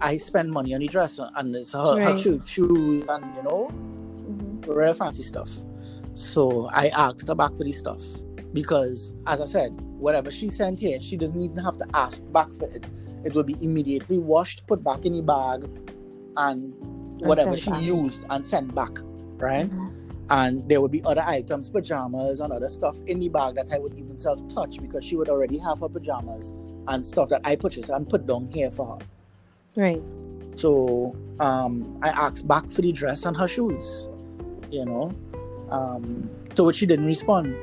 i 0.00 0.16
spend 0.16 0.50
money 0.50 0.72
on 0.74 0.80
the 0.80 0.86
dress 0.88 1.18
and 1.36 1.54
it's 1.56 1.72
her, 1.72 1.78
her 1.78 1.96
Right. 1.96 2.18
shoes, 2.18 2.48
shoes 2.48 3.08
and 3.08 3.24
you 3.36 3.42
know 3.42 3.68
Mhm. 3.72 4.66
real 4.68 4.94
fancy 4.94 5.22
stuff 5.22 5.50
so 6.14 6.66
i 6.72 6.88
asked 6.88 7.26
her 7.26 7.34
back 7.34 7.54
for 7.56 7.64
the 7.64 7.72
stuff 7.72 8.02
because 8.52 9.10
as 9.26 9.40
i 9.40 9.44
said 9.44 9.72
whatever 9.98 10.30
she 10.30 10.48
sent 10.48 10.78
here 10.78 11.00
she 11.00 11.16
doesn't 11.16 11.40
even 11.40 11.58
have 11.58 11.76
to 11.78 11.86
ask 11.94 12.22
back 12.32 12.50
for 12.52 12.66
it 12.68 12.90
it 13.24 13.34
will 13.34 13.42
be 13.44 13.56
immediately 13.60 14.16
washed, 14.18 14.66
put 14.66 14.82
back 14.82 15.04
in 15.04 15.12
the 15.12 15.20
bag, 15.22 15.68
and 16.36 16.74
whatever 17.20 17.56
she 17.56 17.70
back. 17.70 17.82
used 17.82 18.24
and 18.30 18.46
sent 18.46 18.74
back, 18.74 18.98
right? 19.36 19.68
Mm-hmm. 19.68 19.96
And 20.30 20.68
there 20.68 20.80
would 20.80 20.92
be 20.92 21.02
other 21.04 21.24
items, 21.26 21.68
pajamas 21.68 22.40
and 22.40 22.52
other 22.52 22.68
stuff 22.68 22.96
in 23.06 23.18
the 23.18 23.28
bag 23.28 23.56
that 23.56 23.72
I 23.72 23.78
would 23.78 23.98
even 23.98 24.18
self 24.20 24.46
touch 24.48 24.80
because 24.80 25.04
she 25.04 25.16
would 25.16 25.28
already 25.28 25.58
have 25.58 25.80
her 25.80 25.88
pajamas 25.88 26.54
and 26.86 27.04
stuff 27.04 27.28
that 27.30 27.40
I 27.44 27.56
purchased 27.56 27.90
and 27.90 28.08
put 28.08 28.26
down 28.26 28.46
here 28.46 28.70
for 28.70 28.96
her. 28.96 29.06
Right. 29.76 30.02
So 30.54 31.16
um, 31.40 31.98
I 32.02 32.08
asked 32.08 32.46
back 32.46 32.70
for 32.70 32.82
the 32.82 32.92
dress 32.92 33.24
and 33.24 33.36
her 33.36 33.48
shoes, 33.48 34.08
you 34.70 34.84
know, 34.84 35.12
um, 35.70 36.30
to 36.54 36.64
which 36.64 36.76
she 36.76 36.86
didn't 36.86 37.06
respond. 37.06 37.56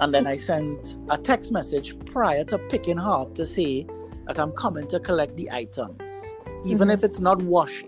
And 0.00 0.12
then 0.12 0.26
I 0.26 0.36
sent 0.36 0.98
a 1.10 1.18
text 1.18 1.52
message 1.52 1.98
prior 2.06 2.44
to 2.44 2.58
picking 2.58 2.98
her 2.98 3.10
up 3.10 3.34
to 3.36 3.46
say 3.46 3.86
that 4.26 4.38
I'm 4.38 4.52
coming 4.52 4.86
to 4.88 5.00
collect 5.00 5.36
the 5.36 5.50
items. 5.50 6.34
Even 6.64 6.88
mm-hmm. 6.88 6.90
if 6.90 7.04
it's 7.04 7.20
not 7.20 7.40
washed, 7.42 7.86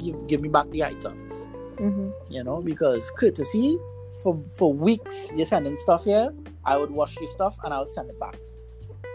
give, 0.00 0.26
give 0.26 0.40
me 0.40 0.48
back 0.48 0.68
the 0.70 0.84
items. 0.84 1.48
Mm-hmm. 1.76 2.10
You 2.30 2.44
know, 2.44 2.60
because 2.60 3.10
courtesy 3.12 3.78
for 4.22 4.42
for 4.56 4.72
weeks 4.72 5.32
you're 5.36 5.46
sending 5.46 5.76
stuff 5.76 6.04
here, 6.04 6.32
I 6.64 6.76
would 6.76 6.90
wash 6.90 7.16
the 7.16 7.26
stuff 7.26 7.56
and 7.64 7.72
I 7.72 7.78
would 7.78 7.88
send 7.88 8.10
it 8.10 8.18
back. 8.18 8.36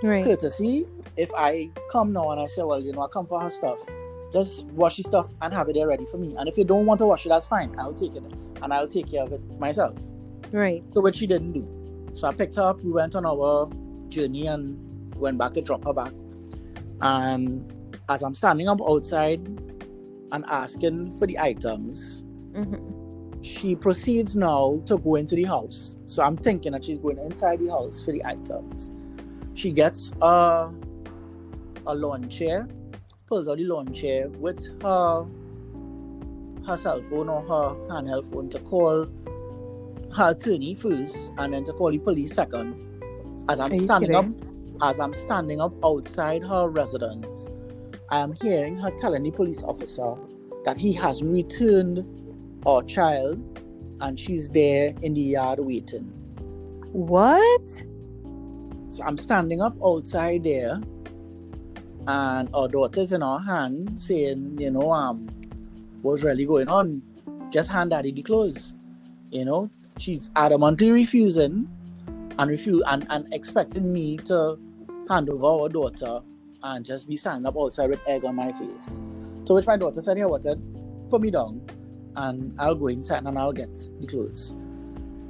Right. 0.02 0.24
Courtesy, 0.24 0.86
if 1.18 1.32
I 1.36 1.70
come 1.92 2.14
now 2.14 2.32
and 2.32 2.40
I 2.40 2.48
say, 2.48 2.64
well, 2.64 2.80
you 2.80 2.92
know, 2.92 3.02
I 3.02 3.08
come 3.08 3.26
for 3.26 3.40
her 3.40 3.50
stuff, 3.50 3.80
just 4.34 4.66
wash 4.68 4.98
the 4.98 5.04
stuff 5.04 5.34
and 5.42 5.54
have 5.54 5.70
it 5.70 5.74
there 5.74 5.88
ready 5.88 6.06
for 6.06 6.18
me. 6.18 6.36
And 6.38 6.50
if 6.50 6.58
you 6.58 6.66
don't 6.66 6.86
want 6.86 7.00
to 7.00 7.06
wash 7.06 7.26
it, 7.26 7.30
that's 7.30 7.48
fine. 7.48 7.74
I'll 7.80 7.94
take 7.94 8.16
it 8.16 8.24
and 8.62 8.74
I'll 8.74 8.88
take 8.88 9.10
care 9.12 9.24
of 9.24 9.32
it 9.32 9.42
myself. 9.60 9.98
Right. 10.52 10.84
So 10.94 11.02
what 11.02 11.16
she 11.16 11.28
didn't 11.28 11.54
do. 11.54 12.12
So 12.14 12.28
I 12.28 12.34
picked 12.34 12.56
her 12.56 12.64
up, 12.64 12.84
we 12.84 12.92
went 12.92 13.16
on 13.16 13.26
our 13.26 13.70
journey 14.10 14.48
and 14.48 15.16
went 15.16 15.38
back 15.38 15.54
to 15.54 15.62
drop 15.62 15.86
her 15.86 15.94
back. 15.94 16.14
And 17.02 17.73
as 18.10 18.24
I'm 18.24 18.34
standing 18.34 18.68
up 18.68 18.82
outside 18.82 19.40
and 20.32 20.46
asking 20.48 21.18
for 21.18 21.28
the 21.28 21.40
items, 21.40 22.24
mm-hmm. 22.52 23.42
she 23.42 23.76
proceeds 23.76 24.36
now 24.36 24.82
to 24.86 24.98
go 24.98 25.16
into 25.16 25.36
the 25.36 25.44
house. 25.44 25.96
So 26.06 26.24
I'm 26.24 26.38
thinking 26.38 26.74
that 26.74 26.84
she's 26.84 26.98
going 26.98 27.18
inside 27.20 27.60
the 27.60 27.70
house 27.70 28.04
for 28.04 28.12
the 28.12 28.24
items. 28.26 28.92
She 29.54 29.72
gets 29.72 30.12
a, 30.22 30.74
a 31.86 31.96
lawn 31.96 32.28
chair, 32.30 32.68
pulls 33.28 33.48
out 33.48 33.58
the 33.58 33.66
lawn 33.66 33.94
chair 33.94 34.30
with 34.30 34.82
her 34.82 35.28
her 36.66 36.78
cell 36.78 37.02
phone 37.04 37.28
or 37.28 37.42
her 37.42 37.76
handheld 37.90 38.32
phone 38.32 38.48
to 38.50 38.58
call 38.60 39.06
her 40.16 40.32
attorney 40.32 40.74
first 40.74 41.34
and 41.38 41.54
then 41.54 41.64
to 41.66 41.74
call 41.74 41.92
the 41.92 42.00
police 42.00 42.34
second. 42.34 42.74
As 43.50 43.60
I'm 43.60 43.76
standing 43.76 44.16
up 44.16 44.26
as 44.82 45.00
I'm 45.00 45.14
standing 45.14 45.62
up 45.62 45.74
outside 45.84 46.44
her 46.44 46.68
residence, 46.68 47.48
I 48.10 48.20
am 48.20 48.34
hearing 48.34 48.76
her 48.78 48.92
telling 48.92 49.24
the 49.24 49.32
police 49.32 49.64
officer 49.64 50.16
that 50.66 50.78
he 50.78 50.94
has 50.94 51.24
returned 51.24 52.06
our 52.66 52.84
child 52.84 53.40
and 54.02 54.20
she's 54.20 54.50
there 54.50 54.94
in 55.02 55.14
the 55.14 55.22
yard 55.22 55.60
waiting. 55.60 56.04
What? 56.92 57.70
So 58.88 59.04
I'm 59.04 59.18
standing 59.18 59.62
up 59.62 59.76
outside 59.84 60.44
there 60.44 60.80
and 62.08 62.50
our 62.54 62.68
daughter's 62.68 63.14
in 63.14 63.24
our 63.24 63.40
hand 63.40 64.00
saying, 64.00 64.58
you 64.60 64.72
know, 64.72 64.92
um, 64.92 65.28
what's 66.02 66.24
really 66.24 66.46
going 66.46 66.68
on? 66.68 67.02
Just 67.50 67.72
hand 67.72 67.92
daddy 67.92 68.12
the 68.12 68.24
clothes. 68.24 68.76
You 69.32 69.46
know, 69.46 69.70
she's 69.98 70.30
adamantly 70.32 70.92
refusing 70.92 71.68
and 72.38 72.52
refuse 72.52 72.84
and, 72.88 73.08
and 73.10 73.34
expecting 73.34 73.92
me 73.92 74.18
to 74.18 74.60
hand 75.10 75.30
over 75.30 75.64
our 75.64 75.70
daughter 75.70 76.22
and 76.64 76.86
just 76.86 77.08
be 77.08 77.16
standing 77.16 77.46
up 77.46 77.56
outside 77.58 77.90
with 77.90 78.06
egg 78.08 78.26
on 78.26 78.36
my 78.36 78.52
face. 78.54 79.02
To 79.46 79.54
which 79.54 79.68
my 79.68 79.78
daughter 79.78 80.02
said, 80.02 80.18
Here, 80.18 80.28
what? 80.28 80.46
Put 81.10 81.22
me 81.22 81.30
down 81.30 81.62
and 82.16 82.56
I'll 82.60 82.76
go 82.76 82.88
inside 82.88 83.24
and 83.26 83.38
I'll 83.38 83.54
get 83.54 83.74
the 84.00 84.08
clothes. 84.08 84.56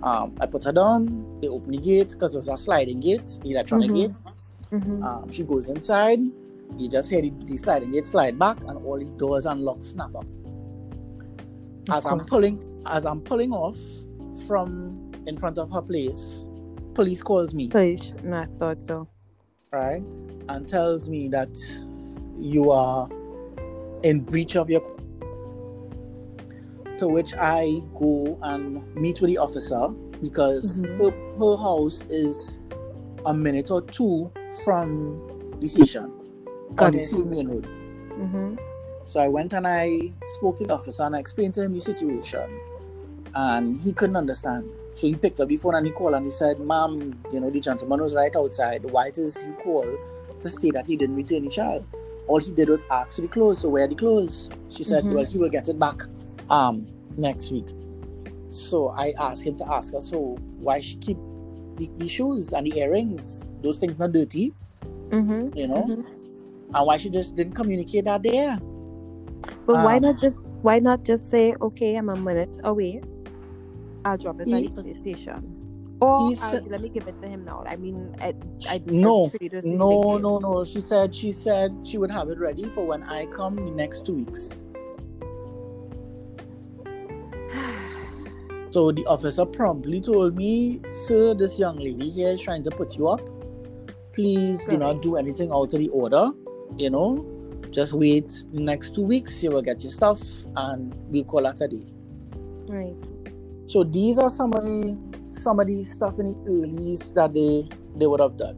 Um, 0.02 0.36
I 0.40 0.46
put 0.46 0.64
her 0.66 0.72
down, 0.74 1.40
they 1.42 1.48
open 1.48 1.72
the 1.72 1.78
gate 1.78 2.12
because 2.12 2.36
it 2.36 2.38
was 2.38 2.50
a 2.50 2.58
sliding 2.58 3.00
gate, 3.00 3.40
the 3.42 3.52
electronic 3.52 3.90
mm-hmm. 3.90 4.02
gate. 4.02 4.20
Mm-hmm. 4.72 5.04
Um, 5.04 5.32
she 5.32 5.44
goes 5.44 5.70
inside, 5.70 6.20
you 6.78 6.90
just 6.90 7.10
hear 7.10 7.22
the, 7.22 7.32
the, 7.46 7.56
sliding 7.56 7.92
gate 7.92 8.06
slide 8.06 8.38
back 8.38 8.60
and 8.62 8.86
all 8.86 9.00
the 9.00 9.06
doors 9.18 9.46
and 9.46 9.62
locks 9.62 9.88
snap 9.88 10.14
up. 10.16 10.26
As 11.90 12.06
I'm 12.06 12.20
pulling 12.20 12.64
as 12.86 13.06
I'm 13.06 13.22
pulling 13.22 13.52
off, 13.52 13.78
from 14.46 15.12
in 15.26 15.38
front 15.38 15.58
of 15.58 15.72
her 15.72 15.82
place, 15.82 16.48
police 16.94 17.24
calls 17.24 17.54
me. 17.54 17.70
Police, 17.70 18.14
no, 18.24 18.38
I 18.38 18.46
thought 18.58 18.82
so. 18.82 19.08
Right, 19.74 20.04
and 20.50 20.68
tells 20.68 21.10
me 21.10 21.28
that 21.30 21.58
you 22.38 22.70
are 22.70 23.10
in 24.04 24.20
breach 24.20 24.56
of 24.56 24.70
your. 24.70 24.82
To 27.00 27.08
which 27.08 27.34
I 27.34 27.82
go 27.98 28.38
and 28.44 28.96
meet 28.96 29.20
with 29.20 29.32
the 29.32 29.40
officer 29.40 29.90
because 30.22 30.80
mm-hmm. 30.80 31.02
her, 31.02 31.12
her 31.40 31.58
house 31.58 32.04
is 32.08 32.60
a 33.26 33.34
minute 33.34 33.72
or 33.72 33.82
two 33.82 34.32
from 34.64 35.58
the 35.60 35.68
station 35.68 36.12
Got 36.76 36.86
on 36.86 36.94
it. 36.94 36.98
the 37.00 37.04
same 37.04 37.30
main 37.32 37.48
road. 37.48 37.64
Mm-hmm. 37.64 38.56
So 39.06 39.20
I 39.20 39.28
went 39.28 39.54
and 39.54 39.68
I 39.68 40.14
spoke 40.26 40.58
to 40.58 40.66
the 40.66 40.76
officer 40.76 41.02
and 41.02 41.16
I 41.16 41.20
explained 41.20 41.56
to 41.56 41.64
him 41.64 41.74
the 41.74 41.80
situation 41.80 42.60
and 43.34 43.82
he 43.82 43.92
couldn't 43.92 44.16
understand. 44.16 44.72
So 44.94 45.08
he 45.08 45.16
picked 45.16 45.40
up 45.40 45.50
the 45.50 45.58
phone 45.58 45.74
and 45.74 45.88
he 45.88 45.92
called 45.92 46.14
and 46.14 46.24
he 46.24 46.30
said, 46.30 46.60
Ma'am, 46.60 47.20
you 47.32 47.40
know, 47.40 47.50
the 47.50 47.60
gentleman 47.60 48.00
was 48.00 48.14
right 48.14 48.34
outside. 48.36 48.84
Why 48.86 49.10
does 49.10 49.46
you 49.46 49.54
call 49.54 49.98
to 50.40 50.50
state 50.50 50.76
that 50.76 50.86
he 50.86 50.96
didn't 50.96 51.16
return 51.16 51.46
the 51.46 51.50
child? 51.50 51.84
All 52.28 52.38
he 52.38 52.52
did 52.52 52.70
was 52.70 52.86
ask 52.92 53.16
for 53.16 53.24
the 53.24 53.28
clothes. 53.28 53.60
So 53.60 53.70
where 53.70 53.86
are 53.86 53.88
the 53.88 53.96
clothes? 53.96 54.50
She 54.70 54.84
said, 54.84 55.04
mm-hmm. 55.04 55.16
Well, 55.16 55.26
he 55.26 55.40
will 55.40 55.50
get 55.50 55.68
it 55.68 55.80
back 55.80 56.04
um 56.50 56.86
next 57.18 57.52
week. 57.52 57.70
So 58.50 58.90
I 58.90 59.14
asked 59.20 59.44
him 59.44 59.58
to 59.58 59.68
ask 59.68 59.94
her, 59.94 60.00
so 60.00 60.38
why 60.60 60.80
she 60.80 60.96
keep 60.98 61.18
the, 61.78 61.90
the 61.98 62.08
shoes 62.08 62.54
and 62.54 62.68
the 62.68 62.80
earrings? 62.80 63.50
Those 63.64 63.80
things 63.80 63.98
not 63.98 64.12
dirty. 64.12 64.54
Mm-hmm. 65.10 65.58
You 65.58 65.68
know? 65.68 65.84
Mm-hmm. 65.90 66.76
And 66.76 66.86
why 66.86 66.98
she 66.98 67.10
just 67.10 67.36
didn't 67.36 67.54
communicate 67.54 68.06
that 68.06 68.22
there? 68.22 68.60
But 69.66 69.78
um, 69.78 69.84
why 69.86 69.98
not 69.98 70.20
just 70.20 70.46
why 70.62 70.78
not 70.78 71.04
just 71.04 71.32
say, 71.32 71.56
okay, 71.62 71.96
I'm 71.96 72.10
a 72.10 72.16
minute 72.16 72.60
away 72.64 73.02
I'll 74.06 74.18
drop 74.18 74.42
it 74.42 74.48
he, 74.48 74.66
at 74.66 74.76
the 74.76 74.82
police 74.82 74.98
station. 74.98 75.64
Or 76.02 76.32
let 76.68 76.82
me 76.82 76.90
give 76.90 77.08
it 77.08 77.18
to 77.20 77.28
him 77.28 77.46
now. 77.46 77.64
I 77.66 77.78
mean, 77.78 78.14
I, 78.20 78.34
I 78.68 78.82
no, 78.86 79.32
no, 79.64 80.18
no, 80.18 80.38
no. 80.38 80.66
She 80.66 80.82
said 80.82 81.16
she 81.16 81.32
said 81.32 81.72
she 81.86 81.98
would 81.98 82.12
have 82.12 82.30
it 82.30 82.40
ready 82.40 82.70
for 82.70 82.86
when 82.86 83.04
I 83.04 83.26
come 83.28 83.56
the 83.56 83.72
next 83.72 84.06
two 84.06 84.16
weeks. 84.16 84.66
so 88.70 88.92
the 88.92 89.06
officer 89.08 89.46
promptly 89.46 90.02
told 90.02 90.36
me, 90.36 90.82
"Sir, 90.88 91.34
this 91.36 91.58
young 91.58 91.78
lady 91.78 92.10
here 92.10 92.32
is 92.32 92.42
trying 92.42 92.66
to 92.66 92.72
put 92.72 92.98
you 92.98 93.08
up. 93.08 93.22
Please 94.12 94.66
do 94.66 94.76
not 94.78 95.02
do 95.02 95.16
anything 95.16 95.52
out 95.52 95.74
of 95.74 95.80
the 95.80 95.88
order. 95.90 96.32
You 96.78 96.90
know, 96.90 97.26
just 97.70 97.94
wait 97.94 98.44
next 98.52 98.94
two 98.94 99.04
weeks. 99.04 99.42
You 99.42 99.52
will 99.52 99.62
get 99.62 99.82
your 99.84 99.92
stuff, 99.94 100.22
and 100.58 100.94
we'll 101.08 101.24
call 101.24 101.46
her 101.46 101.54
day." 101.54 101.86
Right. 102.68 103.13
So 103.68 103.84
these 103.84 104.20
are 104.20 104.30
some 104.30 104.54
of 104.54 104.64
the 104.64 104.98
some 105.30 105.60
of 105.60 105.68
the 105.68 105.84
stuff 105.84 106.20
in 106.20 106.26
the 106.28 106.36
earlies 106.48 107.14
that 107.16 107.34
they 107.34 107.68
they 107.98 108.08
would 108.08 108.20
have 108.20 108.38
done. 108.38 108.58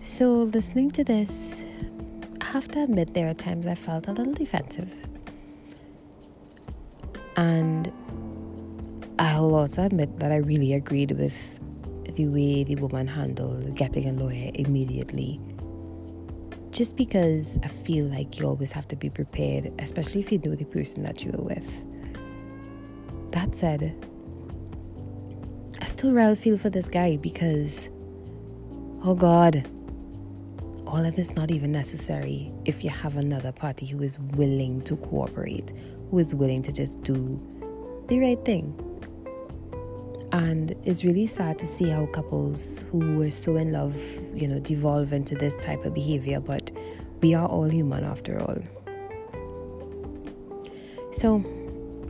So 0.00 0.44
listening 0.44 0.92
to 0.92 1.02
this, 1.02 1.60
I 2.40 2.44
have 2.44 2.68
to 2.68 2.82
admit 2.84 3.14
there 3.14 3.28
are 3.28 3.34
times 3.34 3.66
I 3.66 3.74
felt 3.74 4.06
a 4.06 4.12
little 4.12 4.34
defensive. 4.34 4.92
And 7.36 7.90
I'll 9.18 9.54
also 9.54 9.84
admit 9.84 10.18
that 10.18 10.30
I 10.30 10.36
really 10.36 10.74
agreed 10.74 11.12
with 11.12 11.58
the 12.14 12.28
way 12.28 12.64
the 12.64 12.76
woman 12.76 13.06
handled 13.06 13.74
getting 13.76 14.08
a 14.08 14.12
lawyer 14.12 14.50
immediately. 14.54 15.40
Just 16.70 16.96
because 16.96 17.58
I 17.62 17.68
feel 17.68 18.06
like 18.06 18.38
you 18.38 18.46
always 18.46 18.72
have 18.72 18.88
to 18.88 18.96
be 18.96 19.10
prepared, 19.10 19.72
especially 19.78 20.20
if 20.20 20.32
you 20.32 20.38
know 20.38 20.54
the 20.54 20.64
person 20.64 21.02
that 21.02 21.24
you 21.24 21.32
are 21.32 21.42
with. 21.42 23.30
That 23.32 23.54
said, 23.54 23.94
I 25.80 25.84
still 25.84 26.12
rather 26.12 26.36
feel 26.36 26.56
for 26.56 26.70
this 26.70 26.88
guy 26.88 27.16
because, 27.16 27.90
oh 29.04 29.14
God, 29.14 29.68
all 30.86 31.04
of 31.04 31.16
this 31.16 31.34
not 31.34 31.50
even 31.50 31.72
necessary 31.72 32.52
if 32.64 32.84
you 32.84 32.90
have 32.90 33.16
another 33.16 33.52
party 33.52 33.86
who 33.86 34.02
is 34.02 34.18
willing 34.18 34.82
to 34.82 34.96
cooperate, 34.96 35.72
who 36.10 36.18
is 36.18 36.34
willing 36.34 36.62
to 36.62 36.72
just 36.72 37.02
do 37.02 37.40
the 38.08 38.18
right 38.18 38.44
thing. 38.44 38.91
And 40.32 40.74
it's 40.84 41.04
really 41.04 41.26
sad 41.26 41.58
to 41.58 41.66
see 41.66 41.90
how 41.90 42.06
couples 42.06 42.84
who 42.90 43.16
were 43.16 43.30
so 43.30 43.56
in 43.56 43.72
love, 43.72 43.96
you 44.34 44.48
know, 44.48 44.58
devolve 44.60 45.12
into 45.12 45.34
this 45.34 45.58
type 45.62 45.84
of 45.84 45.92
behavior, 45.92 46.40
but 46.40 46.72
we 47.20 47.34
are 47.34 47.46
all 47.46 47.68
human 47.68 48.02
after 48.04 48.40
all. 48.40 48.58
So, 51.12 51.44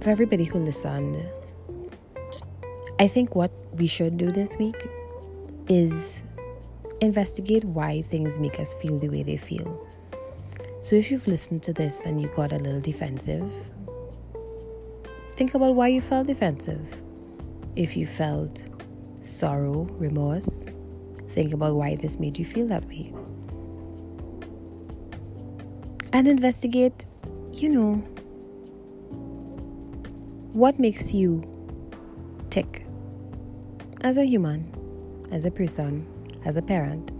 for 0.01 0.11
everybody 0.11 0.45
who 0.45 0.61
listened, 0.61 1.21
I 3.01 3.09
think 3.09 3.35
what 3.35 3.51
we 3.73 3.89
should 3.89 4.17
do 4.17 4.31
this 4.31 4.57
week 4.57 4.87
is 5.69 6.23
investigate 7.01 7.65
why 7.65 8.03
things 8.03 8.39
make 8.39 8.61
us 8.61 8.75
feel 8.75 8.99
the 8.99 9.09
way 9.09 9.25
they 9.25 9.37
feel. 9.37 9.85
So 10.83 10.97
if 10.97 11.11
you've 11.11 11.27
listened 11.27 11.63
to 11.65 11.73
this 11.73 12.05
and 12.05 12.21
you 12.21 12.29
got 12.29 12.53
a 12.53 12.57
little 12.57 12.81
defensive, 12.81 13.51
think 15.33 15.55
about 15.55 15.75
why 15.75 15.89
you 15.89 16.01
felt 16.01 16.29
defensive. 16.29 17.03
If 17.75 17.97
you 17.97 18.07
felt 18.07 18.67
sorrow, 19.23 19.85
remorse, 19.93 20.67
think 21.31 21.55
about 21.55 21.75
why 21.75 21.95
this 21.97 22.19
made 22.19 22.39
you 22.39 22.45
feel 22.45 22.67
that 22.69 22.85
way. 22.87 23.13
And 26.13 26.29
investigate, 26.29 27.07
you 27.53 27.71
know, 27.71 27.95
what 30.53 30.79
makes 30.79 31.15
you 31.15 31.43
tick 32.51 32.85
as 34.03 34.19
a 34.19 34.25
human, 34.25 34.71
as 35.31 35.47
a 35.47 35.51
person, 35.51 36.07
as 36.45 36.59
a 36.59 36.63
parent. 36.63 37.13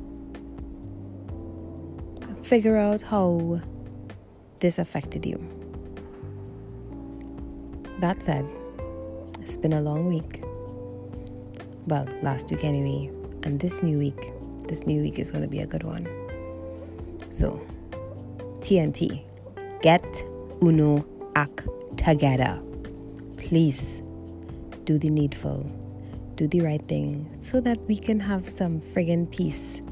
Figure 2.43 2.77
out 2.77 3.01
how 3.01 3.63
this 4.61 4.79
affected 4.79 5.25
you. 5.25 5.39
That 8.01 8.23
said, 8.23 8.45
it's 9.43 9.57
been 9.57 9.73
a 9.73 9.81
long 9.81 10.07
week. 10.07 10.41
Well, 11.89 12.07
last 12.23 12.51
week 12.51 12.63
anyway. 12.63 13.11
And 13.43 13.59
this 13.59 13.83
new 13.83 13.99
week, 13.99 14.33
this 14.69 14.87
new 14.87 15.03
week 15.03 15.19
is 15.19 15.33
going 15.33 15.43
to 15.43 15.49
be 15.49 15.59
a 15.59 15.67
good 15.67 15.83
one. 15.83 16.07
So, 17.29 17.61
TNT, 18.61 19.25
get 19.83 20.05
Uno 20.63 21.05
act 21.35 21.67
together. 21.97 22.61
Please 23.37 24.01
do 24.85 24.97
the 24.97 25.11
needful, 25.11 25.69
do 26.37 26.47
the 26.47 26.61
right 26.61 26.87
thing 26.87 27.29
so 27.41 27.61
that 27.61 27.81
we 27.89 27.97
can 27.97 28.21
have 28.21 28.47
some 28.47 28.81
friggin' 28.81 29.29
peace, 29.33 29.83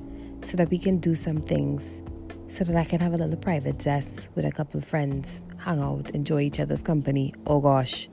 so 0.42 0.56
that 0.58 0.70
we 0.70 0.78
can 0.78 0.98
do 0.98 1.12
some 1.12 1.40
things, 1.40 2.00
so 2.46 2.62
that 2.62 2.76
I 2.76 2.84
can 2.84 3.00
have 3.00 3.14
a 3.14 3.16
little 3.16 3.36
private 3.36 3.82
zest 3.82 4.28
with 4.36 4.44
a 4.44 4.52
couple 4.52 4.78
of 4.78 4.84
friends, 4.84 5.42
hang 5.58 5.80
out, 5.80 6.10
enjoy 6.10 6.42
each 6.42 6.60
other's 6.60 6.84
company. 6.84 7.34
Oh 7.48 7.60
gosh. 7.60 8.08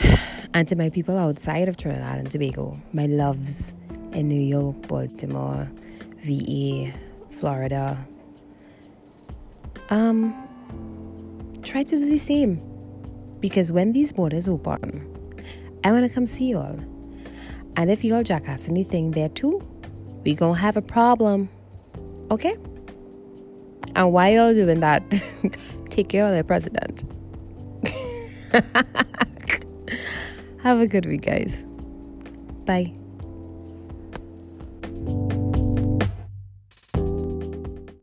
And 0.54 0.66
to 0.68 0.76
my 0.76 0.88
people 0.88 1.16
outside 1.18 1.68
of 1.68 1.76
Trinidad 1.76 2.18
and 2.18 2.30
Tobago, 2.30 2.80
my 2.92 3.06
loves 3.06 3.74
in 4.12 4.28
New 4.28 4.40
York, 4.40 4.88
Baltimore, 4.88 5.70
VA, 6.24 6.92
Florida, 7.30 7.98
um, 9.90 10.34
try 11.62 11.82
to 11.82 11.98
do 11.98 12.06
the 12.06 12.18
same. 12.18 12.62
Because 13.40 13.70
when 13.70 13.92
these 13.92 14.12
borders 14.12 14.48
open, 14.48 15.06
I 15.84 15.92
want 15.92 16.06
to 16.06 16.12
come 16.12 16.26
see 16.26 16.50
y'all. 16.50 16.80
And 17.76 17.90
if 17.90 18.02
y'all 18.02 18.24
jackass 18.24 18.68
anything 18.68 19.12
there 19.12 19.28
too, 19.28 19.62
we 20.24 20.34
gonna 20.34 20.58
have 20.58 20.76
a 20.76 20.82
problem. 20.82 21.48
Okay? 22.30 22.56
And 23.94 24.12
why 24.12 24.30
y'all 24.30 24.54
doing 24.54 24.80
that? 24.80 25.02
Take 25.90 26.08
care 26.08 26.28
of 26.28 26.36
the 26.36 26.42
president. 26.42 27.04
have 30.62 30.80
a 30.80 30.86
good 30.86 31.06
week, 31.06 31.22
guys. 31.22 31.56
Bye. 32.64 32.97